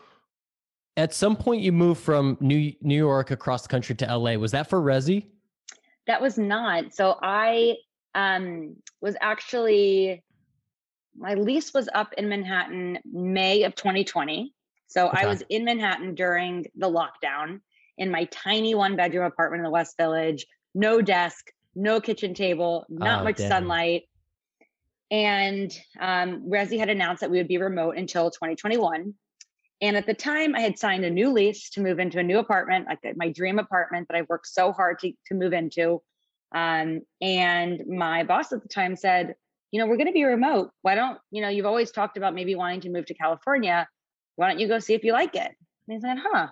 at 0.98 1.14
some 1.14 1.36
point 1.36 1.62
you 1.62 1.72
moved 1.72 2.02
from 2.02 2.38
new 2.40 2.74
new 2.82 2.96
york 2.96 3.32
across 3.32 3.64
the 3.64 3.70
country 3.70 3.96
to 3.96 4.18
la 4.18 4.34
was 4.36 4.52
that 4.52 4.70
for 4.70 4.82
Resy 4.82 5.26
that 6.08 6.22
was 6.22 6.38
not 6.38 6.94
so 6.94 7.18
i 7.22 7.76
um 8.16 8.76
was 9.02 9.16
actually 9.22 10.24
my 11.18 11.34
lease 11.34 11.74
was 11.74 11.90
up 11.94 12.14
in 12.14 12.30
manhattan 12.30 12.98
may 13.06 13.64
of 13.64 13.76
2020 13.76 14.54
so 14.90 15.08
okay. 15.10 15.22
I 15.22 15.26
was 15.28 15.44
in 15.50 15.66
Manhattan 15.66 16.16
during 16.16 16.66
the 16.76 16.90
lockdown 16.90 17.62
in 18.00 18.10
my 18.10 18.26
tiny 18.26 18.74
one 18.74 18.96
bedroom 18.96 19.26
apartment 19.26 19.60
in 19.60 19.64
the 19.64 19.70
West 19.70 19.96
Village, 19.98 20.48
no 20.74 21.00
desk, 21.00 21.52
no 21.76 22.02
kitchen 22.02 22.34
table, 22.34 22.86
not 22.90 23.22
oh, 23.22 23.24
much 23.26 23.38
damn. 23.38 23.50
sunlight. 23.50 24.09
And 25.12 25.72
um, 26.00 26.50
Resy 26.50 26.78
had 26.78 26.90
announced 26.90 27.22
that 27.22 27.32
we 27.32 27.38
would 27.38 27.48
be 27.48 27.58
remote 27.58 27.98
until 27.98 28.30
2021. 28.30 29.14
And 29.82 29.98
at 29.98 30.06
the 30.06 30.14
time, 30.14 30.56
I 30.56 30.60
had 30.60 30.78
signed 30.78 31.06
a 31.06 31.10
new 31.10 31.32
lease 31.32 31.70
to 31.72 31.82
move 31.82 32.00
into 32.00 32.20
a 32.20 32.24
new 32.24 32.40
apartment, 32.40 32.88
like 32.88 33.00
my 33.16 33.30
dream 33.30 33.60
apartment 33.60 34.08
that 34.10 34.18
I 34.18 34.26
worked 34.30 34.48
so 34.48 34.72
hard 34.72 35.00
to, 35.00 35.12
to 35.28 35.36
move 35.36 35.54
into. 35.54 36.02
Um, 36.54 37.02
and 37.22 37.82
my 37.88 38.24
boss 38.24 38.52
at 38.52 38.62
the 38.62 38.68
time 38.68 38.96
said, 38.96 39.36
you 39.72 39.80
know, 39.80 39.88
we're 39.88 39.98
going 39.98 40.08
to 40.08 40.14
be 40.14 40.24
remote. 40.24 40.72
Why 40.82 40.96
don't, 40.96 41.18
you 41.32 41.42
know, 41.42 41.50
you've 41.50 41.66
always 41.66 41.92
talked 41.92 42.18
about 42.18 42.34
maybe 42.34 42.56
wanting 42.56 42.82
to 42.82 42.90
move 42.90 43.06
to 43.06 43.14
California 43.14 43.88
why 44.40 44.48
don't 44.48 44.60
you 44.62 44.70
go 44.70 44.80
see 44.80 44.94
if 44.94 45.04
you 45.04 45.12
like 45.12 45.36
it? 45.36 45.52
And 45.88 45.98
I 45.98 46.00
said, 46.00 46.18
huh. 46.18 46.48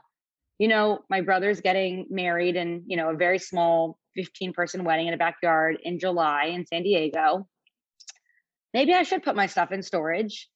You 0.60 0.67
know, 0.67 1.00
my 1.10 1.22
brother's 1.22 1.62
getting 1.62 2.06
married 2.10 2.58
in, 2.58 2.84
you 2.86 2.98
know, 2.98 3.12
a 3.12 3.15
very 3.15 3.39
small 3.39 3.98
15 4.17 4.52
person 4.52 4.84
wedding 4.84 5.08
in 5.08 5.13
a 5.13 5.17
backyard 5.17 5.78
in 5.82 5.98
July 5.98 6.48
in 6.48 6.65
San 6.65 6.84
Diego. 6.84 7.48
Maybe 8.74 8.94
I 8.94 9.04
should 9.04 9.24
put 9.24 9.36
my 9.36 9.46
stuff 9.46 9.72
in 9.72 9.82
storage, 9.82 10.50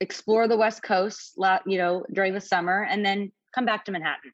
explore 0.00 0.48
the 0.48 0.56
West 0.56 0.82
Coast, 0.82 1.38
you 1.66 1.78
know, 1.78 2.04
during 2.12 2.34
the 2.34 2.40
summer, 2.40 2.86
and 2.88 3.04
then 3.04 3.32
come 3.54 3.64
back 3.64 3.84
to 3.86 3.92
Manhattan. 3.92 4.32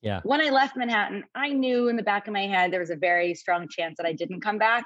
Yeah. 0.00 0.20
When 0.22 0.40
I 0.40 0.50
left 0.50 0.76
Manhattan, 0.76 1.24
I 1.34 1.48
knew 1.48 1.88
in 1.88 1.96
the 1.96 2.02
back 2.02 2.26
of 2.26 2.32
my 2.32 2.46
head 2.46 2.72
there 2.72 2.80
was 2.80 2.90
a 2.90 2.96
very 2.96 3.34
strong 3.34 3.68
chance 3.68 3.96
that 3.96 4.06
I 4.06 4.12
didn't 4.12 4.42
come 4.42 4.58
back. 4.58 4.84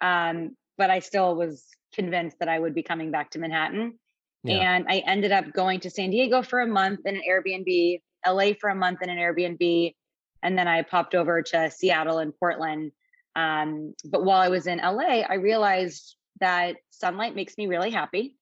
Um, 0.00 0.56
but 0.76 0.90
I 0.90 0.98
still 0.98 1.36
was 1.36 1.64
convinced 1.94 2.40
that 2.40 2.48
I 2.48 2.58
would 2.58 2.74
be 2.74 2.82
coming 2.82 3.10
back 3.10 3.30
to 3.30 3.38
Manhattan. 3.38 3.98
Yeah. 4.42 4.74
And 4.74 4.86
I 4.88 4.98
ended 5.06 5.32
up 5.32 5.52
going 5.52 5.80
to 5.80 5.90
San 5.90 6.10
Diego 6.10 6.42
for 6.42 6.60
a 6.60 6.66
month 6.66 7.00
in 7.06 7.16
an 7.16 7.22
Airbnb, 7.28 8.00
LA 8.26 8.52
for 8.60 8.70
a 8.70 8.74
month 8.74 9.02
in 9.02 9.08
an 9.08 9.16
Airbnb, 9.16 9.94
and 10.42 10.58
then 10.58 10.68
I 10.68 10.82
popped 10.82 11.14
over 11.14 11.40
to 11.40 11.70
Seattle 11.70 12.18
and 12.18 12.36
Portland. 12.38 12.92
Um, 13.36 13.94
but 14.04 14.24
while 14.24 14.40
I 14.40 14.48
was 14.48 14.66
in 14.66 14.78
LA, 14.78 15.22
I 15.22 15.34
realized 15.34 16.16
that 16.40 16.76
sunlight 16.90 17.34
makes 17.34 17.56
me 17.56 17.66
really 17.66 17.90
happy. 17.90 18.36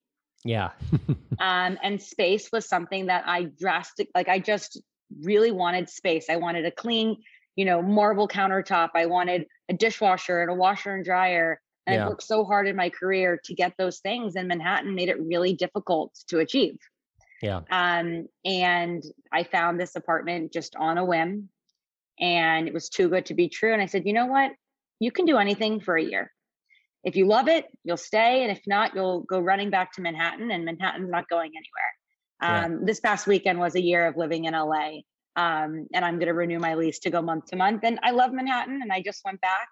Yeah. 0.44 0.70
um, 1.38 1.78
and 1.82 2.00
space 2.00 2.50
was 2.52 2.68
something 2.68 3.06
that 3.06 3.24
I 3.26 3.44
drastic 3.44 4.08
like 4.14 4.28
I 4.28 4.38
just 4.38 4.80
really 5.20 5.50
wanted 5.50 5.88
space. 5.88 6.26
I 6.30 6.36
wanted 6.36 6.64
a 6.64 6.70
clean, 6.70 7.22
you 7.56 7.64
know, 7.64 7.82
marble 7.82 8.28
countertop. 8.28 8.90
I 8.94 9.06
wanted 9.06 9.46
a 9.68 9.74
dishwasher 9.74 10.40
and 10.40 10.50
a 10.50 10.54
washer 10.54 10.94
and 10.94 11.04
dryer. 11.04 11.60
And 11.86 11.96
yeah. 11.96 12.04
I 12.04 12.08
worked 12.08 12.22
so 12.22 12.44
hard 12.44 12.68
in 12.68 12.76
my 12.76 12.90
career 12.90 13.40
to 13.44 13.54
get 13.54 13.72
those 13.76 13.98
things, 13.98 14.36
and 14.36 14.46
Manhattan 14.46 14.94
made 14.94 15.08
it 15.08 15.20
really 15.20 15.52
difficult 15.54 16.16
to 16.28 16.38
achieve. 16.38 16.78
Yeah. 17.42 17.62
Um, 17.70 18.28
and 18.44 19.02
I 19.32 19.42
found 19.42 19.80
this 19.80 19.96
apartment 19.96 20.52
just 20.52 20.76
on 20.76 20.96
a 20.96 21.04
whim, 21.04 21.48
and 22.20 22.68
it 22.68 22.74
was 22.74 22.88
too 22.88 23.08
good 23.08 23.26
to 23.26 23.34
be 23.34 23.48
true. 23.48 23.72
And 23.72 23.82
I 23.82 23.86
said, 23.86 24.06
you 24.06 24.12
know 24.12 24.26
what? 24.26 24.52
You 25.00 25.10
can 25.10 25.24
do 25.24 25.38
anything 25.38 25.80
for 25.80 25.96
a 25.96 26.02
year. 26.02 26.30
If 27.04 27.16
you 27.16 27.26
love 27.26 27.48
it, 27.48 27.66
you'll 27.84 27.96
stay, 27.96 28.42
and 28.42 28.52
if 28.52 28.60
not, 28.66 28.94
you'll 28.94 29.22
go 29.22 29.40
running 29.40 29.70
back 29.70 29.92
to 29.94 30.00
Manhattan. 30.00 30.50
And 30.50 30.64
Manhattan's 30.64 31.10
not 31.10 31.28
going 31.28 31.50
anywhere. 31.50 32.64
Um, 32.64 32.72
yeah. 32.72 32.78
This 32.84 33.00
past 33.00 33.26
weekend 33.26 33.58
was 33.58 33.74
a 33.74 33.82
year 33.82 34.06
of 34.06 34.16
living 34.16 34.44
in 34.44 34.54
LA, 34.54 35.00
um, 35.36 35.86
and 35.92 36.04
I'm 36.04 36.18
going 36.18 36.28
to 36.28 36.34
renew 36.34 36.58
my 36.58 36.74
lease 36.74 36.98
to 37.00 37.10
go 37.10 37.20
month 37.22 37.46
to 37.46 37.56
month. 37.56 37.80
And 37.84 37.98
I 38.02 38.10
love 38.10 38.32
Manhattan, 38.32 38.80
and 38.82 38.92
I 38.92 39.02
just 39.02 39.22
went 39.24 39.40
back 39.40 39.68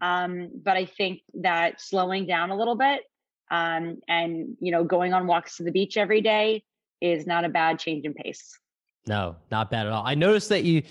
um, 0.00 0.50
but 0.64 0.76
I 0.76 0.86
think 0.86 1.20
that 1.34 1.80
slowing 1.80 2.26
down 2.26 2.50
a 2.50 2.56
little 2.56 2.76
bit 2.76 3.02
um, 3.50 3.98
and 4.08 4.56
you 4.60 4.72
know 4.72 4.84
going 4.84 5.12
on 5.12 5.26
walks 5.26 5.56
to 5.56 5.64
the 5.64 5.72
beach 5.72 5.96
every 5.96 6.20
day 6.20 6.62
is 7.00 7.26
not 7.26 7.44
a 7.44 7.48
bad 7.48 7.78
change 7.78 8.04
in 8.04 8.14
pace. 8.14 8.58
No, 9.06 9.36
not 9.50 9.70
bad 9.70 9.86
at 9.86 9.92
all. 9.92 10.06
I 10.06 10.14
noticed 10.14 10.48
that 10.50 10.64
you 10.64 10.82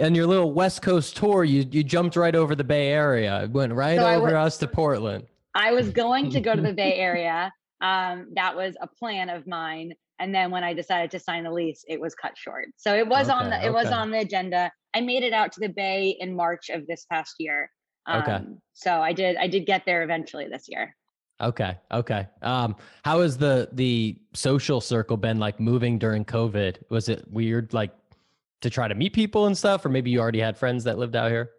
on 0.00 0.14
your 0.14 0.26
little 0.26 0.52
West 0.52 0.82
Coast 0.82 1.16
tour, 1.16 1.44
you 1.44 1.66
you 1.70 1.82
jumped 1.82 2.16
right 2.16 2.34
over 2.34 2.54
the 2.54 2.64
Bay 2.64 2.88
Area, 2.88 3.48
went 3.50 3.72
right 3.72 3.98
so 3.98 4.06
over 4.06 4.36
us 4.36 4.58
to 4.58 4.66
Portland. 4.66 5.26
I 5.54 5.72
was 5.72 5.90
going 5.90 6.30
to 6.30 6.40
go 6.40 6.54
to 6.54 6.62
the 6.62 6.72
Bay 6.72 6.94
Area. 6.98 7.52
Um, 7.80 8.28
that 8.34 8.56
was 8.56 8.76
a 8.80 8.86
plan 8.86 9.28
of 9.30 9.46
mine. 9.46 9.92
And 10.18 10.34
then 10.34 10.50
when 10.50 10.62
I 10.62 10.74
decided 10.74 11.10
to 11.12 11.18
sign 11.18 11.44
the 11.44 11.50
lease, 11.50 11.82
it 11.88 11.98
was 11.98 12.14
cut 12.14 12.36
short. 12.36 12.68
So 12.76 12.94
it 12.94 13.06
was 13.06 13.28
okay, 13.28 13.38
on 13.38 13.50
the 13.50 13.56
it 13.56 13.68
okay. 13.68 13.70
was 13.70 13.86
on 13.86 14.10
the 14.10 14.18
agenda. 14.18 14.70
I 14.94 15.00
made 15.00 15.22
it 15.22 15.32
out 15.32 15.52
to 15.52 15.60
the 15.60 15.68
Bay 15.68 16.16
in 16.20 16.36
March 16.36 16.68
of 16.68 16.86
this 16.86 17.06
past 17.10 17.36
year. 17.38 17.70
Okay. 18.08 18.32
Um, 18.32 18.58
so 18.74 19.00
I 19.00 19.12
did 19.12 19.36
I 19.36 19.46
did 19.46 19.64
get 19.64 19.84
there 19.86 20.02
eventually 20.02 20.46
this 20.46 20.66
year. 20.68 20.94
Okay. 21.40 21.78
Okay. 21.90 22.26
Um, 22.42 22.76
how 23.02 23.22
has 23.22 23.38
the 23.38 23.70
the 23.72 24.18
social 24.34 24.80
circle 24.80 25.16
been 25.16 25.38
like 25.38 25.58
moving 25.58 25.98
during 25.98 26.24
COVID? 26.26 26.76
Was 26.90 27.08
it 27.08 27.24
weird 27.30 27.72
like 27.72 27.92
to 28.60 28.68
try 28.68 28.88
to 28.88 28.94
meet 28.94 29.14
people 29.14 29.46
and 29.46 29.56
stuff, 29.56 29.86
or 29.86 29.88
maybe 29.88 30.10
you 30.10 30.20
already 30.20 30.40
had 30.40 30.58
friends 30.58 30.84
that 30.84 30.98
lived 30.98 31.16
out 31.16 31.30
here? 31.30 31.50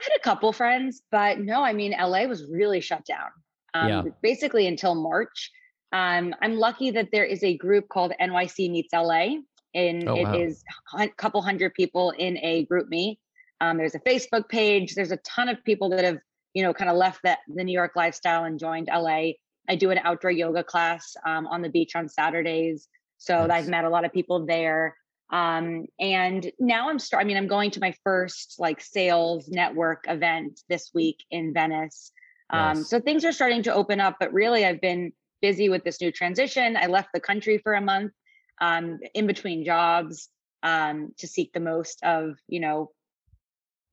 I 0.00 0.04
had 0.04 0.16
a 0.16 0.22
couple 0.22 0.52
friends, 0.52 1.02
but 1.10 1.40
no, 1.40 1.62
I 1.62 1.72
mean 1.72 1.92
LA 1.92 2.24
was 2.24 2.46
really 2.50 2.80
shut 2.80 3.04
down. 3.04 3.28
Um, 3.74 3.88
yeah. 3.88 4.02
basically 4.22 4.66
until 4.66 4.94
March. 4.94 5.50
Um, 5.92 6.34
I'm 6.42 6.56
lucky 6.56 6.90
that 6.92 7.08
there 7.12 7.24
is 7.24 7.42
a 7.44 7.56
group 7.56 7.88
called 7.88 8.12
NYC 8.20 8.70
Meets 8.70 8.92
LA, 8.92 9.36
and 9.74 10.08
oh, 10.08 10.14
it 10.14 10.24
wow. 10.24 10.34
is 10.34 10.64
a 10.98 11.08
couple 11.08 11.42
hundred 11.42 11.74
people 11.74 12.10
in 12.12 12.38
a 12.38 12.66
GroupMe. 12.66 13.18
Um, 13.60 13.76
there's 13.76 13.94
a 13.94 14.00
Facebook 14.00 14.48
page. 14.48 14.94
There's 14.94 15.12
a 15.12 15.18
ton 15.18 15.48
of 15.48 15.62
people 15.64 15.90
that 15.90 16.04
have, 16.04 16.18
you 16.54 16.62
know, 16.62 16.72
kind 16.72 16.90
of 16.90 16.96
left 16.96 17.20
that 17.24 17.40
the 17.48 17.62
New 17.62 17.72
York 17.72 17.92
lifestyle 17.94 18.44
and 18.44 18.58
joined 18.58 18.88
LA. 18.92 19.32
I 19.68 19.76
do 19.76 19.90
an 19.90 19.98
outdoor 19.98 20.30
yoga 20.30 20.64
class 20.64 21.14
um, 21.26 21.46
on 21.46 21.60
the 21.62 21.68
beach 21.68 21.94
on 21.94 22.08
Saturdays, 22.08 22.88
so 23.18 23.46
nice. 23.46 23.64
I've 23.64 23.68
met 23.68 23.84
a 23.84 23.90
lot 23.90 24.04
of 24.04 24.12
people 24.12 24.46
there. 24.46 24.96
Um, 25.30 25.86
and 25.98 26.50
now 26.58 26.90
I'm 26.90 26.98
start. 26.98 27.22
I 27.22 27.26
mean, 27.26 27.36
I'm 27.36 27.46
going 27.46 27.70
to 27.72 27.80
my 27.80 27.94
first 28.04 28.56
like 28.58 28.80
sales 28.80 29.48
network 29.48 30.04
event 30.08 30.60
this 30.68 30.90
week 30.92 31.24
in 31.30 31.52
Venice. 31.52 32.12
Um, 32.50 32.78
nice. 32.78 32.90
So 32.90 33.00
things 33.00 33.24
are 33.24 33.32
starting 33.32 33.62
to 33.64 33.74
open 33.74 34.00
up, 34.00 34.16
but 34.18 34.32
really, 34.32 34.64
I've 34.64 34.80
been 34.80 35.12
busy 35.40 35.68
with 35.68 35.84
this 35.84 36.00
new 36.00 36.10
transition. 36.10 36.76
I 36.76 36.86
left 36.86 37.10
the 37.14 37.20
country 37.20 37.58
for 37.58 37.74
a 37.74 37.80
month 37.80 38.12
um, 38.60 38.98
in 39.14 39.26
between 39.26 39.64
jobs 39.64 40.28
um, 40.62 41.12
to 41.18 41.26
seek 41.26 41.52
the 41.52 41.60
most 41.60 42.02
of 42.02 42.36
you 42.48 42.60
know 42.60 42.90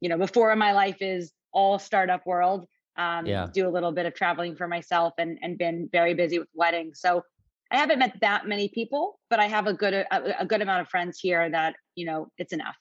you 0.02 0.10
know 0.10 0.18
before 0.18 0.56
my 0.56 0.74
life 0.74 0.98
is 1.02 1.32
all 1.54 1.80
startup 1.80 2.26
world 2.26 2.68
um, 2.98 3.26
Yeah. 3.26 3.48
do 3.54 3.68
a 3.68 3.72
little 3.72 3.92
bit 3.92 4.06
of 4.06 4.14
traveling 4.14 4.56
for 4.56 4.68
myself 4.68 5.14
and 5.18 5.40
and 5.42 5.58
been 5.58 5.90
very 5.92 6.14
busy 6.14 6.40
with 6.40 6.50
weddings 6.54 7.00
so 7.00 7.24
i 7.72 7.78
haven't 7.78 8.00
met 8.00 8.14
that 8.22 8.48
many 8.48 8.68
people 8.70 9.20
but 9.30 9.40
i 9.40 9.46
have 9.46 9.68
a 9.68 9.74
good 9.74 9.94
a, 9.94 10.42
a 10.42 10.46
good 10.46 10.62
amount 10.62 10.82
of 10.82 10.88
friends 10.88 11.20
here 11.20 11.50
that 11.50 11.76
you 11.96 12.06
know 12.06 12.28
it's 12.38 12.54
enough 12.54 12.78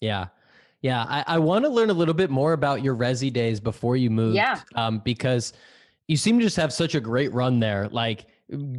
Yeah. 0.00 0.26
Yeah. 0.82 1.04
I, 1.08 1.24
I 1.26 1.38
want 1.38 1.64
to 1.64 1.70
learn 1.70 1.88
a 1.88 1.94
little 1.94 2.12
bit 2.14 2.28
more 2.28 2.52
about 2.52 2.82
your 2.82 2.94
Resy 2.94 3.32
days 3.32 3.58
before 3.58 3.96
you 3.96 4.10
moved. 4.10 4.36
Yeah. 4.36 4.60
Um, 4.74 4.98
because 5.02 5.54
you 6.08 6.16
seem 6.18 6.38
to 6.38 6.44
just 6.44 6.56
have 6.56 6.74
such 6.74 6.94
a 6.94 7.00
great 7.00 7.32
run 7.32 7.58
there. 7.58 7.88
Like 7.88 8.26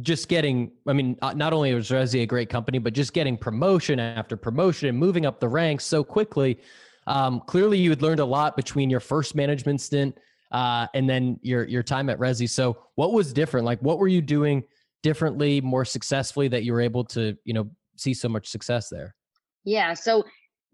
just 0.02 0.28
getting, 0.28 0.70
I 0.86 0.92
mean, 0.92 1.18
uh, 1.20 1.32
not 1.32 1.52
only 1.52 1.74
was 1.74 1.90
Resy 1.90 2.22
a 2.22 2.26
great 2.26 2.48
company, 2.48 2.78
but 2.78 2.92
just 2.92 3.12
getting 3.12 3.36
promotion 3.36 3.98
after 3.98 4.36
promotion 4.36 4.88
and 4.88 4.96
moving 4.96 5.26
up 5.26 5.40
the 5.40 5.48
ranks 5.48 5.84
so 5.84 6.04
quickly. 6.04 6.60
Um, 7.08 7.40
clearly 7.46 7.78
you 7.78 7.90
had 7.90 8.02
learned 8.02 8.20
a 8.20 8.24
lot 8.24 8.56
between 8.56 8.88
your 8.88 9.00
first 9.00 9.34
management 9.34 9.80
stint 9.80 10.16
uh, 10.52 10.86
and 10.94 11.10
then 11.10 11.40
your 11.42 11.64
your 11.64 11.82
time 11.82 12.08
at 12.08 12.20
Resy. 12.20 12.48
So 12.48 12.84
what 12.94 13.12
was 13.12 13.32
different? 13.32 13.66
Like 13.66 13.80
what 13.80 13.98
were 13.98 14.08
you 14.08 14.22
doing 14.22 14.62
differently, 15.02 15.60
more 15.60 15.84
successfully 15.84 16.48
that 16.48 16.64
you 16.64 16.72
were 16.72 16.80
able 16.80 17.04
to, 17.04 17.36
you 17.44 17.54
know, 17.54 17.70
see 17.96 18.14
so 18.14 18.28
much 18.28 18.48
success 18.48 18.88
there? 18.88 19.14
Yeah. 19.64 19.94
So 19.94 20.24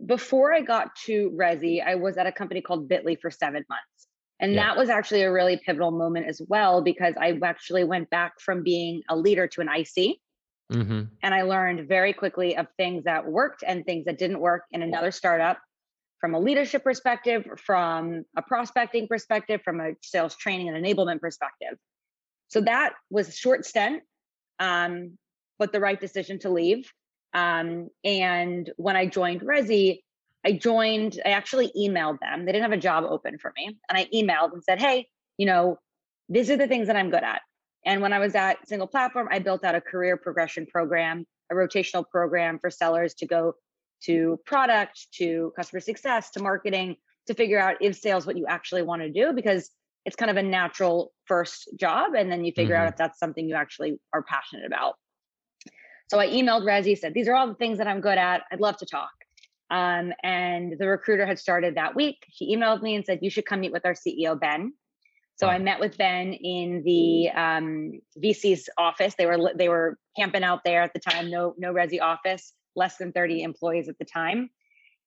before 0.06 0.52
I 0.52 0.61
got 0.61 0.94
to 1.06 1.30
Resy, 1.30 1.85
I 1.85 1.94
was 1.94 2.16
at 2.16 2.26
a 2.26 2.32
company 2.32 2.61
called 2.61 2.88
Bitly 2.88 3.18
for 3.20 3.30
seven 3.30 3.64
months. 3.68 4.08
And 4.40 4.54
Yeah. 4.54 4.66
that 4.66 4.76
was 4.76 4.88
actually 4.88 5.22
a 5.22 5.32
really 5.32 5.56
pivotal 5.56 5.92
moment 5.92 6.26
as 6.26 6.42
well 6.48 6.82
because 6.82 7.14
I 7.16 7.38
actually 7.42 7.85
went 7.85 8.11
back 8.11 8.40
from 8.40 8.62
being 8.62 9.02
a 9.08 9.16
leader 9.16 9.46
to 9.46 9.61
an 9.61 9.68
IC. 9.68 10.18
Mm-hmm. 10.72 11.02
And 11.22 11.35
I 11.35 11.42
learned 11.42 11.87
very 11.87 12.12
quickly 12.12 12.56
of 12.56 12.66
things 12.76 13.04
that 13.04 13.26
worked 13.26 13.62
and 13.66 13.85
things 13.85 14.06
that 14.06 14.18
didn't 14.18 14.40
work 14.40 14.64
in 14.72 14.82
another 14.82 15.11
startup 15.11 15.58
from 16.18 16.35
a 16.35 16.40
leadership 16.40 16.82
perspective, 16.85 17.46
from 17.58 18.24
a 18.37 18.42
prospecting 18.42 19.06
perspective, 19.08 19.61
from 19.64 19.80
a 19.80 19.92
sales 20.02 20.37
training 20.37 20.68
and 20.68 20.85
enablement 20.85 21.20
perspective. 21.20 21.76
So 22.48 22.61
that 22.62 22.94
was 23.11 23.28
a 23.28 23.32
short 23.32 23.66
stint, 23.66 24.02
um, 24.59 25.19
but 25.59 25.73
the 25.73 25.81
right 25.81 26.01
decision 26.01 26.38
to 26.41 26.51
leave. 26.51 26.91
Um, 27.35 27.88
and 28.05 28.71
when 28.77 28.97
I 28.97 29.07
joined 29.07 29.43
Resy, 29.43 30.01
I 30.45 30.53
joined, 30.53 31.21
I 31.25 31.31
actually 31.31 31.73
emailed 31.79 32.19
them. 32.21 32.45
They 32.45 32.53
didn't 32.53 32.65
have 32.65 32.73
a 32.73 32.77
job 32.77 33.05
open 33.09 33.38
for 33.38 33.53
me. 33.57 33.79
And 33.88 33.97
I 33.97 34.07
emailed 34.15 34.53
and 34.53 34.62
said, 34.62 34.81
hey, 34.81 35.09
you 35.38 35.47
know, 35.47 35.79
these 36.29 36.51
are 36.51 36.57
the 36.57 36.67
things 36.67 36.88
that 36.88 36.97
I'm 36.97 37.11
good 37.11 37.23
at. 37.23 37.43
And 37.85 38.01
when 38.01 38.12
I 38.12 38.19
was 38.19 38.35
at 38.35 38.67
Single 38.69 38.87
Platform, 38.87 39.29
I 39.31 39.38
built 39.38 39.65
out 39.65 39.75
a 39.75 39.81
career 39.81 40.17
progression 40.17 40.67
program, 40.67 41.27
a 41.51 41.55
rotational 41.55 42.05
program 42.09 42.59
for 42.59 42.71
sellers 42.71 43.15
to 43.15 43.27
go 43.27 43.55
to 44.05 44.38
product, 44.45 45.07
to 45.12 45.53
customer 45.57 45.81
success, 45.81 46.31
to 46.33 46.43
marketing, 46.43 46.97
to 47.27 47.35
figure 47.35 47.59
out 47.59 47.77
if 47.81 47.97
sales 47.97 48.27
what 48.27 48.37
you 48.37 48.47
actually 48.47 48.83
want 48.83 49.03
to 49.03 49.11
do 49.11 49.33
because 49.33 49.71
it's 50.05 50.17
kind 50.17 50.31
of 50.31 50.37
a 50.37 50.43
natural 50.43 51.12
first 51.27 51.69
job. 51.79 52.15
And 52.15 52.31
then 52.31 52.45
you 52.45 52.53
figure 52.53 52.77
out 52.77 52.87
Mhm. 52.87 52.93
if 52.93 52.97
that's 52.97 53.19
something 53.19 53.49
you 53.49 53.55
actually 53.55 54.01
are 54.12 54.23
passionate 54.23 54.67
about. 54.67 54.97
So 56.09 56.19
I 56.19 56.27
emailed 56.29 56.65
Resy, 56.65 56.97
said, 56.99 57.15
These 57.15 57.29
are 57.29 57.35
all 57.35 57.47
the 57.47 57.55
things 57.55 57.79
that 57.79 57.87
I'm 57.87 58.01
good 58.01 58.19
at. 58.19 58.43
I'd 58.51 58.61
love 58.61 58.77
to 58.79 58.87
talk. 58.87 59.12
Um, 59.71 60.12
and 60.23 60.79
the 60.79 60.87
recruiter 60.87 61.25
had 61.25 61.38
started 61.38 61.77
that 61.77 61.95
week. 61.95 62.27
She 62.31 62.55
emailed 62.55 62.83
me 62.83 62.95
and 62.95 63.05
said, 63.05 63.21
You 63.23 63.31
should 63.31 63.47
come 63.47 63.61
meet 63.61 63.73
with 63.73 63.87
our 63.87 63.95
CEO, 63.95 64.38
Ben. 64.38 64.75
So 65.37 65.49
I 65.49 65.59
met 65.59 65.81
with 65.81 65.97
Ben 65.99 66.35
in 66.35 66.83
the 66.85 67.31
um, 67.31 68.01
VC's 68.23 68.69
office. 68.79 69.15
They 69.17 69.27
were 69.27 69.53
they 69.57 69.69
were 69.69 69.99
camping 70.17 70.45
out 70.45 70.62
there 70.65 70.83
at 70.83 70.93
the 70.93 71.01
time. 71.01 71.31
No 71.31 71.55
no 71.59 71.73
Resy 71.73 72.01
office, 72.01 72.53
less 72.77 72.97
than 72.97 73.12
30 73.12 73.43
employees 73.43 73.88
at 73.88 73.99
the 73.99 74.05
time. 74.05 74.51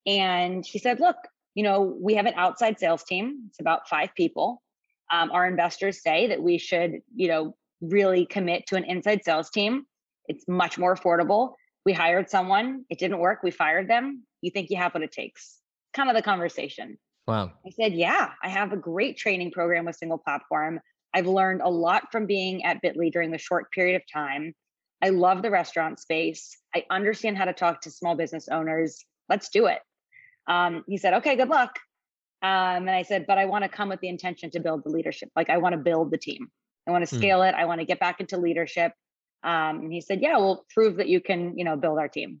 And 0.06 0.66
he 0.66 0.78
said, 0.78 1.00
"Look, 1.00 1.16
you 1.54 1.62
know, 1.62 1.96
we 1.98 2.14
have 2.16 2.26
an 2.26 2.34
outside 2.34 2.78
sales 2.78 3.02
team. 3.04 3.44
It's 3.48 3.60
about 3.60 3.88
five 3.88 4.14
people. 4.14 4.62
Um, 5.12 5.30
our 5.30 5.46
investors 5.46 6.02
say 6.02 6.26
that 6.28 6.42
we 6.42 6.58
should, 6.58 7.00
you 7.14 7.28
know, 7.28 7.54
really 7.80 8.26
commit 8.26 8.66
to 8.68 8.76
an 8.76 8.84
inside 8.84 9.24
sales 9.24 9.50
team. 9.50 9.84
It's 10.26 10.44
much 10.48 10.78
more 10.78 10.94
affordable. 10.94 11.52
We 11.84 11.92
hired 11.92 12.28
someone. 12.28 12.84
It 12.90 12.98
didn't 12.98 13.18
work. 13.18 13.40
We 13.42 13.50
fired 13.50 13.88
them. 13.88 14.24
You 14.42 14.50
think 14.50 14.70
you 14.70 14.76
have 14.76 14.92
what 14.94 15.02
it 15.02 15.12
takes? 15.12 15.58
Kind 15.94 16.10
of 16.10 16.16
the 16.16 16.22
conversation. 16.22 16.98
Wow. 17.26 17.52
I 17.66 17.70
said, 17.70 17.94
Yeah, 17.94 18.30
I 18.42 18.48
have 18.48 18.72
a 18.72 18.76
great 18.76 19.16
training 19.16 19.52
program 19.52 19.84
with 19.84 19.96
Single 19.96 20.18
Platform. 20.18 20.80
I've 21.14 21.26
learned 21.26 21.62
a 21.62 21.68
lot 21.68 22.10
from 22.12 22.26
being 22.26 22.64
at 22.64 22.82
Bitly 22.82 23.10
during 23.10 23.30
the 23.30 23.38
short 23.38 23.70
period 23.72 23.96
of 23.96 24.02
time. 24.12 24.54
I 25.02 25.10
love 25.10 25.42
the 25.42 25.50
restaurant 25.50 25.98
space. 25.98 26.56
I 26.74 26.84
understand 26.90 27.38
how 27.38 27.44
to 27.44 27.52
talk 27.52 27.80
to 27.82 27.90
small 27.90 28.16
business 28.16 28.48
owners. 28.48 29.04
Let's 29.28 29.48
do 29.48 29.66
it. 29.66 29.78
Um, 30.48 30.84
he 30.88 30.98
said, 30.98 31.14
Okay, 31.14 31.36
good 31.36 31.48
luck. 31.48 31.78
Um, 32.46 32.86
and 32.86 32.90
I 32.90 33.02
said, 33.02 33.26
But 33.26 33.38
I 33.38 33.46
want 33.46 33.64
to 33.64 33.68
come 33.68 33.88
with 33.88 34.00
the 34.00 34.08
intention 34.08 34.50
to 34.52 34.60
build 34.60 34.84
the 34.84 34.90
leadership. 34.90 35.30
Like, 35.34 35.50
I 35.50 35.56
want 35.56 35.72
to 35.72 35.78
build 35.78 36.12
the 36.12 36.18
team. 36.18 36.48
I 36.86 36.92
want 36.92 37.06
to 37.06 37.12
Hmm. 37.12 37.18
scale 37.18 37.42
it. 37.42 37.54
I 37.56 37.64
want 37.64 37.80
to 37.80 37.84
get 37.84 37.98
back 37.98 38.20
into 38.20 38.36
leadership. 38.36 38.92
Um, 39.42 39.80
and 39.80 39.92
he 39.92 40.00
said, 40.00 40.22
Yeah, 40.22 40.36
we'll 40.38 40.64
prove 40.72 40.96
that 40.96 41.08
you 41.08 41.20
can, 41.20 41.58
you 41.58 41.64
know, 41.64 41.76
build 41.76 41.98
our 41.98 42.08
team. 42.08 42.40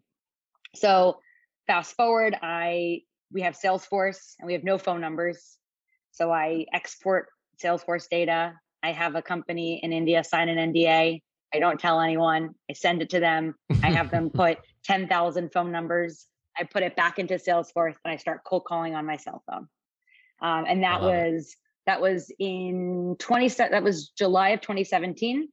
So 0.76 1.20
fast 1.66 1.96
forward, 1.96 2.36
I 2.40 3.02
we 3.32 3.42
have 3.42 3.58
Salesforce 3.58 4.34
and 4.38 4.46
we 4.46 4.52
have 4.52 4.62
no 4.62 4.78
phone 4.78 5.00
numbers. 5.00 5.58
So 6.12 6.30
I 6.30 6.66
export 6.72 7.26
Salesforce 7.62 8.08
data. 8.08 8.54
I 8.82 8.92
have 8.92 9.16
a 9.16 9.22
company 9.22 9.80
in 9.82 9.92
India 9.92 10.22
sign 10.22 10.48
an 10.48 10.72
NDA. 10.72 11.20
I 11.52 11.58
don't 11.58 11.80
tell 11.80 12.00
anyone. 12.00 12.54
I 12.70 12.74
send 12.74 13.02
it 13.02 13.10
to 13.10 13.20
them. 13.20 13.56
I 13.82 13.90
have 13.90 14.10
them 14.12 14.30
put 14.34 14.58
10,000 14.84 15.52
phone 15.52 15.72
numbers. 15.72 16.26
I 16.56 16.64
put 16.64 16.84
it 16.84 16.94
back 16.94 17.18
into 17.18 17.34
Salesforce 17.34 17.96
and 18.04 18.12
I 18.12 18.16
start 18.16 18.44
cold 18.44 18.64
calling 18.64 18.94
on 18.94 19.04
my 19.04 19.16
cell 19.16 19.42
phone. 19.50 19.68
Um, 20.40 20.64
and 20.66 20.82
that 20.82 21.02
was 21.02 21.56
that 21.86 22.00
was 22.00 22.30
in 22.38 23.16
20 23.18 23.48
that 23.48 23.82
was 23.82 24.08
July 24.08 24.50
of 24.50 24.60
2017. 24.60 25.48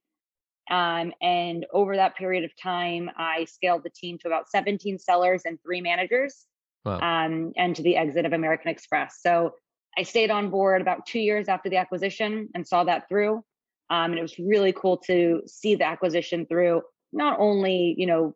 Um, 0.72 1.12
and 1.22 1.65
over 1.74 1.96
that 1.96 2.15
period 2.15 2.43
of 2.43 2.52
time, 2.56 3.10
I 3.17 3.46
scaled 3.46 3.84
the 3.84 3.89
team 3.89 4.17
to 4.19 4.28
about 4.28 4.50
17 4.50 4.98
sellers 4.98 5.43
and 5.46 5.60
three 5.62 5.82
managers 5.82 6.46
Wow. 6.86 7.00
um, 7.00 7.54
and 7.56 7.76
to 7.76 7.82
the 7.82 7.96
exit 7.96 8.26
of 8.26 8.34
American 8.34 8.69
Express. 8.69 9.19
So 9.22 9.54
I 9.98 10.04
stayed 10.04 10.32
on 10.32 10.50
board 10.50 10.82
about 10.82 11.06
two 11.06 11.19
years 11.19 11.48
after 11.48 11.69
the 11.69 11.78
acquisition 11.78 12.50
and 12.56 12.67
saw 12.67 12.84
that 12.84 13.08
through. 13.08 13.43
Um, 13.89 14.12
and 14.12 14.17
it 14.17 14.22
was 14.22 14.38
really 14.39 14.74
cool 14.74 14.98
to 15.06 15.41
see 15.46 15.76
the 15.76 15.86
acquisition 15.86 16.46
through, 16.46 16.82
not 17.12 17.39
only, 17.39 17.96
you 17.98 18.08
know, 18.08 18.36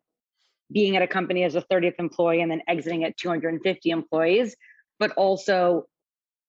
being 0.72 0.96
at 0.96 1.02
a 1.02 1.08
company 1.08 1.44
as 1.44 1.56
a 1.56 1.62
30th 1.62 1.96
employee 1.98 2.42
and 2.42 2.52
then 2.52 2.62
exiting 2.68 3.04
at 3.04 3.18
250 3.18 3.90
employees, 3.90 4.56
but 5.00 5.12
also 5.12 5.86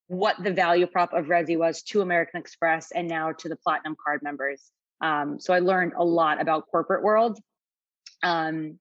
what 0.09 0.37
the 0.43 0.53
value 0.53 0.87
prop 0.87 1.13
of 1.13 1.27
Resy 1.27 1.57
was 1.57 1.83
to 1.85 2.01
American 2.01 2.41
Express 2.41 2.91
and 2.91 3.07
now 3.09 3.33
to 3.33 3.49
the 3.49 3.57
Platinum 3.57 3.97
card 4.03 4.23
members. 4.23 4.71
Um, 5.01 5.39
so 5.39 5.55
I 5.55 5.61
learned 5.61 5.93
a 5.97 6.05
lot 6.05 6.41
about 6.41 6.67
corporate 6.71 7.03
world. 7.03 7.39
Um, 8.23 8.79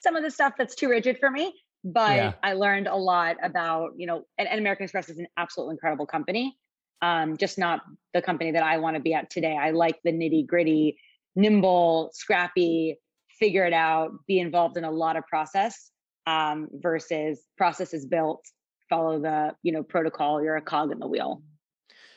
some 0.00 0.16
of 0.16 0.24
the 0.24 0.30
stuff 0.30 0.54
that's 0.58 0.74
too 0.74 0.88
rigid 0.88 1.18
for 1.18 1.30
me, 1.30 1.54
but 1.84 2.16
Yeah. 2.16 2.32
I 2.42 2.54
learned 2.54 2.88
a 2.88 2.96
lot 2.96 3.36
about, 3.42 3.92
you 3.96 4.06
know, 4.06 4.24
and, 4.38 4.48
and 4.48 4.58
American 4.58 4.84
Express 4.84 5.08
is 5.08 5.18
an 5.18 5.28
absolutely 5.36 5.74
incredible 5.74 6.06
company. 6.06 6.56
Um, 7.00 7.36
just 7.36 7.58
not 7.58 7.82
the 8.14 8.22
company 8.22 8.52
that 8.52 8.62
I 8.62 8.78
want 8.78 8.96
to 8.96 9.02
be 9.02 9.14
at 9.14 9.30
today. 9.30 9.56
I 9.56 9.70
like 9.70 9.98
the 10.04 10.12
nitty 10.12 10.46
gritty, 10.46 10.96
nimble, 11.34 12.10
scrappy, 12.12 12.98
figure 13.38 13.64
it 13.64 13.72
out, 13.72 14.12
be 14.26 14.38
involved 14.38 14.76
in 14.76 14.84
a 14.84 14.90
lot 14.90 15.16
of 15.16 15.26
process 15.26 15.90
um, 16.26 16.68
versus 16.74 17.42
process 17.58 17.92
is 17.92 18.06
built, 18.06 18.44
follow 18.92 19.18
the, 19.18 19.54
you 19.62 19.72
know, 19.72 19.82
protocol. 19.82 20.42
You're 20.42 20.56
a 20.56 20.62
cog 20.62 20.92
in 20.92 20.98
the 20.98 21.06
wheel. 21.06 21.42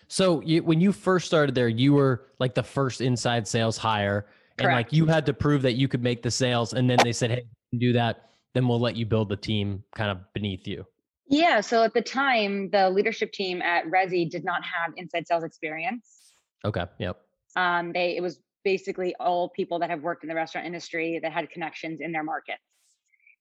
So 0.07 0.41
you, 0.41 0.61
when 0.61 0.81
you 0.81 0.91
first 0.91 1.25
started 1.25 1.55
there, 1.55 1.69
you 1.69 1.93
were 1.93 2.27
like 2.39 2.53
the 2.53 2.63
first 2.63 2.99
inside 2.99 3.47
sales 3.47 3.77
hire, 3.77 4.27
and 4.59 4.67
like 4.67 4.91
you 4.91 5.05
had 5.05 5.25
to 5.27 5.33
prove 5.33 5.61
that 5.63 5.73
you 5.73 5.87
could 5.87 6.03
make 6.03 6.21
the 6.21 6.31
sales, 6.31 6.73
and 6.73 6.89
then 6.89 6.97
they 7.03 7.13
said, 7.13 7.31
"Hey, 7.31 7.43
you 7.43 7.69
can 7.71 7.79
do 7.79 7.93
that. 7.93 8.29
Then 8.53 8.67
we'll 8.67 8.79
let 8.79 8.95
you 8.95 9.05
build 9.05 9.29
the 9.29 9.35
team 9.37 9.83
kind 9.95 10.11
of 10.11 10.17
beneath 10.33 10.67
you." 10.67 10.85
Yeah. 11.27 11.61
So 11.61 11.83
at 11.83 11.93
the 11.93 12.01
time, 12.01 12.69
the 12.69 12.89
leadership 12.89 13.31
team 13.31 13.61
at 13.61 13.85
Resy 13.85 14.29
did 14.29 14.43
not 14.43 14.63
have 14.63 14.93
inside 14.97 15.27
sales 15.27 15.43
experience. 15.43 16.33
Okay. 16.63 16.85
Yep. 16.99 17.17
Um, 17.55 17.91
they 17.93 18.15
it 18.15 18.21
was 18.21 18.39
basically 18.63 19.15
all 19.19 19.49
people 19.49 19.79
that 19.79 19.89
have 19.89 20.01
worked 20.01 20.23
in 20.23 20.29
the 20.29 20.35
restaurant 20.35 20.67
industry 20.67 21.19
that 21.21 21.31
had 21.31 21.49
connections 21.49 21.99
in 22.01 22.11
their 22.11 22.23
markets. 22.23 22.61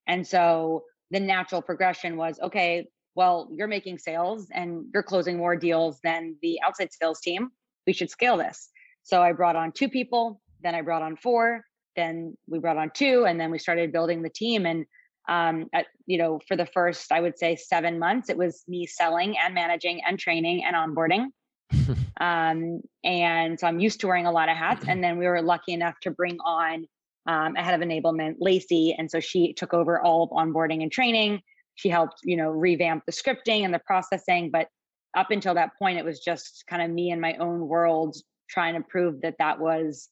And 0.07 0.27
so 0.27 0.85
the 1.11 1.21
natural 1.21 1.63
progression 1.63 2.17
was 2.17 2.39
okay, 2.41 2.89
well, 3.15 3.49
you're 3.53 3.69
making 3.69 3.99
sales 3.99 4.49
and 4.53 4.87
you're 4.93 5.03
closing 5.03 5.37
more 5.37 5.57
deals 5.57 6.01
than 6.03 6.37
the 6.43 6.61
outside 6.65 6.93
sales 6.93 7.21
team. 7.21 7.51
We 7.87 7.93
should 7.93 8.11
scale 8.11 8.37
this. 8.37 8.69
So 9.03 9.23
I 9.23 9.33
brought 9.33 9.57
on 9.57 9.73
two 9.73 9.89
people, 9.89 10.41
then 10.63 10.75
I 10.75 10.81
brought 10.81 11.03
on 11.03 11.17
four, 11.17 11.65
then 11.95 12.37
we 12.49 12.59
brought 12.59 12.77
on 12.77 12.91
two, 12.93 13.25
and 13.27 13.39
then 13.39 13.51
we 13.51 13.59
started 13.59 13.93
building 13.93 14.23
the 14.23 14.31
team. 14.31 14.67
And 14.67 14.87
um, 15.29 15.69
at, 15.73 15.87
you 16.07 16.19
know, 16.19 16.41
for 16.49 16.57
the 16.57 16.67
first, 16.67 17.13
I 17.13 17.21
would 17.21 17.39
say 17.39 17.57
seven 17.57 17.99
months, 17.99 18.31
it 18.31 18.37
was 18.37 18.65
me 18.67 18.87
selling 18.87 19.37
and 19.39 19.55
managing 19.55 20.01
and 20.07 20.19
training 20.19 20.65
and 20.65 20.75
onboarding. 20.75 21.27
um, 22.21 22.81
and 23.05 23.59
so 23.59 23.67
I'm 23.67 23.79
used 23.79 24.01
to 24.01 24.07
wearing 24.07 24.27
a 24.27 24.33
lot 24.33 24.49
of 24.49 24.57
hats. 24.57 24.87
And 24.89 25.05
then 25.05 25.19
we 25.19 25.27
were 25.27 25.43
lucky 25.43 25.73
enough 25.73 25.95
to 26.03 26.11
bring 26.11 26.39
on 26.45 26.87
um, 27.27 27.57
a 27.57 27.63
head 27.63 27.81
of 27.81 27.87
enablement, 27.87 28.37
Lacey, 28.39 28.95
and 28.99 29.11
so 29.11 29.19
she 29.21 29.55
took 29.55 29.73
over 29.73 30.01
all 30.01 30.25
of 30.25 30.31
onboarding 30.31 30.83
and 30.83 30.93
training. 30.93 31.41
She 31.75 31.89
helped, 31.89 32.21
you 32.25 32.37
know, 32.37 32.51
revamp 32.51 33.05
the 33.07 33.13
scripting 33.13 33.65
and 33.65 33.75
the 33.75 33.81
processing, 33.81 34.51
but 34.51 34.69
up 35.17 35.31
until 35.31 35.55
that 35.55 35.71
point, 35.79 35.99
it 35.99 36.05
was 36.05 36.21
just 36.21 36.65
kind 36.69 36.83
of 36.83 36.91
me 36.91 37.11
in 37.11 37.21
my 37.21 37.35
own 37.35 37.67
world 37.69 38.17
trying 38.49 38.75
to 38.75 38.81
prove 38.81 39.21
that 39.23 39.37
that 39.39 39.59
was, 39.59 40.09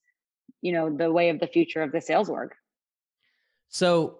you 0.60 0.72
know, 0.72 0.94
the 0.94 1.10
way 1.10 1.28
of 1.28 1.40
the 1.40 1.46
future 1.46 1.82
of 1.82 1.92
the 1.92 2.00
sales 2.00 2.28
org. 2.28 2.52
So, 3.68 4.18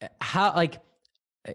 eh, 0.00 0.08
how 0.20 0.54
like 0.54 0.80
eh, 1.46 1.54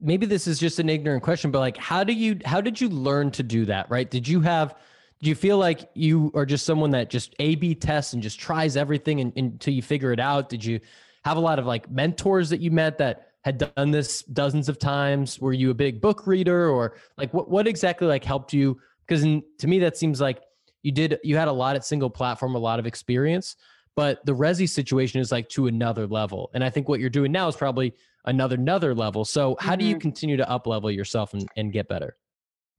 maybe 0.00 0.26
this 0.26 0.46
is 0.46 0.58
just 0.58 0.78
an 0.78 0.88
ignorant 0.88 1.22
question, 1.22 1.50
but 1.50 1.60
like, 1.60 1.76
how 1.76 2.04
do 2.04 2.12
you 2.12 2.38
how 2.44 2.60
did 2.60 2.80
you 2.80 2.88
learn 2.88 3.30
to 3.32 3.42
do 3.42 3.64
that? 3.66 3.90
Right? 3.90 4.10
Did 4.10 4.26
you 4.26 4.40
have 4.40 4.74
do 5.22 5.28
you 5.28 5.34
feel 5.36 5.56
like 5.56 5.88
you 5.94 6.32
are 6.34 6.44
just 6.44 6.66
someone 6.66 6.90
that 6.90 7.08
just 7.08 7.34
A 7.38 7.54
B 7.54 7.74
tests 7.74 8.12
and 8.12 8.22
just 8.22 8.40
tries 8.40 8.76
everything 8.76 9.20
and, 9.20 9.32
until 9.36 9.72
you 9.72 9.82
figure 9.82 10.12
it 10.12 10.20
out? 10.20 10.48
Did 10.48 10.64
you 10.64 10.80
have 11.24 11.36
a 11.36 11.40
lot 11.40 11.58
of 11.58 11.66
like 11.66 11.90
mentors 11.90 12.50
that 12.50 12.60
you 12.60 12.70
met 12.70 12.98
that 12.98 13.31
had 13.44 13.58
done 13.58 13.90
this 13.90 14.22
dozens 14.22 14.68
of 14.68 14.78
times? 14.78 15.40
Were 15.40 15.52
you 15.52 15.70
a 15.70 15.74
big 15.74 16.00
book 16.00 16.26
reader 16.26 16.68
or 16.68 16.96
like 17.16 17.32
what 17.34 17.50
what 17.50 17.66
exactly 17.66 18.06
like 18.06 18.24
helped 18.24 18.52
you? 18.52 18.78
Because 19.06 19.22
to 19.22 19.66
me 19.66 19.78
that 19.80 19.96
seems 19.96 20.20
like 20.20 20.40
you 20.82 20.92
did 20.92 21.18
you 21.22 21.36
had 21.36 21.48
a 21.48 21.52
lot 21.52 21.76
at 21.76 21.84
single 21.84 22.10
platform, 22.10 22.54
a 22.54 22.58
lot 22.58 22.78
of 22.78 22.86
experience, 22.86 23.56
but 23.96 24.24
the 24.26 24.34
Resy 24.34 24.68
situation 24.68 25.20
is 25.20 25.32
like 25.32 25.48
to 25.50 25.66
another 25.66 26.06
level. 26.06 26.50
And 26.54 26.64
I 26.64 26.70
think 26.70 26.88
what 26.88 27.00
you're 27.00 27.10
doing 27.10 27.32
now 27.32 27.48
is 27.48 27.56
probably 27.56 27.94
another 28.24 28.56
another 28.56 28.94
level. 28.94 29.24
So 29.24 29.56
how 29.58 29.72
mm-hmm. 29.72 29.78
do 29.78 29.84
you 29.86 29.94
mm-hmm. 29.94 30.00
continue 30.00 30.36
to 30.36 30.48
up 30.48 30.66
level 30.66 30.90
yourself 30.90 31.34
and, 31.34 31.48
and 31.56 31.72
get 31.72 31.88
better? 31.88 32.16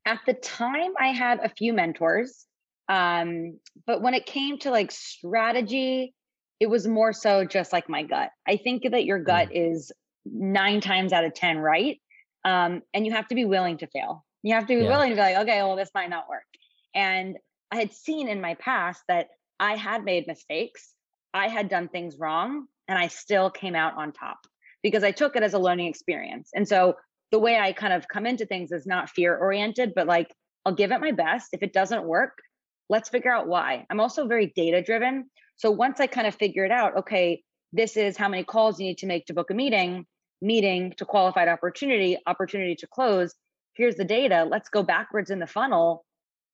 at 0.06 0.20
the 0.26 0.34
time 0.34 0.92
i 1.00 1.08
had 1.08 1.40
a 1.40 1.50
few 1.50 1.74
mentors 1.74 2.46
um, 2.90 3.58
but 3.88 4.02
when 4.02 4.14
it 4.14 4.26
came 4.26 4.60
to 4.60 4.70
like 4.70 4.92
strategy 4.92 6.14
it 6.60 6.68
was 6.68 6.88
more 6.88 7.14
so 7.14 7.46
just 7.46 7.72
like 7.72 7.90
my 7.90 8.04
gut 8.04 8.30
i 8.48 8.58
think 8.58 8.84
that 8.92 9.06
your 9.06 9.20
gut 9.20 9.50
mm. 9.50 9.72
is 9.72 9.92
nine 10.26 10.82
times 10.82 11.14
out 11.14 11.26
of 11.26 11.34
ten 11.34 11.58
right 11.58 12.00
um, 12.46 12.82
and 12.94 13.06
you 13.06 13.12
have 13.12 13.28
to 13.28 13.36
be 13.36 13.46
willing 13.46 13.78
to 13.78 13.88
fail 13.88 14.26
you 14.42 14.54
have 14.54 14.68
to 14.68 14.76
be 14.76 14.84
yeah. 14.84 14.90
willing 14.90 15.10
to 15.10 15.16
be 15.16 15.22
like 15.22 15.38
okay 15.38 15.62
well 15.64 15.76
this 15.76 15.92
might 15.94 16.10
not 16.10 16.30
work 16.30 16.44
and 16.96 17.38
i 17.72 17.76
had 17.78 17.92
seen 17.92 18.28
in 18.28 18.42
my 18.42 18.56
past 18.56 19.02
that 19.08 19.28
i 19.60 19.76
had 19.76 20.04
made 20.04 20.28
mistakes 20.28 20.94
i 21.34 21.48
had 21.48 21.70
done 21.70 21.88
things 21.88 22.18
wrong 22.18 22.66
and 22.88 22.98
i 22.98 23.08
still 23.08 23.50
came 23.50 23.76
out 23.76 23.96
on 23.98 24.12
top 24.12 24.40
because 24.82 25.04
i 25.04 25.12
took 25.12 25.36
it 25.36 25.44
as 25.44 25.54
a 25.54 25.60
learning 25.60 25.88
experience 25.88 26.50
and 26.54 26.68
so 26.68 26.96
the 27.34 27.40
way 27.40 27.58
I 27.58 27.74
kind 27.74 27.94
of 27.94 28.08
come 28.08 28.28
into 28.28 28.46
things 28.46 28.72
is 28.72 28.86
not 28.86 29.10
fear 29.10 29.36
oriented, 29.36 29.94
but 29.96 30.06
like 30.06 30.32
I'll 30.66 30.76
give 30.76 30.92
it 30.92 31.02
my 31.02 31.12
best. 31.12 31.50
If 31.52 31.64
it 31.64 31.74
doesn't 31.74 32.06
work, 32.06 32.38
let's 32.90 33.10
figure 33.10 33.34
out 33.34 33.48
why. 33.48 33.88
I'm 33.90 34.00
also 34.00 34.28
very 34.28 34.54
data 34.56 34.84
driven. 34.84 35.32
So 35.58 35.72
once 35.72 36.00
I 36.00 36.06
kind 36.06 36.28
of 36.28 36.36
figure 36.36 36.64
it 36.64 36.72
out, 36.72 36.96
okay, 36.96 37.42
this 37.74 37.98
is 37.98 38.18
how 38.18 38.30
many 38.30 38.44
calls 38.44 38.80
you 38.80 38.86
need 38.86 39.00
to 39.00 39.08
make 39.08 39.26
to 39.26 39.34
book 39.34 39.50
a 39.50 39.56
meeting, 39.56 40.06
meeting 40.44 40.94
to 40.98 41.06
qualified 41.06 41.48
opportunity, 41.48 42.18
opportunity 42.28 42.76
to 42.76 42.88
close. 42.88 43.34
Here's 43.74 43.96
the 43.96 44.04
data. 44.04 44.46
Let's 44.50 44.70
go 44.70 44.84
backwards 44.84 45.32
in 45.32 45.40
the 45.40 45.48
funnel 45.48 46.06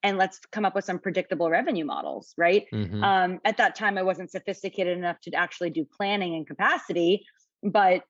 and 0.03 0.17
let's 0.17 0.39
come 0.51 0.63
up 0.63 0.75
with 0.75 0.85
some 0.85 0.99
predictable 0.99 1.49
revenue 1.49 1.83
models, 1.83 2.33
right? 2.37 2.65
Mm-hmm. 2.73 3.03
Um, 3.03 3.39
at 3.43 3.57
that 3.57 3.75
time, 3.75 3.97
I 3.97 4.03
wasn't 4.03 4.31
sophisticated 4.31 4.97
enough 4.97 5.19
to 5.23 5.33
actually 5.33 5.71
do 5.71 5.85
planning 5.97 6.35
and 6.35 6.47
capacity, 6.47 7.25
but 7.63 8.03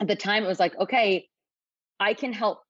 at 0.00 0.06
the 0.06 0.14
time, 0.14 0.44
it 0.44 0.46
was 0.46 0.60
like, 0.60 0.78
okay, 0.78 1.26
I 1.98 2.14
can 2.14 2.32
help 2.32 2.60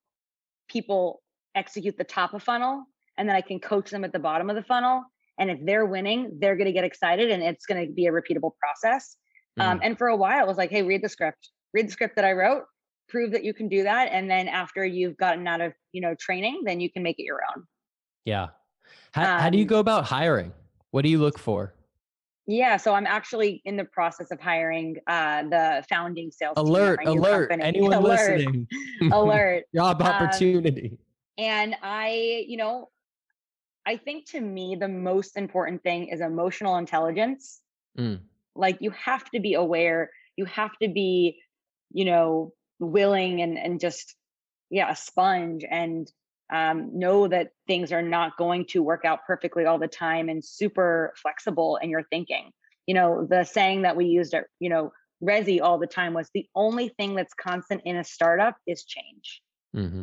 people 0.69 1.23
execute 1.55 1.99
the 1.99 2.05
top 2.05 2.33
of 2.33 2.43
funnel 2.43 2.85
and 3.19 3.29
then 3.29 3.37
I 3.37 3.41
can 3.41 3.59
coach 3.59 3.91
them 3.91 4.05
at 4.05 4.13
the 4.13 4.19
bottom 4.19 4.49
of 4.49 4.57
the 4.57 4.63
funnel. 4.63 5.03
And 5.39 5.51
if 5.51 5.59
they're 5.65 5.85
winning, 5.85 6.39
they're 6.39 6.57
going 6.57 6.67
to 6.67 6.73
get 6.73 6.85
excited 6.85 7.31
and 7.31 7.43
it's 7.43 7.67
going 7.67 7.87
to 7.87 7.93
be 7.93 8.07
a 8.07 8.13
repeatable 8.13 8.53
process. 8.59 9.17
Um, 9.59 9.67
mm. 9.67 9.71
Um, 9.73 9.81
and 9.83 9.99
for 9.99 10.07
a 10.07 10.17
while, 10.17 10.45
it 10.45 10.49
was 10.49 10.57
like, 10.57 10.71
hey, 10.71 10.83
read 10.83 11.03
the 11.03 11.09
script, 11.09 11.51
read 11.73 11.89
the 11.89 11.93
script 11.93 12.17
that 12.17 12.25
I 12.25 12.33
wrote, 12.33 12.65
prove 13.09 13.33
that 13.33 13.45
you 13.45 13.55
can 13.55 13.69
do 13.69 13.83
that. 13.85 14.09
And 14.11 14.31
then 14.31 14.49
after 14.49 14.85
you've 14.85 15.17
gotten 15.17 15.47
out 15.47 15.61
of, 15.61 15.73
you 15.93 16.01
know, 16.01 16.15
training, 16.19 16.63
then 16.65 16.81
you 16.81 16.91
can 16.91 17.03
make 17.03 17.19
it 17.19 17.25
your 17.25 17.41
own. 17.55 17.65
Yeah. 18.25 18.49
How, 19.13 19.35
um, 19.35 19.41
how 19.41 19.51
do 19.51 19.59
you 19.59 19.65
um 19.65 19.69
go 19.69 19.79
about 19.79 20.05
hiring? 20.05 20.53
What 20.91 21.03
do 21.03 21.09
you 21.09 21.19
look 21.19 21.39
for? 21.39 21.75
Yeah, 22.49 22.77
so 22.77 22.95
I'm 22.95 23.07
actually 23.07 23.61
in 23.65 23.77
the 23.77 23.85
process 23.85 24.31
of 24.31 24.41
hiring 24.41 24.97
uh, 25.09 25.43
the 25.45 25.85
founding 25.89 26.31
sales. 26.31 26.55
Alert! 26.57 27.01
alert! 27.05 27.51
Company. 27.51 27.69
Anyone 27.77 27.93
alert, 27.95 28.39
listening? 28.39 28.69
alert! 29.13 29.65
Job 29.75 30.01
um, 30.01 30.07
opportunity. 30.07 30.91
Um, 30.93 30.99
and 31.39 31.77
I, 31.83 32.45
you 32.47 32.57
know, 32.57 32.89
I 33.85 33.97
think 33.97 34.31
to 34.31 34.41
me 34.41 34.77
the 34.79 34.89
most 34.89 35.37
important 35.37 35.83
thing 35.83 36.09
is 36.09 36.21
emotional 36.21 36.77
intelligence. 36.77 37.61
Mm. 37.99 38.21
Like 38.55 38.79
you 38.81 38.91
have 38.91 39.29
to 39.31 39.41
be 39.41 39.55
aware. 39.55 40.11
You 40.37 40.45
have 40.47 40.77
to 40.81 40.89
be, 40.89 41.41
you 41.93 42.05
know, 42.05 42.53
willing 42.79 43.43
and 43.43 43.59
and 43.59 43.81
just 43.81 44.15
yeah, 44.71 44.91
a 44.91 44.97
sponge 44.97 45.65
and 45.69 46.11
um, 46.53 46.99
know 46.99 47.27
that 47.29 47.51
things 47.67 47.93
are 47.93 48.03
not 48.03 48.37
going 48.37 48.67
to 48.67 48.83
work 48.83 49.05
out 49.05 49.21
perfectly 49.27 49.65
all 49.65 49.79
the 49.79 49.89
time 49.89 50.29
and 50.29 50.45
super 50.45 51.13
flexible 51.21 51.77
in 51.77 51.91
your 51.91 52.05
thinking. 52.05 52.51
You 52.87 52.95
know, 52.95 53.27
the 53.29 53.45
saying 53.45 53.83
that 53.83 53.97
we 53.97 54.07
used 54.07 54.35
at, 54.35 54.45
you 54.61 54.69
know, 54.69 54.93
Resy 55.23 55.61
all 55.61 55.79
the 55.79 55.87
time 55.87 56.15
was 56.15 56.29
the 56.35 56.47
only 56.55 56.89
thing 56.89 57.15
that's 57.15 57.35
constant 57.35 57.83
in 57.85 57.97
a 57.97 58.05
startup 58.05 58.57
is 58.67 58.85
change. 58.85 59.43
Mm-hmm. 59.75 60.03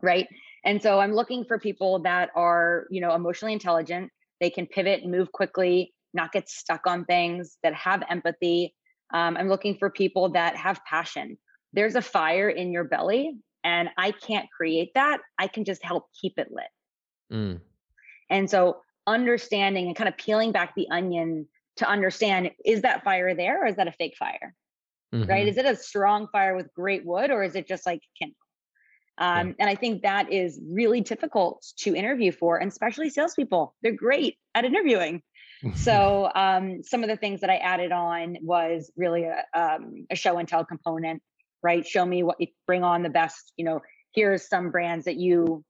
Right. 0.00 0.28
And 0.64 0.80
so 0.80 1.00
I'm 1.00 1.12
looking 1.12 1.44
for 1.44 1.58
people 1.58 2.00
that 2.00 2.30
are, 2.34 2.86
you 2.90 3.00
know, 3.00 3.14
emotionally 3.14 3.52
intelligent. 3.52 4.10
They 4.40 4.50
can 4.50 4.66
pivot 4.66 5.02
and 5.02 5.10
move 5.10 5.32
quickly, 5.32 5.92
not 6.14 6.32
get 6.32 6.48
stuck 6.48 6.86
on 6.86 7.04
things, 7.04 7.58
that 7.62 7.74
have 7.74 8.02
empathy. 8.08 8.74
Um, 9.14 9.36
I'm 9.36 9.48
looking 9.48 9.76
for 9.76 9.88
people 9.88 10.28
that 10.30 10.56
have 10.56 10.84
passion. 10.84 11.38
There's 11.72 11.94
a 11.94 12.02
fire 12.02 12.50
in 12.50 12.72
your 12.72 12.84
belly 12.84 13.36
and 13.62 13.88
I 13.96 14.10
can't 14.10 14.48
create 14.54 14.92
that. 14.94 15.20
I 15.38 15.46
can 15.46 15.64
just 15.64 15.82
help 15.82 16.06
keep 16.20 16.34
it 16.36 16.48
lit. 16.50 16.66
Mm. 17.32 17.60
And 18.28 18.50
so 18.50 18.78
understanding 19.06 19.86
and 19.86 19.96
kind 19.96 20.08
of 20.08 20.16
peeling 20.16 20.52
back 20.52 20.74
the 20.74 20.88
onion 20.90 21.48
to 21.76 21.88
understand 21.88 22.50
is 22.64 22.82
that 22.82 23.04
fire 23.04 23.34
there 23.34 23.62
or 23.62 23.66
is 23.66 23.76
that 23.76 23.88
a 23.88 23.92
fake 23.92 24.16
fire? 24.18 24.54
Mm-hmm. 25.14 25.30
Right? 25.30 25.48
Is 25.48 25.56
it 25.56 25.64
a 25.64 25.76
strong 25.76 26.26
fire 26.32 26.56
with 26.56 26.72
great 26.74 27.06
wood 27.06 27.30
or 27.30 27.44
is 27.44 27.54
it 27.54 27.68
just 27.68 27.86
like 27.86 28.00
kindle? 28.18 28.36
Um, 29.18 29.48
yeah. 29.48 29.54
And 29.60 29.70
I 29.70 29.76
think 29.76 30.02
that 30.02 30.32
is 30.32 30.60
really 30.68 31.00
difficult 31.00 31.64
to 31.78 31.94
interview 31.94 32.32
for, 32.32 32.58
and 32.58 32.70
especially 32.70 33.10
salespeople. 33.10 33.76
They're 33.82 33.92
great 33.92 34.38
at 34.56 34.64
interviewing. 34.64 35.22
so 35.76 36.30
um, 36.34 36.82
some 36.82 37.02
of 37.02 37.08
the 37.08 37.16
things 37.16 37.40
that 37.40 37.50
I 37.50 37.56
added 37.56 37.92
on 37.92 38.36
was 38.42 38.90
really 38.96 39.24
a, 39.24 39.44
um, 39.54 40.06
a 40.10 40.16
show 40.16 40.38
and 40.38 40.48
tell 40.48 40.64
component 40.64 41.22
right? 41.64 41.84
Show 41.84 42.04
me 42.04 42.22
what 42.22 42.36
you 42.38 42.48
bring 42.66 42.84
on 42.84 43.02
the 43.02 43.08
best, 43.08 43.52
you 43.56 43.64
know, 43.64 43.80
here's 44.14 44.46
some 44.46 44.70
brands 44.70 45.06
that 45.06 45.16
you 45.16 45.64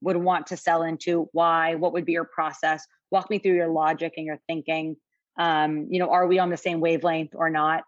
would 0.00 0.16
want 0.16 0.46
to 0.46 0.56
sell 0.56 0.82
into. 0.84 1.28
Why? 1.32 1.74
What 1.74 1.92
would 1.92 2.06
be 2.06 2.12
your 2.12 2.24
process? 2.32 2.86
Walk 3.10 3.28
me 3.28 3.38
through 3.40 3.56
your 3.56 3.68
logic 3.68 4.14
and 4.16 4.24
your 4.24 4.38
thinking. 4.46 4.96
Um, 5.38 5.88
you 5.90 5.98
know, 5.98 6.10
are 6.10 6.26
we 6.26 6.38
on 6.38 6.50
the 6.50 6.56
same 6.56 6.80
wavelength 6.80 7.32
or 7.34 7.50
not? 7.50 7.82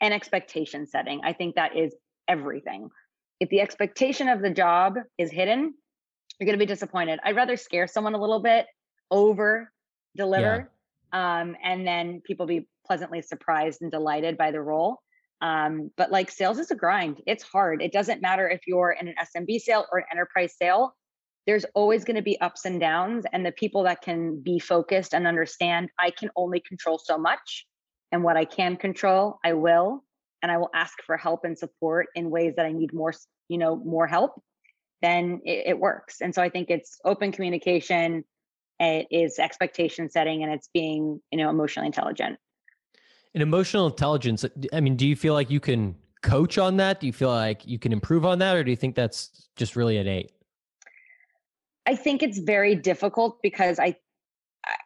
And 0.00 0.12
expectation 0.12 0.86
setting. 0.86 1.22
I 1.24 1.32
think 1.32 1.54
that 1.54 1.74
is 1.74 1.94
everything. 2.28 2.90
If 3.40 3.48
the 3.48 3.62
expectation 3.62 4.28
of 4.28 4.42
the 4.42 4.50
job 4.50 4.96
is 5.16 5.30
hidden, 5.30 5.72
you're 6.38 6.46
going 6.46 6.58
to 6.58 6.62
be 6.62 6.66
disappointed. 6.66 7.18
I'd 7.24 7.36
rather 7.36 7.56
scare 7.56 7.86
someone 7.86 8.14
a 8.14 8.20
little 8.20 8.40
bit, 8.40 8.66
over 9.10 9.72
deliver, 10.16 10.70
yeah. 11.12 11.40
um, 11.40 11.56
and 11.62 11.86
then 11.86 12.20
people 12.24 12.46
be 12.46 12.68
pleasantly 12.86 13.22
surprised 13.22 13.82
and 13.82 13.90
delighted 13.90 14.36
by 14.36 14.50
the 14.50 14.60
role 14.60 15.02
um, 15.40 15.90
but 15.96 16.10
like 16.10 16.30
sales 16.30 16.58
is 16.58 16.70
a 16.70 16.74
grind. 16.74 17.22
It's 17.26 17.42
hard. 17.42 17.82
It 17.82 17.92
doesn't 17.92 18.22
matter 18.22 18.48
if 18.48 18.62
you're 18.66 18.92
in 18.98 19.08
an 19.08 19.14
SMB 19.20 19.60
sale 19.60 19.86
or 19.92 19.98
an 19.98 20.06
enterprise 20.10 20.54
sale. 20.56 20.96
There's 21.46 21.66
always 21.74 22.04
going 22.04 22.16
to 22.16 22.22
be 22.22 22.40
ups 22.40 22.64
and 22.64 22.80
downs. 22.80 23.24
And 23.32 23.44
the 23.44 23.52
people 23.52 23.84
that 23.84 24.02
can 24.02 24.40
be 24.40 24.58
focused 24.58 25.14
and 25.14 25.26
understand 25.26 25.90
I 25.98 26.10
can 26.10 26.30
only 26.36 26.60
control 26.60 26.98
so 26.98 27.18
much. 27.18 27.66
And 28.12 28.24
what 28.24 28.36
I 28.36 28.44
can 28.44 28.76
control, 28.76 29.38
I 29.44 29.52
will. 29.52 30.04
And 30.42 30.50
I 30.50 30.58
will 30.58 30.70
ask 30.74 30.94
for 31.04 31.16
help 31.16 31.44
and 31.44 31.56
support 31.56 32.06
in 32.14 32.30
ways 32.30 32.54
that 32.56 32.66
I 32.66 32.72
need 32.72 32.92
more, 32.92 33.12
you 33.48 33.58
know, 33.58 33.76
more 33.76 34.06
help, 34.06 34.40
then 35.02 35.40
it, 35.44 35.64
it 35.68 35.78
works. 35.78 36.20
And 36.20 36.34
so 36.34 36.40
I 36.42 36.48
think 36.48 36.70
it's 36.70 36.98
open 37.04 37.32
communication, 37.32 38.24
it 38.78 39.06
is 39.10 39.38
expectation 39.38 40.10
setting, 40.10 40.42
and 40.42 40.52
it's 40.52 40.68
being, 40.72 41.20
you 41.30 41.38
know, 41.38 41.50
emotionally 41.50 41.86
intelligent. 41.86 42.38
And 43.34 43.42
emotional 43.42 43.86
intelligence, 43.86 44.44
I 44.72 44.80
mean, 44.80 44.96
do 44.96 45.06
you 45.06 45.16
feel 45.16 45.34
like 45.34 45.50
you 45.50 45.60
can 45.60 45.94
coach 46.22 46.58
on 46.58 46.78
that? 46.78 47.00
Do 47.00 47.06
you 47.06 47.12
feel 47.12 47.28
like 47.28 47.66
you 47.66 47.78
can 47.78 47.92
improve 47.92 48.24
on 48.24 48.38
that? 48.38 48.56
Or 48.56 48.64
do 48.64 48.70
you 48.70 48.76
think 48.76 48.94
that's 48.94 49.48
just 49.56 49.76
really 49.76 49.98
innate? 49.98 50.32
I 51.86 51.94
think 51.94 52.22
it's 52.22 52.38
very 52.38 52.74
difficult 52.74 53.38
because 53.42 53.78
I 53.78 53.96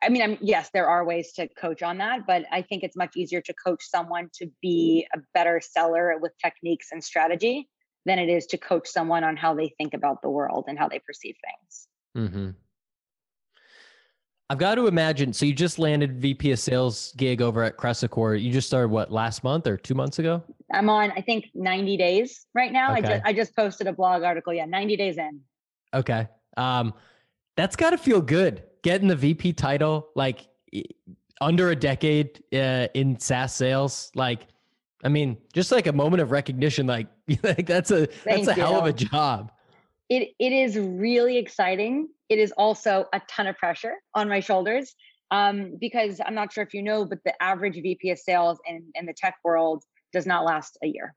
I 0.03 0.11
mean, 0.11 0.22
I'm 0.22 0.38
yes, 0.41 0.70
there 0.74 0.86
are 0.86 1.05
ways 1.05 1.32
to 1.34 1.49
coach 1.49 1.82
on 1.82 1.99
that, 1.99 2.26
but 2.26 2.45
I 2.53 2.62
think 2.62 2.82
it's 2.82 2.97
much 2.97 3.16
easier 3.16 3.41
to 3.41 3.55
coach 3.55 3.82
someone 3.82 4.28
to 4.34 4.51
be 4.61 5.07
a 5.14 5.18
better 5.32 5.61
seller 5.62 6.18
with 6.20 6.32
techniques 6.43 6.88
and 6.93 7.03
strategy 7.03 7.68
than 8.05 8.18
it 8.18 8.28
is 8.28 8.47
to 8.47 8.59
coach 8.59 8.88
someone 8.88 9.24
on 9.24 9.36
how 9.36 9.55
they 9.55 9.72
think 9.78 9.95
about 9.95 10.22
the 10.22 10.28
world 10.28 10.64
and 10.68 10.78
how 10.78 10.88
they 10.88 10.99
perceive 10.99 11.36
things. 11.45 12.28
Mm-hmm. 12.28 12.51
I've 14.51 14.59
got 14.59 14.74
to 14.74 14.88
imagine. 14.88 15.32
So 15.32 15.46
you 15.46 15.55
just 15.55 15.78
landed 15.78 16.20
VP 16.20 16.51
of 16.51 16.59
Sales 16.59 17.14
gig 17.16 17.40
over 17.40 17.62
at 17.62 17.76
Cresicor. 17.76 18.42
You 18.42 18.51
just 18.51 18.66
started 18.66 18.88
what 18.88 19.12
last 19.12 19.44
month 19.44 19.68
or 19.68 19.76
two 19.76 19.94
months 19.94 20.18
ago? 20.18 20.42
I'm 20.72 20.90
on, 20.90 21.12
I 21.12 21.20
think, 21.20 21.51
90 21.55 21.96
days 21.96 22.46
right 22.53 22.72
now. 22.72 22.96
Okay. 22.96 22.98
I 22.98 23.01
just 23.01 23.26
I 23.26 23.32
just 23.32 23.57
posted 23.57 23.86
a 23.86 23.92
blog 23.92 24.24
article. 24.24 24.53
Yeah, 24.53 24.64
90 24.64 24.96
days 24.96 25.18
in. 25.18 25.40
Okay. 25.94 26.26
Um, 26.57 26.94
that's 27.57 27.76
got 27.76 27.90
to 27.90 27.98
feel 27.98 28.20
good 28.20 28.64
getting 28.82 29.07
the 29.07 29.14
VP 29.14 29.53
title 29.53 30.09
like 30.16 30.48
under 31.40 31.70
a 31.70 31.76
decade 31.76 32.42
uh, 32.53 32.88
in 32.94 33.20
SaaS 33.20 33.55
sales. 33.55 34.11
Like, 34.16 34.48
I 35.05 35.09
mean, 35.11 35.36
just 35.53 35.70
like 35.70 35.86
a 35.86 35.92
moment 35.92 36.22
of 36.22 36.32
recognition. 36.32 36.88
Like, 36.88 37.07
like 37.44 37.66
that's 37.66 37.92
a 37.92 38.07
Thank 38.07 38.46
that's 38.46 38.59
a 38.59 38.61
you. 38.61 38.66
hell 38.66 38.80
of 38.80 38.86
a 38.86 38.92
job. 38.92 39.53
It 40.09 40.30
it 40.40 40.53
is 40.53 40.76
really 40.76 41.38
exciting. 41.38 42.09
It 42.31 42.39
is 42.39 42.53
also 42.57 43.07
a 43.12 43.20
ton 43.28 43.47
of 43.47 43.57
pressure 43.59 43.95
on 44.14 44.28
my 44.28 44.41
shoulders 44.41 44.95
um, 45.31 45.76
because 45.81 46.20
I'm 46.24 46.35
not 46.35 46.53
sure 46.53 46.64
if 46.64 46.72
you 46.72 46.83
know, 46.83 47.05
but 47.05 47.18
the 47.24 47.35
average 47.43 47.74
VP 47.74 48.11
of 48.11 48.18
sales 48.18 48.59
in 48.66 48.85
in 48.95 49.07
the 49.07 49.14
tech 49.14 49.35
world 49.45 49.85
does 50.12 50.26
not 50.26 50.45
last 50.45 50.78
a 50.83 50.87
year. 50.87 51.14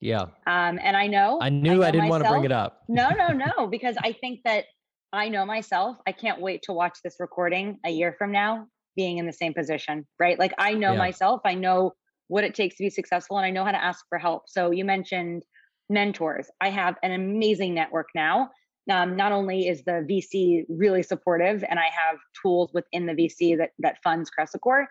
Yeah. 0.00 0.22
Um, 0.46 0.78
and 0.82 0.96
I 0.96 1.06
know 1.06 1.38
I 1.40 1.50
knew 1.50 1.72
I, 1.72 1.74
know 1.74 1.82
I 1.82 1.90
didn't 1.90 2.08
myself, 2.08 2.10
want 2.10 2.24
to 2.24 2.30
bring 2.30 2.44
it 2.44 2.52
up. 2.52 2.82
no, 2.88 3.10
no, 3.10 3.28
no, 3.56 3.66
because 3.66 3.96
I 4.02 4.12
think 4.12 4.40
that 4.44 4.64
I 5.12 5.28
know 5.28 5.44
myself. 5.44 5.96
I 6.06 6.12
can't 6.12 6.40
wait 6.40 6.62
to 6.64 6.72
watch 6.72 6.98
this 7.04 7.16
recording 7.20 7.78
a 7.84 7.90
year 7.90 8.14
from 8.18 8.32
now 8.32 8.66
being 8.96 9.18
in 9.18 9.26
the 9.26 9.32
same 9.32 9.54
position, 9.54 10.06
right? 10.18 10.38
Like 10.38 10.52
I 10.58 10.74
know 10.74 10.92
yeah. 10.92 10.98
myself, 10.98 11.40
I 11.44 11.54
know 11.54 11.92
what 12.28 12.44
it 12.44 12.54
takes 12.54 12.76
to 12.76 12.82
be 12.82 12.90
successful 12.90 13.36
and 13.36 13.46
I 13.46 13.50
know 13.50 13.64
how 13.64 13.72
to 13.72 13.82
ask 13.82 14.04
for 14.08 14.18
help. 14.18 14.44
So 14.46 14.70
you 14.70 14.84
mentioned 14.84 15.44
mentors. 15.90 16.48
I 16.60 16.70
have 16.70 16.96
an 17.02 17.12
amazing 17.12 17.74
network 17.74 18.06
now. 18.14 18.50
Um, 18.90 19.16
not 19.16 19.32
only 19.32 19.66
is 19.66 19.82
the 19.84 20.06
VC 20.08 20.64
really 20.68 21.02
supportive 21.02 21.64
and 21.68 21.78
I 21.78 21.84
have 21.86 22.18
tools 22.42 22.70
within 22.74 23.06
the 23.06 23.14
VC 23.14 23.56
that 23.56 23.70
that 23.78 24.02
funds 24.02 24.30
Cresicor, 24.38 24.84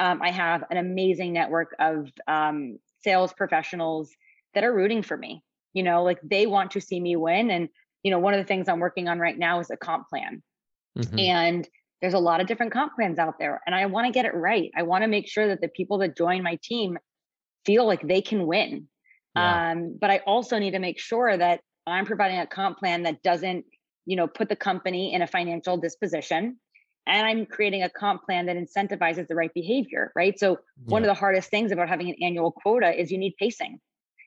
um, 0.00 0.22
I 0.22 0.30
have 0.30 0.64
an 0.70 0.78
amazing 0.78 1.32
network 1.32 1.74
of 1.78 2.08
um, 2.26 2.78
sales 3.02 3.32
professionals 3.34 4.10
that 4.54 4.64
are 4.64 4.74
rooting 4.74 5.02
for 5.02 5.16
me. 5.16 5.42
You 5.74 5.82
know, 5.82 6.02
like 6.02 6.20
they 6.22 6.46
want 6.46 6.70
to 6.72 6.80
see 6.80 7.00
me 7.00 7.16
win 7.16 7.50
and 7.50 7.68
you 8.04 8.10
know, 8.10 8.18
one 8.18 8.34
of 8.34 8.38
the 8.38 8.44
things 8.44 8.68
I'm 8.68 8.78
working 8.78 9.08
on 9.08 9.18
right 9.18 9.36
now 9.36 9.58
is 9.58 9.70
a 9.70 9.76
comp 9.76 10.08
plan. 10.08 10.42
Mm-hmm. 10.96 11.18
And 11.18 11.68
there's 12.00 12.14
a 12.14 12.18
lot 12.18 12.40
of 12.40 12.46
different 12.46 12.70
comp 12.70 12.94
plans 12.94 13.18
out 13.18 13.38
there. 13.38 13.60
And 13.66 13.74
I 13.74 13.86
want 13.86 14.06
to 14.06 14.12
get 14.12 14.26
it 14.26 14.34
right. 14.34 14.70
I 14.76 14.82
want 14.82 15.02
to 15.02 15.08
make 15.08 15.26
sure 15.26 15.48
that 15.48 15.62
the 15.62 15.68
people 15.68 15.98
that 15.98 16.16
join 16.16 16.42
my 16.42 16.58
team 16.62 16.98
feel 17.64 17.86
like 17.86 18.06
they 18.06 18.20
can 18.20 18.46
win. 18.46 18.88
Yeah. 19.34 19.72
Um, 19.72 19.96
but 19.98 20.10
I 20.10 20.18
also 20.26 20.58
need 20.58 20.72
to 20.72 20.78
make 20.78 21.00
sure 21.00 21.36
that 21.36 21.60
I'm 21.86 22.06
providing 22.06 22.38
a 22.38 22.46
comp 22.46 22.78
plan 22.78 23.02
that 23.02 23.22
doesn't, 23.22 23.64
you 24.06 24.16
know, 24.16 24.26
put 24.26 24.48
the 24.48 24.56
company 24.56 25.12
in 25.12 25.22
a 25.22 25.26
financial 25.26 25.76
disposition. 25.76 26.58
And 27.06 27.26
I'm 27.26 27.44
creating 27.44 27.82
a 27.82 27.90
comp 27.90 28.24
plan 28.24 28.46
that 28.46 28.56
incentivizes 28.56 29.28
the 29.28 29.34
right 29.34 29.52
behavior, 29.52 30.10
right? 30.16 30.38
So 30.38 30.52
yeah. 30.52 30.56
one 30.86 31.02
of 31.02 31.06
the 31.06 31.14
hardest 31.14 31.50
things 31.50 31.70
about 31.70 31.88
having 31.88 32.08
an 32.08 32.16
annual 32.22 32.50
quota 32.50 32.98
is 32.98 33.12
you 33.12 33.18
need 33.18 33.34
pacing. 33.38 33.78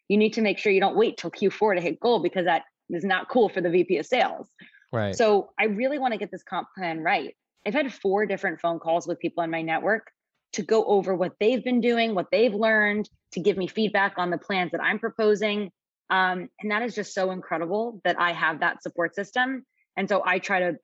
You 0.09 0.17
need 0.17 0.33
to 0.33 0.41
make 0.41 0.59
sure 0.59 0.71
you 0.71 0.79
don't 0.79 0.95
wait 0.95 1.17
till 1.17 1.31
Q4 1.31 1.75
to 1.75 1.81
hit 1.81 1.99
goal 1.99 2.19
because 2.19 2.45
that 2.45 2.63
is 2.89 3.03
not 3.03 3.29
cool 3.29 3.49
for 3.49 3.61
the 3.61 3.69
VP 3.69 3.97
of 3.97 4.05
sales. 4.05 4.47
Right. 4.91 5.15
So 5.15 5.49
I 5.59 5.65
really 5.65 5.99
want 5.99 6.13
to 6.13 6.17
get 6.17 6.31
this 6.31 6.43
comp 6.43 6.67
plan 6.77 6.99
right. 6.99 7.35
I've 7.65 7.73
had 7.73 7.91
four 7.91 8.25
different 8.25 8.61
phone 8.61 8.79
calls 8.79 9.07
with 9.07 9.19
people 9.19 9.43
in 9.43 9.49
my 9.49 9.61
network 9.61 10.11
to 10.53 10.61
go 10.63 10.85
over 10.85 11.13
what 11.13 11.33
they've 11.39 11.63
been 11.63 11.81
doing, 11.81 12.15
what 12.15 12.27
they've 12.31 12.53
learned, 12.53 13.09
to 13.33 13.41
give 13.41 13.57
me 13.57 13.67
feedback 13.67 14.13
on 14.17 14.29
the 14.29 14.37
plans 14.37 14.71
that 14.71 14.81
I'm 14.81 14.99
proposing. 14.99 15.71
Um, 16.09 16.49
and 16.61 16.71
that 16.71 16.83
is 16.83 16.95
just 16.95 17.13
so 17.13 17.31
incredible 17.31 18.01
that 18.03 18.19
I 18.19 18.31
have 18.31 18.61
that 18.61 18.81
support 18.81 19.15
system. 19.15 19.65
And 19.97 20.07
so 20.07 20.23
I 20.25 20.39
try 20.39 20.59
to 20.59 20.77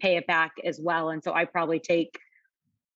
pay 0.00 0.16
it 0.16 0.26
back 0.26 0.52
as 0.64 0.80
well. 0.82 1.10
And 1.10 1.22
so 1.22 1.32
I 1.32 1.44
probably 1.44 1.78
take 1.78 2.18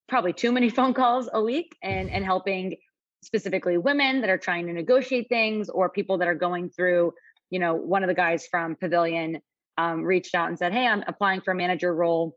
probably 0.09 0.33
too 0.33 0.53
many 0.53 0.69
phone 0.79 0.95
calls 0.95 1.29
a 1.33 1.43
week 1.43 1.77
and 1.83 2.11
and 2.11 2.25
helping 2.25 2.77
specifically 3.23 3.79
women 3.79 4.21
that 4.21 4.31
are 4.31 4.39
trying 4.39 4.67
to 4.67 4.73
negotiate 4.73 5.29
things 5.29 5.69
or 5.69 5.89
people 5.89 6.19
that 6.19 6.29
are 6.29 6.35
going 6.35 6.71
through 6.71 7.13
you 7.51 7.59
know, 7.59 7.75
one 7.75 8.03
of 8.03 8.09
the 8.09 8.15
guys 8.15 8.47
from 8.47 8.77
Pavilion 8.77 9.41
um, 9.77 10.03
reached 10.03 10.35
out 10.35 10.49
and 10.49 10.59
said, 10.59 10.73
Hey, 10.73 10.87
I'm 10.87 11.05
applying 11.07 11.41
for 11.41 11.53
a 11.53 11.55
manager 11.55 11.95
role. 11.95 12.37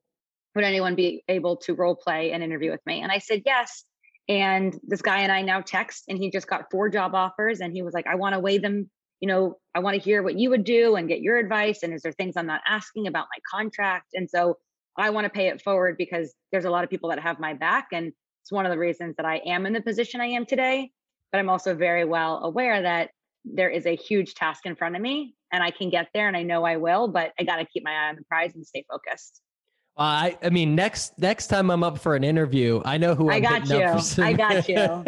Would 0.56 0.64
anyone 0.64 0.96
be 0.96 1.24
able 1.28 1.58
to 1.58 1.74
role 1.74 1.96
play 1.96 2.32
an 2.32 2.42
interview 2.42 2.72
with 2.72 2.86
me? 2.86 3.02
And 3.02 3.12
I 3.12 3.20
said, 3.20 3.44
Yes. 3.46 3.84
And 4.30 4.78
this 4.84 5.02
guy 5.02 5.22
and 5.22 5.32
I 5.32 5.42
now 5.42 5.62
text, 5.62 6.06
and 6.08 6.18
he 6.18 6.30
just 6.30 6.48
got 6.48 6.72
four 6.72 6.90
job 6.90 7.16
offers. 7.16 7.60
And 7.60 7.74
he 7.74 7.82
was 7.82 7.94
like, 7.94 8.08
I 8.08 8.16
want 8.16 8.34
to 8.34 8.40
weigh 8.40 8.60
them. 8.60 8.90
You 9.22 9.28
know, 9.28 9.58
I 9.74 9.80
want 9.80 9.96
to 9.96 10.02
hear 10.02 10.24
what 10.24 10.38
you 10.38 10.50
would 10.50 10.64
do 10.64 10.96
and 10.96 11.08
get 11.08 11.22
your 11.22 11.38
advice. 11.38 11.84
And 11.84 11.94
is 11.94 12.02
there 12.02 12.12
things 12.12 12.36
I'm 12.36 12.48
not 12.48 12.62
asking 12.68 13.08
about 13.08 13.28
my 13.34 13.40
contract? 13.50 14.08
And 14.14 14.30
so 14.30 14.58
I 14.98 15.10
want 15.12 15.26
to 15.26 15.30
pay 15.30 15.48
it 15.48 15.62
forward 15.62 15.96
because 15.98 16.34
there's 16.52 16.66
a 16.66 16.70
lot 16.70 16.84
of 16.84 16.90
people 16.90 17.10
that 17.10 17.20
have 17.20 17.40
my 17.40 17.54
back. 17.54 17.88
And 17.94 18.12
it's 18.42 18.52
one 18.52 18.66
of 18.66 18.72
the 18.72 18.78
reasons 18.78 19.16
that 19.18 19.26
I 19.26 19.38
am 19.46 19.66
in 19.66 19.74
the 19.74 19.82
position 19.82 20.20
I 20.20 20.26
am 20.26 20.46
today. 20.46 20.92
But 21.32 21.40
I'm 21.40 21.50
also 21.50 21.74
very 21.74 22.04
well 22.04 22.44
aware 22.44 22.82
that 22.82 23.12
there 23.46 23.70
is 23.70 23.86
a 23.86 23.96
huge 23.96 24.34
task 24.34 24.66
in 24.66 24.76
front 24.76 24.96
of 24.96 25.02
me 25.02 25.36
and 25.52 25.64
I 25.64 25.72
can 25.72 25.90
get 25.90 26.10
there 26.14 26.28
and 26.28 26.38
I 26.38 26.44
know 26.44 26.64
I 26.64 26.78
will, 26.78 27.08
but 27.08 27.32
I 27.40 27.44
got 27.44 27.58
to 27.58 27.66
keep 27.66 27.84
my 27.84 27.92
eye 27.92 28.10
on 28.10 28.16
the 28.16 28.24
prize 28.24 28.56
and 28.56 28.66
stay 28.66 28.86
focused. 28.90 29.42
Uh, 29.98 30.02
I, 30.02 30.38
I 30.42 30.50
mean, 30.50 30.74
next 30.74 31.20
next 31.20 31.48
time 31.48 31.70
I'm 31.70 31.84
up 31.84 32.00
for 32.00 32.16
an 32.16 32.24
interview, 32.24 32.82
I 32.86 32.98
know 32.98 33.14
who 33.14 33.30
I'm 33.30 33.38
I 33.38 33.40
got 33.40 33.70
you. 33.70 34.24
I 34.24 34.34
got 34.34 34.70
you. 34.70 35.04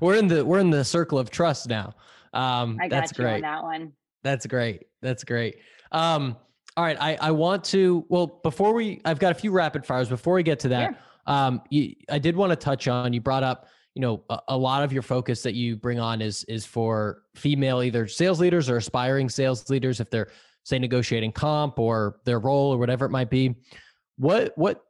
we're 0.00 0.14
in 0.14 0.28
the 0.28 0.44
we're 0.44 0.60
in 0.60 0.70
the 0.70 0.84
circle 0.84 1.18
of 1.18 1.30
trust 1.30 1.68
now. 1.68 1.94
Um, 2.34 2.78
I 2.80 2.88
got 2.88 3.00
that's 3.00 3.12
you 3.12 3.24
great. 3.24 3.34
on 3.36 3.40
that 3.42 3.62
one. 3.62 3.92
That's 4.22 4.46
great. 4.46 4.84
That's 5.02 5.24
great. 5.24 5.56
Um, 5.92 6.36
all 6.76 6.84
right, 6.84 6.96
I 7.00 7.16
I 7.20 7.30
want 7.30 7.64
to 7.64 8.04
well 8.08 8.40
before 8.42 8.74
we 8.74 9.00
I've 9.04 9.18
got 9.18 9.32
a 9.32 9.34
few 9.34 9.52
rapid 9.52 9.86
fires 9.86 10.08
before 10.08 10.34
we 10.34 10.42
get 10.42 10.58
to 10.60 10.68
that. 10.68 11.00
Um, 11.26 11.62
you, 11.70 11.94
I 12.10 12.18
did 12.18 12.36
want 12.36 12.50
to 12.50 12.56
touch 12.56 12.86
on 12.88 13.12
you 13.12 13.20
brought 13.20 13.42
up 13.42 13.68
you 13.94 14.00
know 14.00 14.22
a, 14.28 14.38
a, 14.48 14.56
lot 14.56 14.82
of 14.82 14.92
your 14.92 15.02
focus 15.02 15.42
that 15.42 15.54
you 15.54 15.76
bring 15.76 15.98
on 15.98 16.20
is 16.20 16.44
is 16.44 16.66
for 16.66 17.22
female 17.34 17.82
either 17.82 18.06
sales 18.06 18.40
leaders 18.40 18.68
or 18.68 18.76
aspiring 18.76 19.28
sales 19.28 19.70
leaders 19.70 20.00
if 20.00 20.10
they're 20.10 20.28
say 20.64 20.78
negotiating 20.78 21.32
comp 21.32 21.78
or 21.78 22.16
their 22.24 22.40
role 22.40 22.74
or 22.74 22.78
whatever 22.78 23.06
it 23.06 23.10
might 23.10 23.30
be 23.30 23.54
what 24.16 24.52
what 24.56 24.84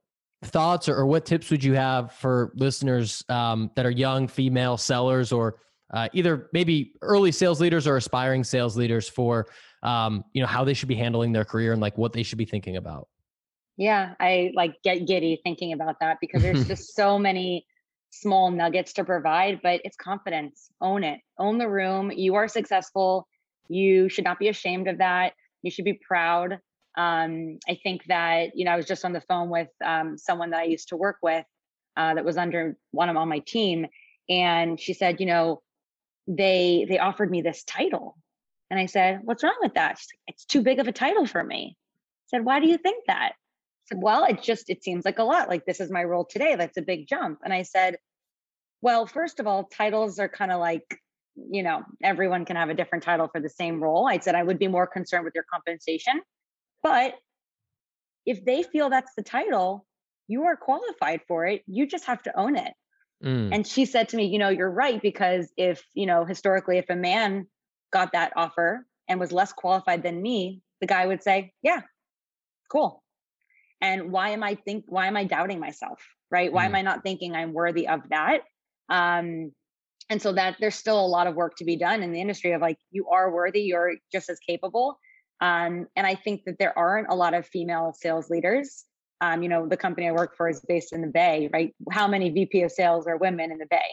thoughts 0.45 0.89
or, 0.89 0.97
or 0.97 1.07
what 1.07 1.25
tips 1.25 1.51
would 1.51 1.63
you 1.63 1.75
have 1.75 2.13
for 2.13 2.53
listeners 2.55 3.25
um, 3.29 3.71
that 3.77 3.87
are 3.87 3.91
young 3.91 4.29
female 4.29 4.77
sellers 4.77 5.33
or 5.33 5.57
uh, 5.95 6.09
either 6.13 6.51
maybe 6.53 6.93
early 7.01 7.33
sales 7.33 7.61
leaders 7.61 7.87
or 7.87 7.97
aspiring 7.97 8.45
sales 8.45 8.77
leaders 8.77 9.09
for 9.09 9.47
um, 9.83 10.25
you 10.35 10.43
know 10.43 10.47
how 10.47 10.65
they 10.65 10.75
should 10.75 10.89
be 10.89 10.95
handling 10.95 11.33
their 11.33 11.45
career 11.45 11.73
and 11.73 11.81
like 11.81 11.97
what 11.97 12.13
they 12.13 12.23
should 12.23 12.39
be 12.39 12.45
thinking 12.45 12.77
about 12.77 13.09
yeah 13.77 14.15
i 14.21 14.53
like 14.55 14.77
get 14.85 15.07
giddy 15.07 15.41
thinking 15.43 15.73
about 15.73 15.97
that 16.01 16.19
because 16.21 16.43
there's 16.43 16.69
just 16.69 16.95
so 16.95 17.19
many 17.19 17.65
small 18.15 18.51
nuggets 18.51 18.93
to 18.95 19.05
provide, 19.05 19.61
but 19.63 19.81
it's 19.85 19.97
confidence. 19.97 20.71
Own 20.81 21.05
it. 21.05 21.21
Own 21.39 21.59
the 21.59 21.69
room. 21.69 22.11
You 22.13 22.37
are 22.37 22.49
successful. 22.49 23.27
You 23.69 24.09
should 24.09 24.25
not 24.25 24.39
be 24.39 24.49
ashamed 24.49 24.89
of 24.89 24.99
that. 24.99 25.33
You 25.63 25.71
should 25.71 25.85
be 25.85 25.99
proud. 26.07 26.59
Um, 26.97 27.59
I 27.69 27.79
think 27.83 28.05
that, 28.07 28.51
you 28.55 28.65
know, 28.65 28.71
I 28.71 28.77
was 28.77 28.87
just 28.87 29.05
on 29.05 29.13
the 29.13 29.21
phone 29.23 29.51
with 29.51 29.69
um, 29.85 30.17
someone 30.17 30.51
that 30.51 30.61
I 30.61 30.65
used 30.65 30.89
to 30.91 30.97
work 30.97 31.17
with 31.23 31.45
uh, 31.97 32.15
that 32.15 32.25
was 32.25 32.37
under 32.37 32.77
one 32.93 33.09
of 33.09 33.17
on 33.17 33.29
my 33.29 33.41
team. 33.41 33.87
And 34.29 34.79
she 34.79 34.95
said, 34.95 35.19
you 35.19 35.27
know, 35.27 35.63
they 36.27 36.87
they 36.89 36.99
offered 36.99 37.31
me 37.31 37.43
this 37.43 37.65
title. 37.65 38.17
And 38.71 38.81
I 38.81 38.87
said, 38.87 39.21
what's 39.25 39.45
wrong 39.45 39.59
with 39.61 39.75
that? 39.75 39.99
She's 39.99 40.09
like, 40.13 40.35
it's 40.35 40.45
too 40.47 40.63
big 40.63 40.81
of 40.81 40.89
a 40.89 40.93
title 40.93 41.27
for 41.27 41.45
me. 41.45 41.77
I 41.77 42.39
said, 42.39 42.45
why 42.45 42.61
do 42.61 42.67
you 42.67 42.79
think 42.79 43.05
that? 43.07 43.35
said, 43.87 43.99
well, 44.01 44.25
it 44.25 44.43
just, 44.43 44.71
it 44.71 44.83
seems 44.83 45.05
like 45.05 45.19
a 45.19 45.25
lot. 45.25 45.49
Like 45.49 45.67
this 45.67 45.81
is 45.81 45.91
my 45.91 46.05
role 46.05 46.25
today. 46.25 46.57
That's 46.57 46.77
a 46.77 46.83
big 46.83 47.07
jump. 47.07 47.41
And 47.45 47.53
I 47.53 47.63
said, 47.63 47.97
well, 48.81 49.07
first 49.07 49.41
of 49.41 49.47
all, 49.47 49.65
titles 49.65 50.19
are 50.19 50.29
kind 50.29 50.53
of 50.53 50.61
like, 50.61 51.01
you 51.37 51.63
know, 51.63 51.83
everyone 52.03 52.45
can 52.45 52.57
have 52.57 52.71
a 52.71 52.75
different 52.75 53.05
title 53.05 53.29
for 53.29 53.41
the 53.41 53.49
same 53.49 53.83
role. 53.83 54.07
I 54.09 54.19
said 54.19 54.35
I 54.35 54.43
would 54.43 54.59
be 54.59 54.69
more 54.69 54.87
concerned 54.87 55.25
with 55.25 55.35
your 55.35 55.45
compensation. 55.53 56.21
But 56.83 57.15
if 58.27 58.45
they 58.45 58.63
feel 58.63 58.91
that's 58.91 59.13
the 59.17 59.23
title, 59.23 59.87
you 60.29 60.45
are 60.45 60.57
qualified 60.57 61.21
for 61.29 61.47
it. 61.47 61.63
You 61.67 61.87
just 61.87 62.07
have 62.07 62.23
to 62.23 62.39
own 62.39 62.57
it. 62.57 62.73
Mm. 63.23 63.55
And 63.55 63.67
she 63.67 63.85
said 63.85 64.09
to 64.11 64.17
me, 64.17 64.27
you 64.27 64.39
know, 64.39 64.49
you're 64.49 64.71
right. 64.71 65.01
Because 65.01 65.53
if, 65.57 65.83
you 65.95 66.07
know, 66.07 66.25
historically, 66.25 66.79
if 66.79 66.91
a 66.91 66.97
man 66.97 67.47
got 67.93 68.13
that 68.13 68.33
offer 68.37 68.87
and 69.09 69.21
was 69.21 69.33
less 69.33 69.53
qualified 69.53 70.03
than 70.03 70.21
me, 70.21 70.63
the 70.81 70.87
guy 70.87 71.07
would 71.07 71.23
say, 71.23 71.53
yeah, 71.63 71.83
cool 72.71 73.05
and 73.81 74.11
why 74.11 74.31
am 74.31 74.43
i 74.43 74.55
think 74.55 74.85
why 74.89 75.07
am 75.07 75.17
i 75.17 75.25
doubting 75.25 75.61
myself 75.61 76.01
right 76.31 76.53
why 76.53 76.63
mm. 76.65 76.67
am 76.67 76.75
i 76.75 76.83
not 76.83 77.03
thinking 77.03 77.35
i'm 77.35 77.53
worthy 77.53 77.87
of 77.87 78.01
that 78.11 78.41
um 78.91 79.53
and 80.11 80.21
so 80.21 80.33
that 80.33 80.57
there's 80.61 80.75
still 80.75 81.01
a 81.01 81.07
lot 81.07 81.27
of 81.27 81.35
work 81.35 81.57
to 81.57 81.65
be 81.65 81.77
done 81.77 82.03
in 82.03 82.13
the 82.13 82.21
industry 82.21 82.53
of 82.53 82.61
like 82.61 82.79
you 82.91 83.09
are 83.09 83.33
worthy 83.33 83.63
you're 83.63 83.95
just 84.13 84.29
as 84.29 84.39
capable 84.41 84.99
um 85.41 85.87
and 85.97 86.07
i 86.07 86.15
think 86.15 86.43
that 86.47 86.59
there 86.59 86.77
aren't 86.79 87.09
a 87.11 87.15
lot 87.15 87.35
of 87.35 87.47
female 87.47 87.95
sales 87.97 88.31
leaders 88.31 88.85
um 89.33 89.43
you 89.43 89.49
know 89.49 89.67
the 89.67 89.77
company 89.77 90.09
i 90.09 90.13
work 90.13 90.37
for 90.37 90.49
is 90.49 90.61
based 90.69 90.93
in 90.93 91.01
the 91.01 91.09
bay 91.09 91.49
right 91.53 91.75
how 91.91 92.07
many 92.07 92.31
vp 92.31 92.63
of 92.63 92.71
sales 92.71 93.07
are 93.07 93.17
women 93.17 93.51
in 93.51 93.59
the 93.59 93.67
bay 93.67 93.89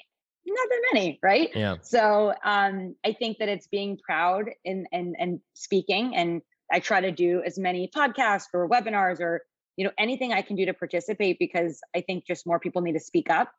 not 0.45 0.67
that 0.69 0.81
many 0.93 1.19
right 1.23 1.49
yeah 1.55 1.75
so 1.81 2.33
um 2.43 2.95
i 3.05 3.13
think 3.13 3.37
that 3.37 3.49
it's 3.49 3.67
being 3.67 3.97
proud 3.97 4.49
and 4.65 4.87
and 4.91 5.15
and 5.19 5.39
speaking 5.53 6.15
and 6.15 6.41
i 6.71 6.79
try 6.79 6.99
to 6.99 7.11
do 7.11 7.41
as 7.45 7.57
many 7.57 7.89
podcasts 7.95 8.47
or 8.53 8.67
webinars 8.67 9.19
or 9.19 9.41
you 9.77 9.85
know, 9.85 9.91
anything 9.97 10.33
I 10.33 10.41
can 10.41 10.55
do 10.55 10.65
to 10.65 10.73
participate 10.73 11.39
because 11.39 11.79
I 11.95 12.01
think 12.01 12.25
just 12.27 12.45
more 12.45 12.59
people 12.59 12.81
need 12.81 12.93
to 12.93 12.99
speak 12.99 13.29
up. 13.29 13.51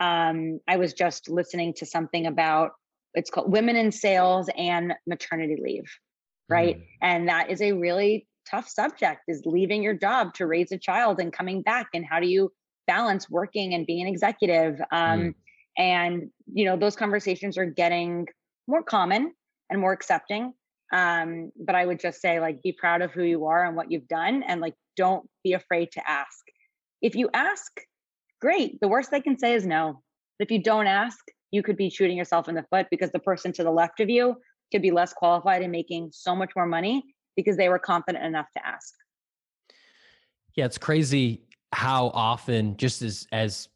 Um, 0.00 0.60
I 0.68 0.76
was 0.76 0.92
just 0.92 1.28
listening 1.30 1.74
to 1.74 1.86
something 1.86 2.26
about 2.26 2.72
it's 3.14 3.30
called 3.30 3.52
Women 3.52 3.76
in 3.76 3.92
Sales 3.92 4.48
and 4.56 4.94
Maternity 5.06 5.56
Leave, 5.62 5.90
right? 6.48 6.78
Mm. 6.78 6.84
And 7.02 7.28
that 7.28 7.50
is 7.50 7.60
a 7.60 7.72
really 7.72 8.26
tough 8.50 8.68
subject 8.68 9.22
is 9.28 9.42
leaving 9.44 9.82
your 9.82 9.94
job 9.94 10.34
to 10.34 10.46
raise 10.46 10.72
a 10.72 10.78
child 10.78 11.20
and 11.20 11.32
coming 11.32 11.62
back 11.62 11.88
and 11.94 12.04
how 12.04 12.20
do 12.20 12.26
you 12.26 12.50
balance 12.86 13.30
working 13.30 13.74
and 13.74 13.86
being 13.86 14.02
an 14.02 14.08
executive 14.08 14.80
um, 14.90 15.20
mm. 15.20 15.34
and 15.78 16.30
you 16.52 16.64
know 16.64 16.76
those 16.76 16.96
conversations 16.96 17.56
are 17.56 17.66
getting 17.66 18.26
more 18.66 18.82
common 18.82 19.32
and 19.70 19.80
more 19.80 19.92
accepting 19.92 20.52
um, 20.92 21.50
but 21.64 21.74
i 21.74 21.86
would 21.86 22.00
just 22.00 22.20
say 22.20 22.40
like 22.40 22.62
be 22.62 22.72
proud 22.72 23.02
of 23.02 23.12
who 23.12 23.22
you 23.22 23.46
are 23.46 23.64
and 23.64 23.76
what 23.76 23.90
you've 23.90 24.08
done 24.08 24.42
and 24.42 24.60
like 24.60 24.74
don't 24.96 25.28
be 25.44 25.52
afraid 25.52 25.90
to 25.92 26.10
ask 26.10 26.44
if 27.00 27.14
you 27.14 27.28
ask 27.32 27.72
great 28.40 28.80
the 28.80 28.88
worst 28.88 29.10
they 29.10 29.20
can 29.20 29.38
say 29.38 29.54
is 29.54 29.66
no 29.66 30.02
But 30.38 30.46
if 30.46 30.50
you 30.50 30.62
don't 30.62 30.86
ask 30.86 31.18
you 31.50 31.62
could 31.62 31.76
be 31.76 31.90
shooting 31.90 32.16
yourself 32.16 32.48
in 32.48 32.54
the 32.54 32.64
foot 32.70 32.86
because 32.90 33.10
the 33.12 33.18
person 33.18 33.52
to 33.52 33.62
the 33.62 33.70
left 33.70 34.00
of 34.00 34.10
you 34.10 34.36
could 34.72 34.82
be 34.82 34.90
less 34.90 35.12
qualified 35.12 35.62
and 35.62 35.70
making 35.70 36.10
so 36.12 36.34
much 36.34 36.50
more 36.56 36.66
money 36.66 37.04
because 37.36 37.56
they 37.56 37.68
were 37.68 37.78
confident 37.78 38.24
enough 38.24 38.50
to 38.52 38.66
ask 38.66 38.94
yeah 40.54 40.64
it's 40.64 40.78
crazy 40.78 41.42
how 41.72 42.08
often 42.08 42.76
just 42.76 43.02
as 43.02 43.26
as 43.32 43.68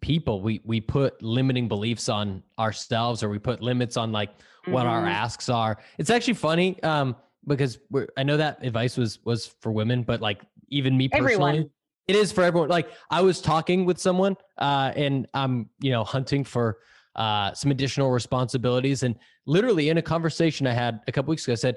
people 0.00 0.40
we 0.40 0.60
we 0.64 0.80
put 0.80 1.20
limiting 1.22 1.68
beliefs 1.68 2.08
on 2.08 2.42
ourselves 2.58 3.22
or 3.22 3.28
we 3.28 3.38
put 3.38 3.62
limits 3.62 3.96
on 3.96 4.12
like 4.12 4.30
what 4.66 4.80
mm-hmm. 4.80 4.88
our 4.88 5.06
asks 5.06 5.48
are 5.48 5.78
it's 5.98 6.10
actually 6.10 6.34
funny 6.34 6.82
um 6.82 7.16
because 7.46 7.78
we're, 7.90 8.06
i 8.16 8.22
know 8.22 8.36
that 8.36 8.62
advice 8.64 8.96
was 8.96 9.18
was 9.24 9.46
for 9.60 9.72
women 9.72 10.02
but 10.02 10.20
like 10.20 10.42
even 10.68 10.96
me 10.96 11.08
personally 11.08 11.50
everyone. 11.50 11.70
it 12.08 12.16
is 12.16 12.30
for 12.32 12.44
everyone 12.44 12.68
like 12.68 12.90
i 13.10 13.20
was 13.20 13.40
talking 13.40 13.84
with 13.84 13.98
someone 13.98 14.36
uh 14.58 14.92
and 14.94 15.26
i'm 15.34 15.68
you 15.80 15.90
know 15.90 16.04
hunting 16.04 16.44
for 16.44 16.78
uh 17.16 17.52
some 17.52 17.70
additional 17.70 18.10
responsibilities 18.10 19.02
and 19.02 19.16
literally 19.46 19.88
in 19.88 19.98
a 19.98 20.02
conversation 20.02 20.66
i 20.66 20.72
had 20.72 21.00
a 21.08 21.12
couple 21.12 21.30
weeks 21.30 21.44
ago 21.44 21.52
i 21.52 21.56
said 21.56 21.76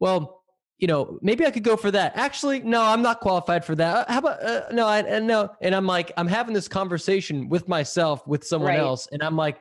well 0.00 0.37
you 0.78 0.86
know, 0.86 1.18
maybe 1.22 1.44
I 1.44 1.50
could 1.50 1.64
go 1.64 1.76
for 1.76 1.90
that. 1.90 2.16
Actually, 2.16 2.60
no, 2.60 2.80
I'm 2.80 3.02
not 3.02 3.20
qualified 3.20 3.64
for 3.64 3.74
that. 3.74 3.96
Uh, 4.08 4.12
how 4.12 4.18
about 4.18 4.42
uh, 4.42 4.62
no? 4.72 4.86
I, 4.86 5.00
uh, 5.00 5.18
no, 5.18 5.50
and 5.60 5.74
I'm 5.74 5.86
like, 5.86 6.12
I'm 6.16 6.28
having 6.28 6.54
this 6.54 6.68
conversation 6.68 7.48
with 7.48 7.68
myself, 7.68 8.26
with 8.26 8.44
someone 8.44 8.70
right. 8.70 8.78
else, 8.78 9.08
and 9.10 9.22
I'm 9.22 9.36
like, 9.36 9.58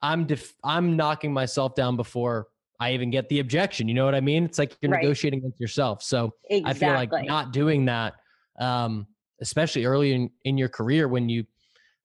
I'm 0.00 0.26
def- 0.26 0.54
I'm 0.64 0.96
knocking 0.96 1.32
myself 1.32 1.74
down 1.74 1.96
before 1.96 2.48
I 2.80 2.92
even 2.92 3.10
get 3.10 3.28
the 3.28 3.40
objection. 3.40 3.88
You 3.88 3.94
know 3.94 4.06
what 4.06 4.14
I 4.14 4.20
mean? 4.20 4.44
It's 4.44 4.58
like 4.58 4.76
you're 4.80 4.90
right. 4.90 5.02
negotiating 5.02 5.42
with 5.42 5.54
yourself. 5.60 6.02
So 6.02 6.34
exactly. 6.48 6.70
I 6.70 6.74
feel 6.74 6.94
like 6.94 7.26
not 7.26 7.52
doing 7.52 7.84
that, 7.84 8.14
um, 8.58 9.06
especially 9.40 9.84
early 9.84 10.14
in, 10.14 10.30
in 10.44 10.56
your 10.56 10.68
career 10.70 11.08
when 11.08 11.28
you 11.28 11.44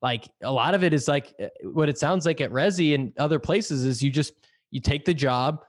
like 0.02 0.30
a 0.44 0.52
lot 0.52 0.76
of 0.76 0.84
it 0.84 0.94
is 0.94 1.08
like 1.08 1.34
uh, 1.42 1.48
what 1.64 1.90
it 1.90 1.98
sounds 1.98 2.26
like 2.26 2.40
at 2.42 2.52
Resy 2.52 2.96
and 2.96 3.12
other 3.18 3.40
places 3.40 3.86
is 3.86 4.02
you 4.02 4.10
just 4.12 4.34
you 4.72 4.80
take 4.80 5.06
the 5.06 5.14
job 5.14 5.64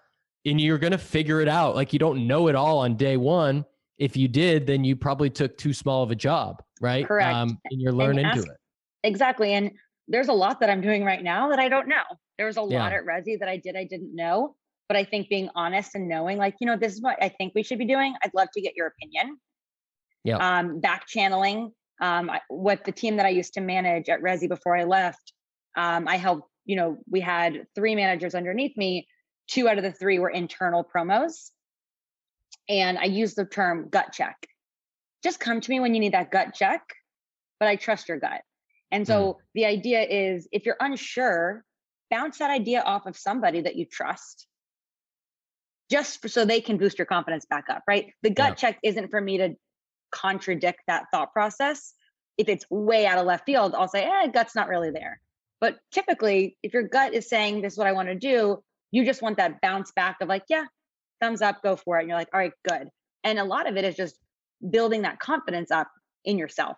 and 0.44 0.60
you're 0.60 0.78
going 0.78 0.92
to 0.92 0.98
figure 0.98 1.40
it 1.40 1.48
out. 1.48 1.74
Like 1.74 1.92
you 1.92 1.98
don't 1.98 2.26
know 2.26 2.48
it 2.48 2.54
all 2.54 2.78
on 2.78 2.96
day 2.96 3.16
one. 3.16 3.64
If 3.98 4.16
you 4.16 4.28
did, 4.28 4.66
then 4.66 4.82
you 4.82 4.96
probably 4.96 5.28
took 5.28 5.58
too 5.58 5.74
small 5.74 6.02
of 6.02 6.10
a 6.10 6.14
job, 6.14 6.62
right? 6.80 7.06
Correct. 7.06 7.34
Um, 7.34 7.58
and 7.70 7.80
you're 7.80 7.92
learning 7.92 8.24
into 8.24 8.42
it. 8.42 8.56
Exactly. 9.04 9.52
And 9.52 9.72
there's 10.08 10.28
a 10.28 10.32
lot 10.32 10.60
that 10.60 10.70
I'm 10.70 10.80
doing 10.80 11.04
right 11.04 11.22
now 11.22 11.50
that 11.50 11.58
I 11.58 11.68
don't 11.68 11.86
know. 11.86 12.02
There's 12.38 12.56
a 12.56 12.66
yeah. 12.68 12.82
lot 12.82 12.92
at 12.92 13.04
Resy 13.04 13.38
that 13.38 13.48
I 13.48 13.58
did, 13.58 13.76
I 13.76 13.84
didn't 13.84 14.14
know. 14.14 14.56
But 14.88 14.96
I 14.96 15.04
think 15.04 15.28
being 15.28 15.48
honest 15.54 15.94
and 15.94 16.08
knowing, 16.08 16.36
like, 16.36 16.56
you 16.60 16.66
know, 16.66 16.76
this 16.76 16.94
is 16.94 17.00
what 17.00 17.22
I 17.22 17.28
think 17.28 17.52
we 17.54 17.62
should 17.62 17.78
be 17.78 17.84
doing. 17.84 18.14
I'd 18.24 18.34
love 18.34 18.48
to 18.54 18.60
get 18.60 18.74
your 18.74 18.88
opinion. 18.88 19.36
Yeah. 20.24 20.38
Um, 20.38 20.80
back 20.80 21.06
channeling. 21.06 21.72
Um, 22.00 22.30
what 22.48 22.84
the 22.84 22.90
team 22.90 23.16
that 23.18 23.26
I 23.26 23.28
used 23.28 23.54
to 23.54 23.60
manage 23.60 24.08
at 24.08 24.20
Resy 24.20 24.48
before 24.48 24.76
I 24.76 24.84
left, 24.84 25.32
um, 25.76 26.08
I 26.08 26.16
helped, 26.16 26.48
you 26.64 26.74
know, 26.74 26.96
we 27.08 27.20
had 27.20 27.66
three 27.74 27.94
managers 27.94 28.34
underneath 28.34 28.76
me 28.76 29.06
two 29.50 29.68
out 29.68 29.78
of 29.78 29.84
the 29.84 29.92
three 29.92 30.18
were 30.18 30.30
internal 30.30 30.84
promos. 30.84 31.50
And 32.68 32.98
I 32.98 33.04
use 33.04 33.34
the 33.34 33.44
term 33.44 33.88
gut 33.90 34.12
check. 34.12 34.36
Just 35.22 35.40
come 35.40 35.60
to 35.60 35.70
me 35.70 35.80
when 35.80 35.94
you 35.94 36.00
need 36.00 36.14
that 36.14 36.30
gut 36.30 36.54
check, 36.54 36.82
but 37.58 37.68
I 37.68 37.76
trust 37.76 38.08
your 38.08 38.18
gut. 38.18 38.42
And 38.90 39.06
so 39.06 39.34
mm. 39.34 39.36
the 39.54 39.66
idea 39.66 40.02
is 40.02 40.48
if 40.52 40.66
you're 40.66 40.76
unsure, 40.80 41.64
bounce 42.10 42.38
that 42.38 42.50
idea 42.50 42.80
off 42.80 43.06
of 43.06 43.16
somebody 43.16 43.60
that 43.62 43.76
you 43.76 43.84
trust 43.84 44.46
just 45.90 46.28
so 46.28 46.44
they 46.44 46.60
can 46.60 46.78
boost 46.78 46.98
your 46.98 47.06
confidence 47.06 47.44
back 47.44 47.64
up, 47.68 47.82
right? 47.88 48.12
The 48.22 48.30
gut 48.30 48.50
yeah. 48.50 48.54
check 48.54 48.78
isn't 48.82 49.10
for 49.10 49.20
me 49.20 49.38
to 49.38 49.56
contradict 50.12 50.80
that 50.86 51.06
thought 51.12 51.32
process. 51.32 51.92
If 52.38 52.48
it's 52.48 52.64
way 52.70 53.06
out 53.06 53.18
of 53.18 53.26
left 53.26 53.44
field, 53.44 53.74
I'll 53.74 53.88
say, 53.88 54.04
eh, 54.04 54.28
gut's 54.28 54.54
not 54.54 54.68
really 54.68 54.90
there. 54.90 55.20
But 55.60 55.76
typically, 55.92 56.56
if 56.62 56.72
your 56.72 56.84
gut 56.84 57.12
is 57.12 57.28
saying 57.28 57.60
this 57.60 57.74
is 57.74 57.78
what 57.78 57.88
I 57.88 57.92
want 57.92 58.08
to 58.08 58.14
do, 58.14 58.62
you 58.90 59.04
just 59.04 59.22
want 59.22 59.36
that 59.36 59.60
bounce 59.60 59.92
back 59.92 60.16
of 60.20 60.28
like, 60.28 60.44
yeah, 60.48 60.64
thumbs 61.20 61.42
up, 61.42 61.62
go 61.62 61.76
for 61.76 61.98
it. 61.98 62.00
And 62.00 62.08
you're 62.08 62.18
like, 62.18 62.28
all 62.32 62.40
right, 62.40 62.52
good. 62.68 62.88
And 63.24 63.38
a 63.38 63.44
lot 63.44 63.68
of 63.68 63.76
it 63.76 63.84
is 63.84 63.96
just 63.96 64.18
building 64.68 65.02
that 65.02 65.20
confidence 65.20 65.70
up 65.70 65.88
in 66.24 66.38
yourself. 66.38 66.76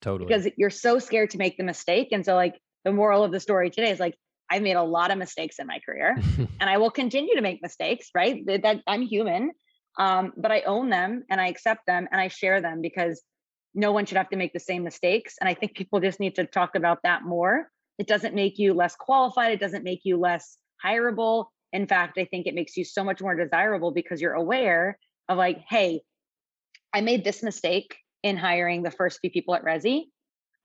Totally. 0.00 0.26
Because 0.26 0.48
you're 0.56 0.70
so 0.70 0.98
scared 0.98 1.30
to 1.30 1.38
make 1.38 1.56
the 1.56 1.64
mistake. 1.64 2.08
And 2.12 2.24
so, 2.24 2.34
like, 2.34 2.58
the 2.84 2.92
moral 2.92 3.24
of 3.24 3.32
the 3.32 3.40
story 3.40 3.70
today 3.70 3.90
is 3.90 4.00
like, 4.00 4.14
I've 4.50 4.62
made 4.62 4.76
a 4.76 4.82
lot 4.82 5.10
of 5.10 5.18
mistakes 5.18 5.58
in 5.58 5.66
my 5.66 5.80
career 5.84 6.16
and 6.60 6.70
I 6.70 6.76
will 6.78 6.90
continue 6.90 7.34
to 7.34 7.40
make 7.40 7.62
mistakes, 7.62 8.10
right? 8.14 8.44
That, 8.46 8.62
that 8.62 8.80
I'm 8.86 9.02
human. 9.02 9.52
Um, 9.98 10.32
but 10.36 10.52
I 10.52 10.62
own 10.62 10.90
them 10.90 11.24
and 11.30 11.40
I 11.40 11.48
accept 11.48 11.86
them 11.86 12.08
and 12.10 12.20
I 12.20 12.28
share 12.28 12.60
them 12.60 12.80
because 12.82 13.22
no 13.74 13.92
one 13.92 14.06
should 14.06 14.18
have 14.18 14.28
to 14.30 14.36
make 14.36 14.52
the 14.52 14.60
same 14.60 14.84
mistakes. 14.84 15.36
And 15.40 15.48
I 15.48 15.54
think 15.54 15.74
people 15.74 16.00
just 16.00 16.20
need 16.20 16.34
to 16.36 16.46
talk 16.46 16.74
about 16.74 16.98
that 17.04 17.22
more. 17.22 17.68
It 17.98 18.06
doesn't 18.06 18.34
make 18.34 18.58
you 18.58 18.74
less 18.74 18.96
qualified. 18.96 19.52
It 19.52 19.60
doesn't 19.60 19.84
make 19.84 20.00
you 20.04 20.18
less 20.18 20.58
hireable. 20.84 21.46
In 21.72 21.86
fact, 21.86 22.18
I 22.18 22.24
think 22.24 22.46
it 22.46 22.54
makes 22.54 22.76
you 22.76 22.84
so 22.84 23.02
much 23.02 23.20
more 23.20 23.34
desirable 23.34 23.90
because 23.90 24.20
you're 24.20 24.34
aware 24.34 24.98
of 25.28 25.38
like, 25.38 25.58
hey, 25.68 26.02
I 26.92 27.00
made 27.00 27.24
this 27.24 27.42
mistake 27.42 27.96
in 28.22 28.36
hiring 28.36 28.82
the 28.82 28.90
first 28.90 29.18
few 29.20 29.30
people 29.30 29.54
at 29.54 29.64
Resy. 29.64 30.04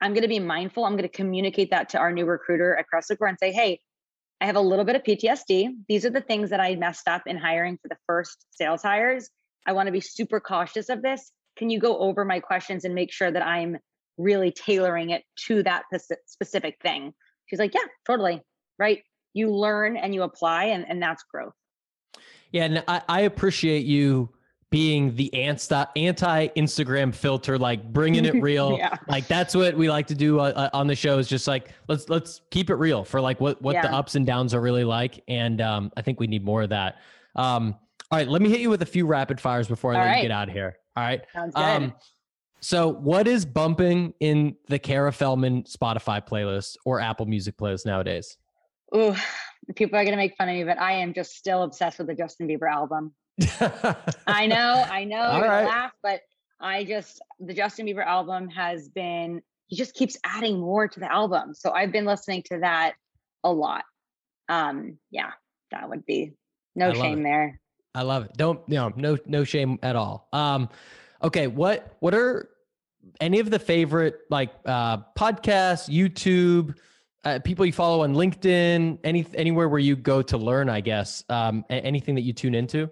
I'm 0.01 0.13
going 0.13 0.21
to 0.21 0.29
be 0.29 0.39
mindful. 0.39 0.85
I'm 0.85 0.93
going 0.93 1.09
to 1.09 1.09
communicate 1.09 1.71
that 1.71 1.89
to 1.89 1.97
our 1.97 2.11
new 2.11 2.25
recruiter 2.25 2.75
at 2.75 2.85
Cresicor 2.93 3.27
and 3.27 3.37
say, 3.39 3.51
hey, 3.51 3.79
I 4.39 4.45
have 4.45 4.55
a 4.55 4.61
little 4.61 4.85
bit 4.85 4.95
of 4.95 5.03
PTSD. 5.03 5.69
These 5.89 6.05
are 6.05 6.09
the 6.09 6.21
things 6.21 6.51
that 6.51 6.61
I 6.61 6.75
messed 6.75 7.07
up 7.07 7.23
in 7.25 7.37
hiring 7.37 7.77
for 7.81 7.89
the 7.89 7.97
first 8.05 8.45
sales 8.51 8.83
hires. 8.83 9.29
I 9.65 9.73
want 9.73 9.87
to 9.87 9.91
be 9.91 9.99
super 9.99 10.39
cautious 10.39 10.89
of 10.89 11.01
this. 11.01 11.31
Can 11.57 11.69
you 11.69 11.79
go 11.79 11.97
over 11.97 12.23
my 12.23 12.39
questions 12.39 12.85
and 12.85 12.95
make 12.95 13.11
sure 13.11 13.31
that 13.31 13.45
I'm 13.45 13.77
really 14.17 14.51
tailoring 14.51 15.09
it 15.09 15.23
to 15.47 15.63
that 15.63 15.83
specific 16.25 16.77
thing? 16.81 17.13
She's 17.47 17.59
like, 17.59 17.73
yeah, 17.73 17.81
totally. 18.05 18.41
Right 18.77 19.03
you 19.33 19.51
learn 19.51 19.97
and 19.97 20.13
you 20.13 20.23
apply 20.23 20.65
and, 20.65 20.85
and 20.89 21.01
that's 21.01 21.23
growth 21.23 21.53
yeah 22.51 22.63
and 22.63 22.83
I, 22.87 23.01
I 23.07 23.21
appreciate 23.21 23.85
you 23.85 24.29
being 24.71 25.15
the 25.15 25.33
anti 25.33 25.85
Instagram 25.95 27.13
filter, 27.13 27.57
like 27.57 27.91
bringing 27.91 28.25
it 28.25 28.35
real. 28.41 28.77
yeah. 28.77 28.97
Like 29.07 29.27
that's 29.27 29.55
what 29.55 29.75
we 29.75 29.89
like 29.89 30.07
to 30.07 30.15
do 30.15 30.39
uh, 30.39 30.53
uh, 30.55 30.69
on 30.73 30.87
the 30.87 30.95
show. 30.95 31.17
Is 31.17 31.27
just 31.27 31.47
like 31.47 31.69
let's 31.87 32.07
let's 32.09 32.41
keep 32.51 32.69
it 32.69 32.75
real 32.75 33.03
for 33.03 33.19
like 33.19 33.41
what 33.41 33.61
what 33.61 33.73
yeah. 33.73 33.81
the 33.81 33.93
ups 33.93 34.15
and 34.15 34.25
downs 34.25 34.53
are 34.53 34.61
really 34.61 34.83
like, 34.83 35.23
and 35.27 35.59
um, 35.61 35.91
I 35.97 36.01
think 36.01 36.19
we 36.19 36.27
need 36.27 36.45
more 36.45 36.61
of 36.61 36.69
that. 36.69 36.97
Um, 37.35 37.75
all 38.11 38.17
right, 38.17 38.27
let 38.27 38.41
me 38.41 38.49
hit 38.49 38.59
you 38.59 38.69
with 38.69 38.81
a 38.81 38.87
few 38.87 39.05
rapid 39.05 39.39
fires 39.39 39.67
before 39.67 39.93
I 39.93 39.97
let 39.97 40.05
right. 40.05 40.15
you 40.17 40.21
get 40.23 40.31
out 40.31 40.47
of 40.47 40.53
here. 40.53 40.77
All 40.95 41.03
right. 41.03 41.21
Sounds 41.33 41.53
good. 41.53 41.61
Um, 41.61 41.93
so, 42.59 42.89
what 42.89 43.27
is 43.27 43.45
bumping 43.45 44.13
in 44.19 44.55
the 44.67 44.79
Kara 44.79 45.13
Feldman 45.13 45.63
Spotify 45.63 46.25
playlist 46.25 46.75
or 46.85 46.99
Apple 46.99 47.25
Music 47.25 47.57
playlist 47.57 47.85
nowadays? 47.85 48.37
Ooh, 48.95 49.15
people 49.75 49.97
are 49.97 50.05
gonna 50.05 50.17
make 50.17 50.35
fun 50.35 50.49
of 50.49 50.55
me, 50.55 50.63
but 50.63 50.79
I 50.79 50.93
am 50.93 51.13
just 51.13 51.35
still 51.35 51.63
obsessed 51.63 51.99
with 51.99 52.07
the 52.07 52.15
Justin 52.15 52.47
Bieber 52.47 52.69
album. 52.69 53.13
I 54.27 54.47
know, 54.47 54.85
I 54.89 55.05
know, 55.05 55.33
you're 55.33 55.41
right. 55.41 55.63
gonna 55.63 55.67
laugh, 55.67 55.91
but 56.01 56.21
I 56.59 56.83
just 56.83 57.21
the 57.39 57.53
Justin 57.53 57.85
Bieber 57.85 58.05
album 58.05 58.49
has 58.49 58.89
been 58.89 59.41
he 59.67 59.75
just 59.75 59.93
keeps 59.93 60.17
adding 60.25 60.59
more 60.59 60.87
to 60.87 60.99
the 60.99 61.11
album. 61.11 61.53
So 61.53 61.71
I've 61.71 61.91
been 61.91 62.05
listening 62.05 62.43
to 62.47 62.59
that 62.59 62.95
a 63.43 63.51
lot. 63.51 63.83
Um, 64.49 64.97
yeah, 65.11 65.31
that 65.71 65.87
would 65.87 66.05
be 66.05 66.33
no 66.75 66.93
shame 66.93 67.19
it. 67.19 67.23
there. 67.23 67.61
I 67.93 68.01
love 68.01 68.25
it. 68.25 68.31
Don't 68.35 68.67
no 68.67 68.91
no 68.95 69.17
no 69.25 69.43
shame 69.43 69.77
at 69.83 69.95
all. 69.95 70.27
Um, 70.33 70.69
okay, 71.23 71.47
what 71.47 71.95
what 71.99 72.13
are 72.13 72.49
any 73.21 73.39
of 73.39 73.49
the 73.51 73.59
favorite 73.59 74.21
like 74.29 74.51
uh 74.65 74.97
podcasts, 75.17 75.87
YouTube? 75.89 76.75
Uh, 77.25 77.39
people 77.43 77.65
you 77.65 77.73
follow 77.73 78.03
on 78.03 78.13
LinkedIn, 78.13 78.97
any 79.03 79.25
anywhere 79.33 79.67
where 79.67 79.79
you 79.79 79.95
go 79.95 80.21
to 80.21 80.37
learn, 80.37 80.69
I 80.69 80.79
guess. 80.79 81.23
Um, 81.29 81.65
anything 81.69 82.15
that 82.15 82.21
you 82.21 82.31
tune 82.31 82.55
into? 82.55 82.89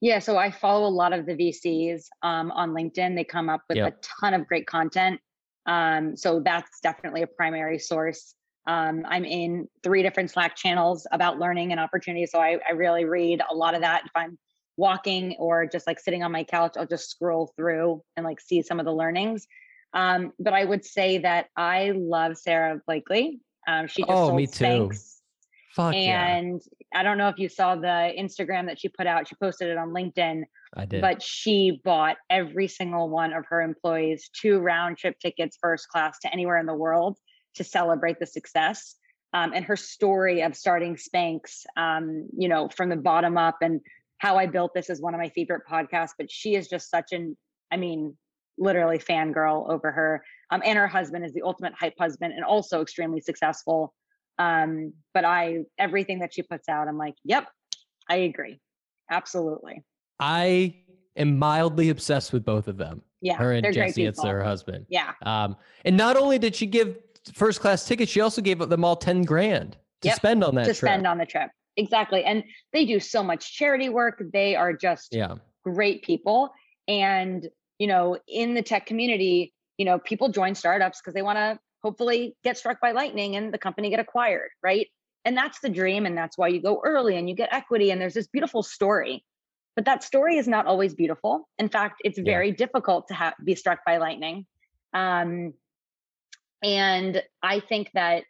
Yeah, 0.00 0.18
so 0.18 0.36
I 0.36 0.50
follow 0.50 0.86
a 0.86 0.90
lot 0.90 1.12
of 1.12 1.26
the 1.26 1.34
VCs 1.34 2.04
um, 2.22 2.50
on 2.52 2.70
LinkedIn. 2.70 3.16
They 3.16 3.24
come 3.24 3.48
up 3.48 3.62
with 3.68 3.78
yep. 3.78 3.94
a 3.94 4.06
ton 4.20 4.34
of 4.34 4.46
great 4.46 4.66
content. 4.66 5.20
Um, 5.66 6.16
so 6.16 6.40
that's 6.40 6.80
definitely 6.80 7.22
a 7.22 7.26
primary 7.26 7.78
source. 7.78 8.34
Um, 8.66 9.04
I'm 9.08 9.24
in 9.24 9.68
three 9.82 10.02
different 10.02 10.30
Slack 10.30 10.54
channels 10.54 11.06
about 11.12 11.38
learning 11.38 11.72
and 11.72 11.80
opportunity. 11.80 12.26
So 12.26 12.40
I, 12.40 12.58
I 12.68 12.72
really 12.72 13.04
read 13.04 13.40
a 13.48 13.54
lot 13.54 13.74
of 13.74 13.80
that. 13.80 14.02
If 14.04 14.12
I'm 14.14 14.38
walking 14.76 15.34
or 15.38 15.66
just 15.66 15.86
like 15.86 15.98
sitting 15.98 16.22
on 16.22 16.30
my 16.30 16.44
couch, 16.44 16.74
I'll 16.76 16.86
just 16.86 17.10
scroll 17.10 17.52
through 17.56 18.02
and 18.16 18.24
like 18.24 18.40
see 18.40 18.62
some 18.62 18.78
of 18.78 18.84
the 18.86 18.92
learnings. 18.92 19.46
Um, 19.92 20.32
but 20.38 20.52
I 20.52 20.64
would 20.64 20.84
say 20.84 21.18
that 21.18 21.46
I 21.56 21.92
love 21.96 22.36
Sara 22.36 22.80
Blakely. 22.86 23.40
Um, 23.66 23.86
she 23.86 24.02
just 24.02 24.10
Oh, 24.10 24.28
sold 24.28 24.36
me 24.36 24.46
too. 24.46 24.64
Spanx. 24.64 25.12
Fuck 25.74 25.94
yeah. 25.94 26.36
And 26.36 26.62
I 26.94 27.02
don't 27.02 27.18
know 27.18 27.28
if 27.28 27.38
you 27.38 27.48
saw 27.50 27.74
the 27.76 28.12
Instagram 28.18 28.66
that 28.66 28.80
she 28.80 28.88
put 28.88 29.06
out. 29.06 29.28
She 29.28 29.34
posted 29.34 29.68
it 29.68 29.76
on 29.76 29.90
LinkedIn, 29.90 30.44
I 30.74 30.86
did. 30.86 31.02
but 31.02 31.22
she 31.22 31.80
bought 31.84 32.16
every 32.30 32.66
single 32.66 33.10
one 33.10 33.34
of 33.34 33.44
her 33.50 33.60
employees 33.60 34.30
two 34.32 34.58
round 34.58 34.96
trip 34.96 35.18
tickets 35.20 35.58
first 35.60 35.88
class 35.88 36.18
to 36.20 36.32
anywhere 36.32 36.58
in 36.58 36.64
the 36.66 36.74
world 36.74 37.18
to 37.56 37.64
celebrate 37.64 38.18
the 38.20 38.26
success. 38.26 38.94
Um, 39.34 39.52
and 39.54 39.64
her 39.66 39.76
story 39.76 40.40
of 40.42 40.56
starting 40.56 40.96
Spanx, 40.96 41.66
um, 41.76 42.26
you 42.34 42.48
know, 42.48 42.68
from 42.74 42.88
the 42.88 42.96
bottom 42.96 43.36
up 43.36 43.58
and 43.60 43.82
how 44.18 44.38
I 44.38 44.46
built 44.46 44.72
this 44.74 44.88
is 44.88 45.02
one 45.02 45.12
of 45.12 45.20
my 45.20 45.28
favorite 45.30 45.62
podcasts. 45.70 46.12
But 46.16 46.30
she 46.30 46.54
is 46.54 46.68
just 46.68 46.88
such 46.90 47.12
an, 47.12 47.36
I 47.70 47.76
mean, 47.76 48.16
literally 48.56 48.98
fangirl 48.98 49.70
over 49.70 49.92
her. 49.92 50.24
Um, 50.50 50.62
and 50.64 50.78
her 50.78 50.86
husband 50.86 51.24
is 51.24 51.32
the 51.32 51.42
ultimate 51.42 51.74
hype 51.74 51.94
husband 51.98 52.32
and 52.34 52.44
also 52.44 52.80
extremely 52.82 53.20
successful. 53.20 53.92
Um, 54.38 54.92
but 55.14 55.24
I, 55.24 55.60
everything 55.78 56.20
that 56.20 56.34
she 56.34 56.42
puts 56.42 56.68
out, 56.68 56.88
I'm 56.88 56.98
like, 56.98 57.14
yep, 57.24 57.48
I 58.08 58.16
agree. 58.16 58.60
Absolutely. 59.10 59.82
I 60.20 60.76
am 61.16 61.38
mildly 61.38 61.88
obsessed 61.88 62.32
with 62.32 62.44
both 62.44 62.68
of 62.68 62.76
them. 62.76 63.02
Yeah. 63.22 63.36
her 63.36 63.52
and 63.52 63.72
Jesse, 63.72 64.04
it's 64.04 64.22
her 64.22 64.44
husband. 64.44 64.86
Yeah. 64.88 65.12
Um, 65.22 65.56
and 65.84 65.96
not 65.96 66.16
only 66.16 66.38
did 66.38 66.54
she 66.54 66.66
give 66.66 66.96
first 67.34 67.60
class 67.60 67.84
tickets, 67.86 68.12
she 68.12 68.20
also 68.20 68.40
gave 68.40 68.58
them 68.58 68.84
all 68.84 68.94
10 68.94 69.22
grand 69.22 69.76
to 70.02 70.08
Yep, 70.08 70.16
spend 70.16 70.44
on 70.44 70.54
that 70.54 70.66
to 70.66 70.74
trip. 70.74 70.90
spend 70.90 71.06
on 71.06 71.18
the 71.18 71.26
trip. 71.26 71.50
Exactly. 71.76 72.24
And 72.24 72.44
they 72.72 72.84
do 72.84 73.00
so 73.00 73.22
much 73.22 73.54
charity 73.54 73.88
work. 73.88 74.22
They 74.32 74.54
are 74.54 74.72
just 74.72 75.08
yeah. 75.12 75.34
great 75.64 76.02
people. 76.02 76.50
And, 76.88 77.48
you 77.78 77.86
know, 77.86 78.18
in 78.28 78.54
the 78.54 78.62
tech 78.62 78.86
community, 78.86 79.52
you 79.78 79.84
know, 79.84 79.98
people 79.98 80.28
join 80.28 80.54
startups 80.54 81.00
because 81.00 81.14
they 81.14 81.22
want 81.22 81.36
to 81.38 81.58
hopefully 81.82 82.36
get 82.42 82.58
struck 82.58 82.80
by 82.80 82.92
lightning 82.92 83.36
and 83.36 83.52
the 83.52 83.58
company 83.58 83.90
get 83.90 84.00
acquired, 84.00 84.50
right? 84.62 84.88
And 85.24 85.36
that's 85.36 85.60
the 85.60 85.68
dream. 85.68 86.06
And 86.06 86.16
that's 86.16 86.38
why 86.38 86.48
you 86.48 86.60
go 86.62 86.80
early 86.84 87.16
and 87.16 87.28
you 87.28 87.34
get 87.34 87.52
equity. 87.52 87.90
And 87.90 88.00
there's 88.00 88.14
this 88.14 88.28
beautiful 88.28 88.62
story. 88.62 89.24
But 89.74 89.84
that 89.84 90.02
story 90.02 90.38
is 90.38 90.48
not 90.48 90.66
always 90.66 90.94
beautiful. 90.94 91.48
In 91.58 91.68
fact, 91.68 92.00
it's 92.04 92.18
Yeah. 92.18 92.24
very 92.24 92.52
difficult 92.52 93.08
to 93.08 93.14
ha- 93.14 93.34
be 93.44 93.54
struck 93.54 93.84
by 93.84 93.98
lightning. 93.98 94.46
Um, 94.92 95.52
and 96.62 97.22
I 97.42 97.60
think 97.60 97.90
that 97.92 98.24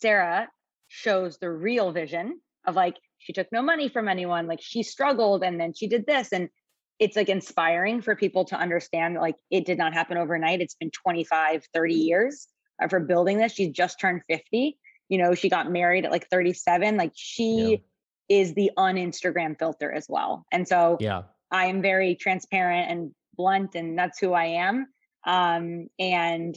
Sarah 0.00 0.48
shows 0.88 1.38
the 1.38 1.50
real 1.50 1.92
vision 1.92 2.40
of 2.66 2.74
like, 2.74 2.96
she 3.18 3.32
took 3.32 3.48
no 3.52 3.60
money 3.60 3.88
from 3.88 4.08
anyone, 4.08 4.46
like 4.46 4.60
she 4.62 4.82
struggled 4.82 5.44
and 5.44 5.60
then 5.60 5.74
she 5.74 5.86
did 5.86 6.06
this. 6.06 6.32
And 6.32 6.48
it's 7.00 7.16
like 7.16 7.30
inspiring 7.30 8.02
for 8.02 8.14
people 8.14 8.44
to 8.44 8.56
understand 8.56 9.14
like 9.14 9.36
it 9.50 9.64
did 9.64 9.78
not 9.78 9.94
happen 9.94 10.18
overnight. 10.18 10.60
It's 10.60 10.74
been 10.74 10.90
25, 10.90 11.66
30 11.72 11.94
years 11.94 12.46
of 12.80 12.90
her 12.90 13.00
building 13.00 13.38
this. 13.38 13.52
She's 13.52 13.70
just 13.70 13.98
turned 13.98 14.20
50. 14.28 14.78
You 15.08 15.18
know, 15.18 15.34
she 15.34 15.48
got 15.48 15.72
married 15.72 16.04
at 16.04 16.12
like 16.12 16.28
37. 16.28 16.96
Like 16.96 17.12
she 17.14 17.82
is 18.28 18.54
the 18.54 18.70
un-Instagram 18.76 19.58
filter 19.58 19.90
as 19.90 20.06
well. 20.08 20.44
And 20.52 20.68
so 20.68 20.98
Yeah. 21.00 21.22
I 21.50 21.66
am 21.66 21.82
very 21.82 22.14
transparent 22.14 22.90
and 22.90 23.10
blunt, 23.34 23.74
and 23.74 23.98
that's 23.98 24.20
who 24.20 24.34
I 24.34 24.44
am. 24.44 24.86
Um, 25.26 25.88
and 25.98 26.54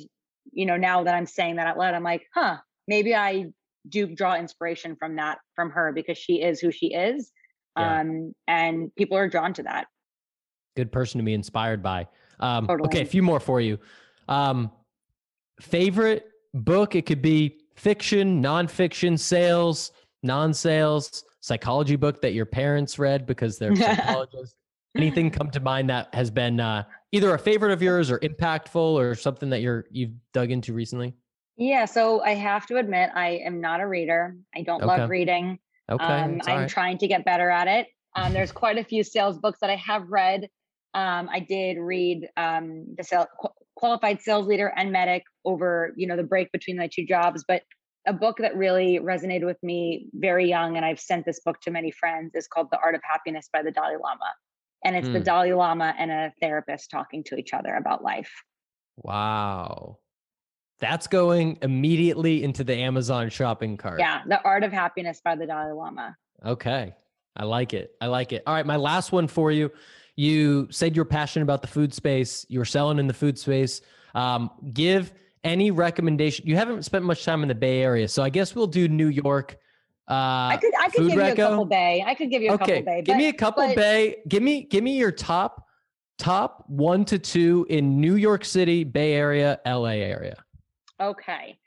you 0.51 0.65
know, 0.65 0.77
now 0.77 1.03
that 1.05 1.15
I'm 1.15 1.25
saying 1.25 1.55
that 1.55 1.67
out 1.67 1.77
loud, 1.77 1.95
I'm 1.95 2.03
like, 2.03 2.27
huh, 2.33 2.57
maybe 2.87 3.15
I 3.15 3.47
do 3.87 4.07
draw 4.07 4.35
inspiration 4.35 4.97
from 4.97 5.15
that 5.15 5.39
from 5.55 5.71
her 5.71 5.93
because 5.93 6.17
she 6.17 6.41
is 6.41 6.59
who 6.59 6.71
she 6.71 6.87
is. 6.93 7.31
Yeah. 7.77 8.01
Um, 8.01 8.33
and 8.47 8.93
people 8.95 9.17
are 9.17 9.29
drawn 9.29 9.53
to 9.53 9.63
that. 9.63 9.87
Good 10.75 10.91
person 10.91 11.19
to 11.19 11.23
be 11.23 11.33
inspired 11.33 11.83
by. 11.83 12.07
Um, 12.39 12.67
Okay, 12.69 13.01
a 13.01 13.05
few 13.05 13.21
more 13.21 13.39
for 13.39 13.61
you. 13.61 13.77
Um, 14.27 14.71
favorite 15.61 16.31
book? 16.53 16.95
It 16.95 17.05
could 17.05 17.21
be 17.21 17.59
fiction, 17.75 18.41
nonfiction, 18.41 19.19
sales, 19.19 19.91
non-sales, 20.23 21.23
psychology 21.41 21.95
book 21.95 22.21
that 22.21 22.33
your 22.33 22.45
parents 22.45 22.97
read 22.97 23.25
because 23.25 23.59
they're 23.59 23.75
psychologists. 23.75 24.55
Anything 24.95 25.29
come 25.31 25.49
to 25.51 25.59
mind 25.59 25.89
that 25.89 26.13
has 26.13 26.29
been 26.29 26.59
uh, 26.59 26.83
either 27.11 27.33
a 27.33 27.39
favorite 27.39 27.71
of 27.71 27.81
yours 27.81 28.11
or 28.11 28.19
impactful 28.19 28.75
or 28.75 29.15
something 29.15 29.49
that 29.49 29.61
you're 29.61 29.85
you've 29.91 30.11
dug 30.33 30.51
into 30.51 30.73
recently? 30.73 31.13
Yeah, 31.55 31.85
so 31.85 32.21
I 32.21 32.33
have 32.35 32.65
to 32.67 32.77
admit, 32.77 33.09
I 33.13 33.41
am 33.45 33.61
not 33.61 33.79
a 33.79 33.87
reader. 33.87 34.35
I 34.55 34.63
don't 34.63 34.81
Okay. 34.81 35.01
love 35.01 35.09
reading. 35.09 35.59
Okay, 35.89 36.03
um, 36.03 36.41
I'm 36.45 36.61
right. 36.61 36.69
trying 36.69 36.97
to 36.99 37.07
get 37.07 37.25
better 37.25 37.49
at 37.49 37.67
it. 37.67 37.87
Um, 38.15 38.33
there's 38.33 38.51
quite 38.63 38.77
a 38.77 38.83
few 38.83 39.03
sales 39.03 39.37
books 39.37 39.59
that 39.61 39.69
I 39.69 39.75
have 39.75 40.09
read. 40.09 40.47
Um, 40.93 41.29
I 41.31 41.39
did 41.39 41.77
read 41.77 42.29
um, 42.37 42.85
the 42.97 43.03
sale, 43.03 43.27
qualified 43.75 44.21
sales 44.21 44.47
leader 44.47 44.71
and 44.75 44.91
MEDDIC 44.91 45.21
over 45.45 45.93
you 45.97 46.07
know 46.07 46.15
the 46.15 46.23
break 46.23 46.51
between 46.51 46.77
my 46.77 46.87
two 46.87 47.05
jobs, 47.05 47.43
but 47.47 47.63
a 48.05 48.13
book 48.13 48.37
that 48.39 48.55
really 48.55 48.99
resonated 48.99 49.45
with 49.45 49.61
me 49.63 50.09
very 50.13 50.47
young, 50.47 50.75
and 50.75 50.85
I've 50.85 50.99
sent 50.99 51.25
this 51.25 51.39
book 51.39 51.59
to 51.61 51.71
many 51.71 51.89
friends, 51.89 52.35
is 52.35 52.47
called 52.47 52.67
The 52.71 52.79
Art 52.83 52.95
of 52.95 53.01
Happiness 53.03 53.49
by 53.51 53.63
the 53.63 53.71
Dalai 53.71 53.95
Lama, 53.95 54.33
and 54.83 54.95
it's 54.95 55.07
the 55.07 55.19
Hmm. 55.19 55.23
Dalai 55.23 55.53
Lama 55.53 55.95
and 55.97 56.11
a 56.11 56.33
therapist 56.41 56.91
talking 56.91 57.23
to 57.25 57.37
each 57.37 57.53
other 57.53 57.73
about 57.75 58.03
life. 58.03 58.31
Wow. 58.97 59.99
That's 60.79 61.07
going 61.07 61.59
immediately 61.61 62.43
into 62.43 62.63
the 62.63 62.75
Amazon 62.75 63.29
shopping 63.29 63.77
cart. 63.77 63.99
Yeah, 63.99 64.21
The 64.27 64.41
Art 64.43 64.63
of 64.63 64.73
Happiness 64.73 65.21
by 65.23 65.35
the 65.35 65.45
Dalai 65.45 65.71
Lama. 65.71 66.15
Okay. 66.45 66.93
I 67.37 67.45
like 67.45 67.73
it. 67.73 67.95
I 68.01 68.07
like 68.07 68.33
it. 68.33 68.43
All 68.45 68.53
right. 68.53 68.65
My 68.65 68.75
last 68.75 69.11
one 69.11 69.27
for 69.27 69.49
you. 69.51 69.71
You 70.15 70.67
said 70.69 70.95
you're 70.95 71.05
passionate 71.05 71.43
about 71.43 71.61
the 71.61 71.67
food 71.67 71.93
space. 71.93 72.45
You 72.49 72.59
were 72.59 72.65
selling 72.65 72.99
in 72.99 73.07
the 73.07 73.13
food 73.13 73.37
space. 73.37 73.81
Um, 74.13 74.51
give 74.73 75.13
any 75.43 75.71
recommendation. 75.71 76.45
You 76.47 76.55
haven't 76.55 76.83
spent 76.83 77.03
much 77.03 77.25
time 77.25 77.41
in 77.41 77.47
the 77.47 77.55
Bay 77.55 77.81
Area, 77.81 78.07
so 78.07 78.21
I 78.23 78.29
guess 78.29 78.55
we'll 78.55 78.67
do 78.67 78.87
New 78.87 79.07
York. 79.07 79.57
Uh, 80.09 80.13
I 80.13 80.57
could 80.59 80.73
I 80.79 80.89
could 80.89 81.07
give 81.07 81.15
you 81.15 81.31
a 81.31 81.35
couple 81.35 81.65
bay. 81.65 82.03
I 82.05 82.13
could 82.13 82.29
give 82.29 82.41
you 82.41 82.49
a 82.49 82.53
okay. 82.55 82.65
couple 82.65 82.83
bay. 82.83 83.01
give 83.01 83.13
but- 83.13 83.17
me 83.17 83.27
a 83.29 83.33
couple 83.33 83.67
but- 83.67 83.75
Bay. 83.75 84.17
Give 84.27 84.43
me 84.43 84.63
give 84.63 84.83
me 84.83 84.97
your 84.97 85.11
top 85.11 85.65
top 86.17 86.65
one 86.67 87.05
to 87.05 87.17
two 87.17 87.65
in 87.69 87.99
New 87.99 88.15
York 88.15 88.45
City, 88.45 88.83
Bay 88.83 89.13
Area, 89.13 89.59
LA 89.65 89.95
area. 89.95 90.35
Okay. 91.01 91.57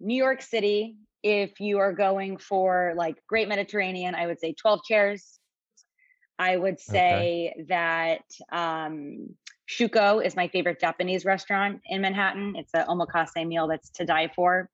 New 0.00 0.16
York 0.16 0.42
City, 0.42 0.96
if 1.22 1.58
you 1.60 1.78
are 1.78 1.92
going 1.92 2.36
for 2.36 2.92
like 2.96 3.16
Great 3.28 3.48
Mediterranean, 3.48 4.14
I 4.14 4.26
would 4.26 4.38
say 4.38 4.52
12 4.52 4.80
chairs. 4.84 5.40
I 6.38 6.56
would 6.56 6.78
say 6.78 7.64
that 7.68 8.24
um, 8.52 9.34
Shuko 9.68 10.24
is 10.24 10.36
my 10.36 10.48
favorite 10.48 10.80
Japanese 10.80 11.24
restaurant 11.24 11.80
in 11.86 12.02
Manhattan. 12.02 12.54
It's 12.56 12.72
an 12.74 12.86
omakase 12.86 13.46
meal 13.46 13.68
that's 13.68 13.90
to 13.90 14.04
die 14.04 14.30
for. 14.34 14.68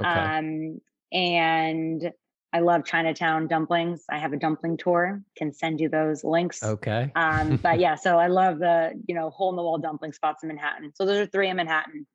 Okay. 0.00 0.08
Um, 0.08 0.80
and 1.12 2.12
I 2.52 2.60
love 2.60 2.84
Chinatown 2.84 3.46
dumplings. 3.46 4.04
I 4.10 4.18
have 4.18 4.32
a 4.32 4.36
dumpling 4.36 4.76
tour, 4.76 5.22
can 5.36 5.52
send 5.52 5.80
you 5.80 5.88
those 5.88 6.22
links. 6.24 6.62
okay. 6.62 7.10
Um, 7.14 7.56
but 7.56 7.78
yeah, 7.80 7.94
so 7.94 8.18
I 8.18 8.26
love 8.26 8.58
the, 8.58 8.92
you 9.06 9.14
know, 9.14 9.30
hole 9.30 9.50
in 9.50 9.56
the 9.56 9.62
wall 9.62 9.78
dumpling 9.78 10.12
spots 10.12 10.42
in 10.42 10.48
Manhattan. 10.48 10.92
So 10.94 11.06
those 11.06 11.18
are 11.18 11.26
three 11.26 11.48
in 11.48 11.56
Manhattan. 11.56 12.06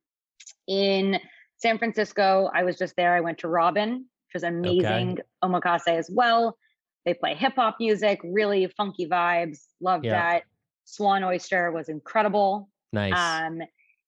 In 0.67 1.19
San 1.57 1.77
Francisco, 1.77 2.49
I 2.53 2.63
was 2.63 2.77
just 2.77 2.95
there. 2.95 3.15
I 3.15 3.21
went 3.21 3.39
to 3.39 3.47
Robin, 3.47 3.93
which 3.93 4.33
was 4.33 4.43
amazing 4.43 5.17
omakase 5.43 5.87
as 5.87 6.09
well. 6.11 6.57
They 7.07 7.13
play 7.13 7.35
hip 7.35 7.53
hop 7.55 7.77
music, 7.79 8.19
really 8.21 8.67
funky 8.75 9.07
vibes. 9.07 9.61
Loved 9.79 10.03
Yeah. 10.03 10.11
that. 10.11 10.43
Swan 10.83 11.23
Oyster 11.23 11.71
was 11.71 11.87
incredible. 11.87 12.69
nice. 12.91 13.13
Um, 13.15 13.61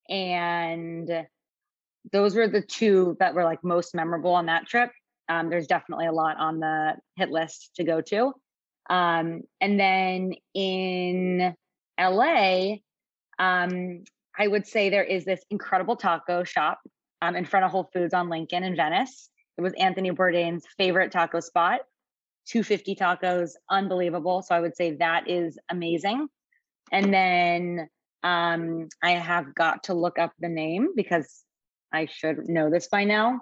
and 0.09 1.25
those 2.11 2.35
were 2.35 2.47
the 2.49 2.61
two 2.61 3.15
that 3.19 3.33
were 3.35 3.45
like 3.45 3.63
most 3.63 3.95
memorable 3.95 4.33
on 4.33 4.47
that 4.47 4.65
trip. 4.67 4.91
Um, 5.29 5.49
there's 5.49 5.67
definitely 5.67 6.07
a 6.07 6.11
lot 6.11 6.35
on 6.37 6.59
the 6.59 6.97
hit 7.15 7.29
list 7.29 7.71
to 7.75 7.85
go 7.85 8.01
to. 8.01 8.33
Um, 8.89 9.43
and 9.61 9.79
then 9.79 10.33
in 10.53 11.55
LA, 11.97 12.77
um, 13.37 14.03
I 14.37 14.47
would 14.47 14.67
say 14.67 14.89
there 14.89 15.03
is 15.05 15.23
this 15.23 15.41
incredible 15.49 15.95
taco 15.95 16.43
shop 16.43 16.81
um, 17.21 17.35
in 17.37 17.45
front 17.45 17.65
of 17.65 17.71
Whole 17.71 17.89
Foods 17.93 18.13
on 18.13 18.27
Lincoln 18.29 18.63
in 18.63 18.75
Venice. 18.75 19.29
It 19.57 19.61
was 19.61 19.73
Anthony 19.77 20.11
Bourdain's 20.11 20.65
favorite 20.77 21.11
taco 21.13 21.39
spot. 21.39 21.81
250 22.49 22.95
tacos, 22.95 23.51
unbelievable. 23.69 24.41
So 24.41 24.55
I 24.55 24.59
would 24.59 24.75
say 24.75 24.95
that 24.95 25.29
is 25.29 25.57
amazing. 25.69 26.27
And 26.91 27.13
then 27.13 27.87
um, 28.23 28.89
I 29.03 29.11
have 29.11 29.53
got 29.53 29.83
to 29.83 29.93
look 29.93 30.17
up 30.17 30.33
the 30.39 30.49
name 30.49 30.89
because 30.95 31.43
I 31.93 32.07
should 32.07 32.49
know 32.49 32.69
this 32.69 32.87
by 32.87 33.03
now. 33.03 33.41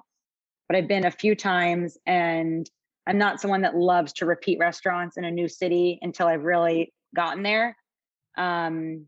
But 0.67 0.75
I've 0.75 0.87
been 0.89 1.05
a 1.05 1.11
few 1.11 1.35
times 1.35 1.97
and 2.05 2.69
I'm 3.07 3.17
not 3.17 3.39
someone 3.39 3.61
that 3.61 3.77
loves 3.77 4.11
to 4.13 4.25
repeat 4.25 4.59
restaurants 4.59 5.15
in 5.15 5.23
a 5.23 5.31
new 5.31 5.47
city 5.47 5.97
until 6.01 6.27
I've 6.27 6.43
really 6.43 6.93
gotten 7.15 7.43
there. 7.43 7.77
Um, 8.37 9.07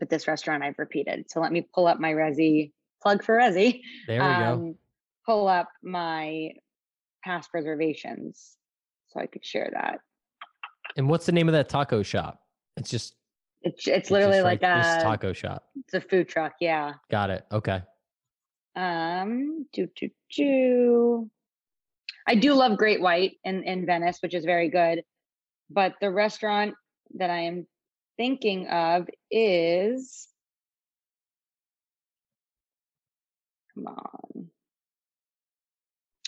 but 0.00 0.10
this 0.10 0.26
restaurant 0.26 0.64
I've 0.64 0.78
repeated. 0.78 1.26
So 1.30 1.40
let 1.40 1.52
me 1.52 1.68
pull 1.72 1.86
up 1.86 2.00
my 2.00 2.12
Resy 2.12 2.72
plug 3.00 3.22
for 3.22 3.36
Resy. 3.36 3.82
there 4.08 4.20
we 4.20 4.34
go. 4.44 4.52
Um, 4.52 4.74
pull 5.24 5.46
up 5.46 5.68
my 5.84 6.50
past 7.22 7.50
reservations 7.54 8.56
so 9.14 9.20
I 9.20 9.26
could 9.26 9.44
share 9.44 9.70
that. 9.72 10.00
And 10.96 11.08
what's 11.08 11.26
the 11.26 11.32
name 11.32 11.48
of 11.48 11.52
that 11.54 11.68
taco 11.68 12.02
shop? 12.02 12.40
It's 12.76 12.90
just 12.90 13.14
It's 13.62 13.86
it's 13.86 14.10
literally 14.10 14.42
like 14.42 14.60
this 14.60 14.86
a 14.86 15.00
taco 15.02 15.32
shop. 15.32 15.64
it's 15.76 15.94
a 15.94 16.00
food 16.00 16.28
truck. 16.28 16.52
Yeah. 16.60 16.94
Got 17.10 17.30
it. 17.30 17.44
Okay. 17.52 17.82
Um, 18.76 19.66
do 19.72 19.88
do 19.96 20.10
do. 20.36 21.30
I 22.26 22.34
do 22.34 22.54
love 22.54 22.76
Great 22.76 23.00
White 23.00 23.32
in 23.44 23.62
in 23.62 23.86
Venice, 23.86 24.18
which 24.20 24.34
is 24.34 24.44
very 24.44 24.68
good. 24.68 25.02
But 25.70 25.94
the 26.00 26.10
restaurant 26.10 26.74
that 27.16 27.30
I 27.30 27.40
am 27.40 27.66
thinking 28.16 28.68
of 28.68 29.08
is 29.30 30.28
come 33.74 33.86
on. 33.86 34.50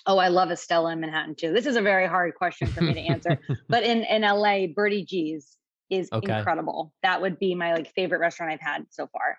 Oh, 0.07 0.19
I 0.19 0.29
love 0.29 0.51
Estela 0.51 0.93
in 0.93 1.01
Manhattan 1.01 1.35
too. 1.35 1.53
This 1.53 1.67
is 1.67 1.77
a 1.77 1.83
very 1.83 2.07
hard 2.07 2.35
question 2.35 2.69
for 2.69 2.81
me 2.81 2.95
to 2.95 3.01
answer. 3.01 3.39
but 3.69 3.83
in 3.83 4.05
in 4.05 4.23
LA, 4.23 4.69
Birdie 4.69 5.05
G's 5.05 5.57
is 5.91 6.09
Okay. 6.13 6.39
incredible. 6.39 6.93
That 7.03 7.21
would 7.21 7.39
be 7.39 7.55
my 7.55 7.75
like 7.75 7.93
favorite 7.93 8.19
restaurant 8.19 8.53
I've 8.53 8.61
had 8.61 8.87
so 8.91 9.09
far. 9.09 9.39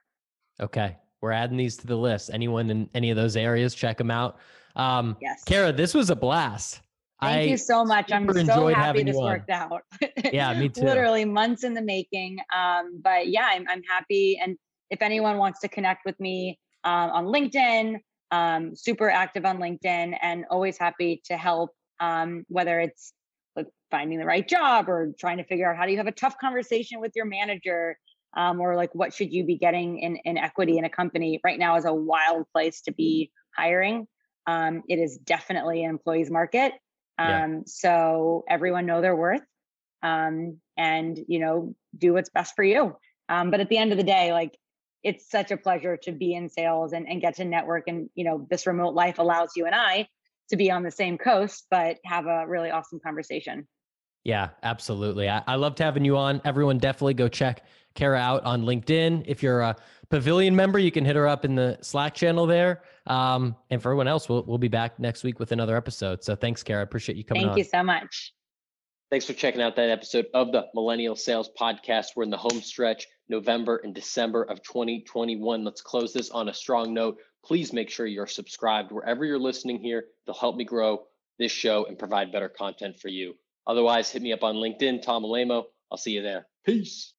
Okay. 0.59 0.97
We're 1.21 1.31
adding 1.31 1.57
these 1.57 1.77
to 1.77 1.87
the 1.87 1.95
list. 1.95 2.29
Anyone 2.33 2.69
in 2.69 2.89
any 2.93 3.09
of 3.09 3.15
those 3.15 3.35
areas, 3.35 3.73
check 3.73 3.97
them 3.97 4.11
out. 4.11 4.37
Um, 4.75 5.17
Yes. 5.21 5.43
Kara, 5.45 5.71
this 5.71 5.93
was 5.93 6.09
a 6.09 6.15
blast. 6.15 6.81
Thank 7.21 7.41
I 7.41 7.43
you 7.45 7.57
so 7.57 7.83
much. 7.83 8.11
I'm 8.11 8.31
so 8.45 8.67
happy 8.67 9.03
this 9.03 9.15
worked 9.15 9.49
out. 9.49 9.81
Yeah, 10.31 10.53
me 10.53 10.69
too. 10.73 10.85
Literally 10.85 11.25
months 11.25 11.63
in 11.63 11.73
the 11.73 11.81
making. 11.81 12.37
Um, 12.55 12.99
but 13.03 13.27
yeah, 13.27 13.47
I'm, 13.51 13.65
I'm 13.67 13.81
happy. 13.83 14.39
And 14.41 14.55
if 14.91 15.01
anyone 15.01 15.37
wants 15.37 15.59
to 15.61 15.67
connect 15.67 16.05
with 16.05 16.19
me 16.19 16.59
um, 16.83 17.09
on 17.09 17.25
LinkedIn, 17.25 17.99
um, 18.31 18.75
super 18.75 19.09
active 19.09 19.45
on 19.45 19.57
LinkedIn 19.57 20.17
and 20.21 20.45
always 20.49 20.77
happy 20.77 21.21
to 21.25 21.37
help, 21.37 21.71
um, 21.99 22.45
whether 22.49 22.79
it's 22.79 23.13
like 23.55 23.67
finding 23.89 24.19
the 24.19 24.25
right 24.25 24.47
job 24.47 24.89
or 24.89 25.13
trying 25.19 25.37
to 25.37 25.43
figure 25.43 25.69
out 25.69 25.77
how 25.77 25.85
do 25.85 25.91
you 25.91 25.97
have 25.97 26.07
a 26.07 26.11
tough 26.11 26.37
conversation 26.39 26.99
with 26.99 27.11
your 27.15 27.25
manager 27.25 27.97
um, 28.35 28.59
or 28.59 28.75
like 28.75 28.93
what 28.93 29.13
should 29.13 29.33
you 29.33 29.45
be 29.45 29.57
getting 29.57 29.99
in, 29.99 30.17
in 30.17 30.37
equity 30.37 30.77
in 30.77 30.85
a 30.85 30.89
company 30.89 31.39
right 31.43 31.57
now 31.57 31.75
is 31.75 31.85
a 31.85 31.93
wild 31.93 32.45
place 32.53 32.81
to 32.81 32.93
be 32.93 33.31
hiring. 33.55 34.07
Um, 34.45 34.83
it 34.87 34.99
is 34.99 35.17
definitely 35.17 35.83
an 35.83 35.89
employee's 35.89 36.29
market. 36.29 36.73
Yeah. 37.19 37.43
Um, 37.43 37.63
so 37.65 38.43
everyone 38.47 38.85
know 38.85 39.01
their 39.01 39.15
worth 39.15 39.41
um, 40.03 40.57
and, 40.77 41.19
you 41.27 41.39
know, 41.39 41.75
do 41.97 42.13
what's 42.13 42.29
best 42.29 42.55
for 42.55 42.63
you. 42.63 42.95
Um, 43.29 43.49
but 43.49 43.59
at 43.59 43.69
the 43.69 43.77
end 43.77 43.91
of 43.91 43.97
the 43.97 44.03
day, 44.03 44.31
like 44.31 44.57
it's 45.07 45.29
such 45.31 45.51
a 45.51 45.57
pleasure 45.57 45.95
to 45.95 46.11
be 46.11 46.35
in 46.35 46.49
sales 46.49 46.91
and, 46.91 47.07
and 47.07 47.21
get 47.21 47.37
to 47.37 47.45
network. 47.45 47.85
And, 47.87 48.09
you 48.13 48.25
know, 48.25 48.45
this 48.49 48.67
remote 48.67 48.93
life 48.93 49.19
allows 49.19 49.51
you 49.55 49.65
and 49.65 49.73
I 49.73 50.09
to 50.49 50.57
be 50.57 50.69
on 50.69 50.83
the 50.83 50.91
same 50.91 51.17
coast, 51.17 51.65
but 51.71 51.97
have 52.03 52.25
a 52.25 52.45
really 52.45 52.71
awesome 52.71 52.99
conversation. 52.99 53.67
Yeah, 54.25 54.49
absolutely. 54.63 55.29
I, 55.29 55.41
I 55.47 55.55
loved 55.55 55.79
having 55.79 56.03
you 56.03 56.17
on. 56.17 56.41
Everyone 56.43 56.77
definitely 56.77 57.13
go 57.13 57.29
check 57.29 57.65
Kara 57.95 58.19
out 58.19 58.43
on 58.43 58.63
LinkedIn. 58.63 59.23
If 59.25 59.41
you're 59.41 59.61
a 59.61 59.77
Pavilion 60.09 60.53
member, 60.53 60.77
you 60.77 60.91
can 60.91 61.05
hit 61.05 61.15
her 61.15 61.27
up 61.27 61.45
in 61.45 61.55
the 61.55 61.77
Slack 61.81 62.13
channel 62.13 62.45
there. 62.45 62.83
Um, 63.05 63.55
and 63.69 63.81
for 63.81 63.89
everyone 63.89 64.09
else, 64.09 64.27
we'll, 64.27 64.43
we'll 64.43 64.57
be 64.57 64.67
back 64.67 64.99
next 64.99 65.23
week 65.23 65.39
with 65.39 65.53
another 65.53 65.77
episode. 65.77 66.21
So 66.21 66.35
thanks, 66.35 66.63
Kara. 66.63 66.83
Appreciate 66.83 67.17
you 67.17 67.23
coming 67.23 67.43
Thank 67.43 67.51
on. 67.53 67.57
you 67.57 67.63
so 67.63 67.81
much. 67.81 68.33
Thanks 69.09 69.25
for 69.25 69.31
checking 69.31 69.61
out 69.61 69.77
that 69.77 69.89
episode 69.89 70.25
of 70.33 70.51
the 70.51 70.65
Millennial 70.73 71.15
Sales 71.15 71.49
Podcast. 71.57 72.07
We're 72.17 72.23
in 72.23 72.29
the 72.29 72.35
home 72.35 72.59
stretch, 72.61 73.07
November 73.29 73.81
and 73.83 73.93
December 73.93 74.43
of 74.43 74.61
2021. 74.63 75.63
Let's 75.63 75.81
close 75.81 76.13
this 76.13 76.29
on 76.29 76.49
a 76.49 76.53
strong 76.53 76.93
note. 76.93 77.17
Please 77.45 77.73
make 77.73 77.89
sure 77.89 78.05
you're 78.05 78.27
subscribed 78.27 78.91
wherever 78.91 79.25
you're 79.25 79.39
listening 79.39 79.79
here. 79.79 80.05
They'll 80.25 80.35
help 80.35 80.55
me 80.55 80.65
grow 80.65 81.03
this 81.39 81.51
show 81.51 81.85
and 81.85 81.99
provide 81.99 82.31
better 82.31 82.49
content 82.49 82.99
for 82.99 83.09
you. 83.09 83.35
Otherwise, 83.65 84.09
hit 84.09 84.21
me 84.21 84.33
up 84.33 84.43
on 84.43 84.55
LinkedIn, 84.55 85.01
Tom 85.01 85.23
Alaimo. 85.23 85.63
I'll 85.91 85.97
see 85.97 86.11
you 86.11 86.21
there. 86.21 86.47
Peace. 86.65 87.13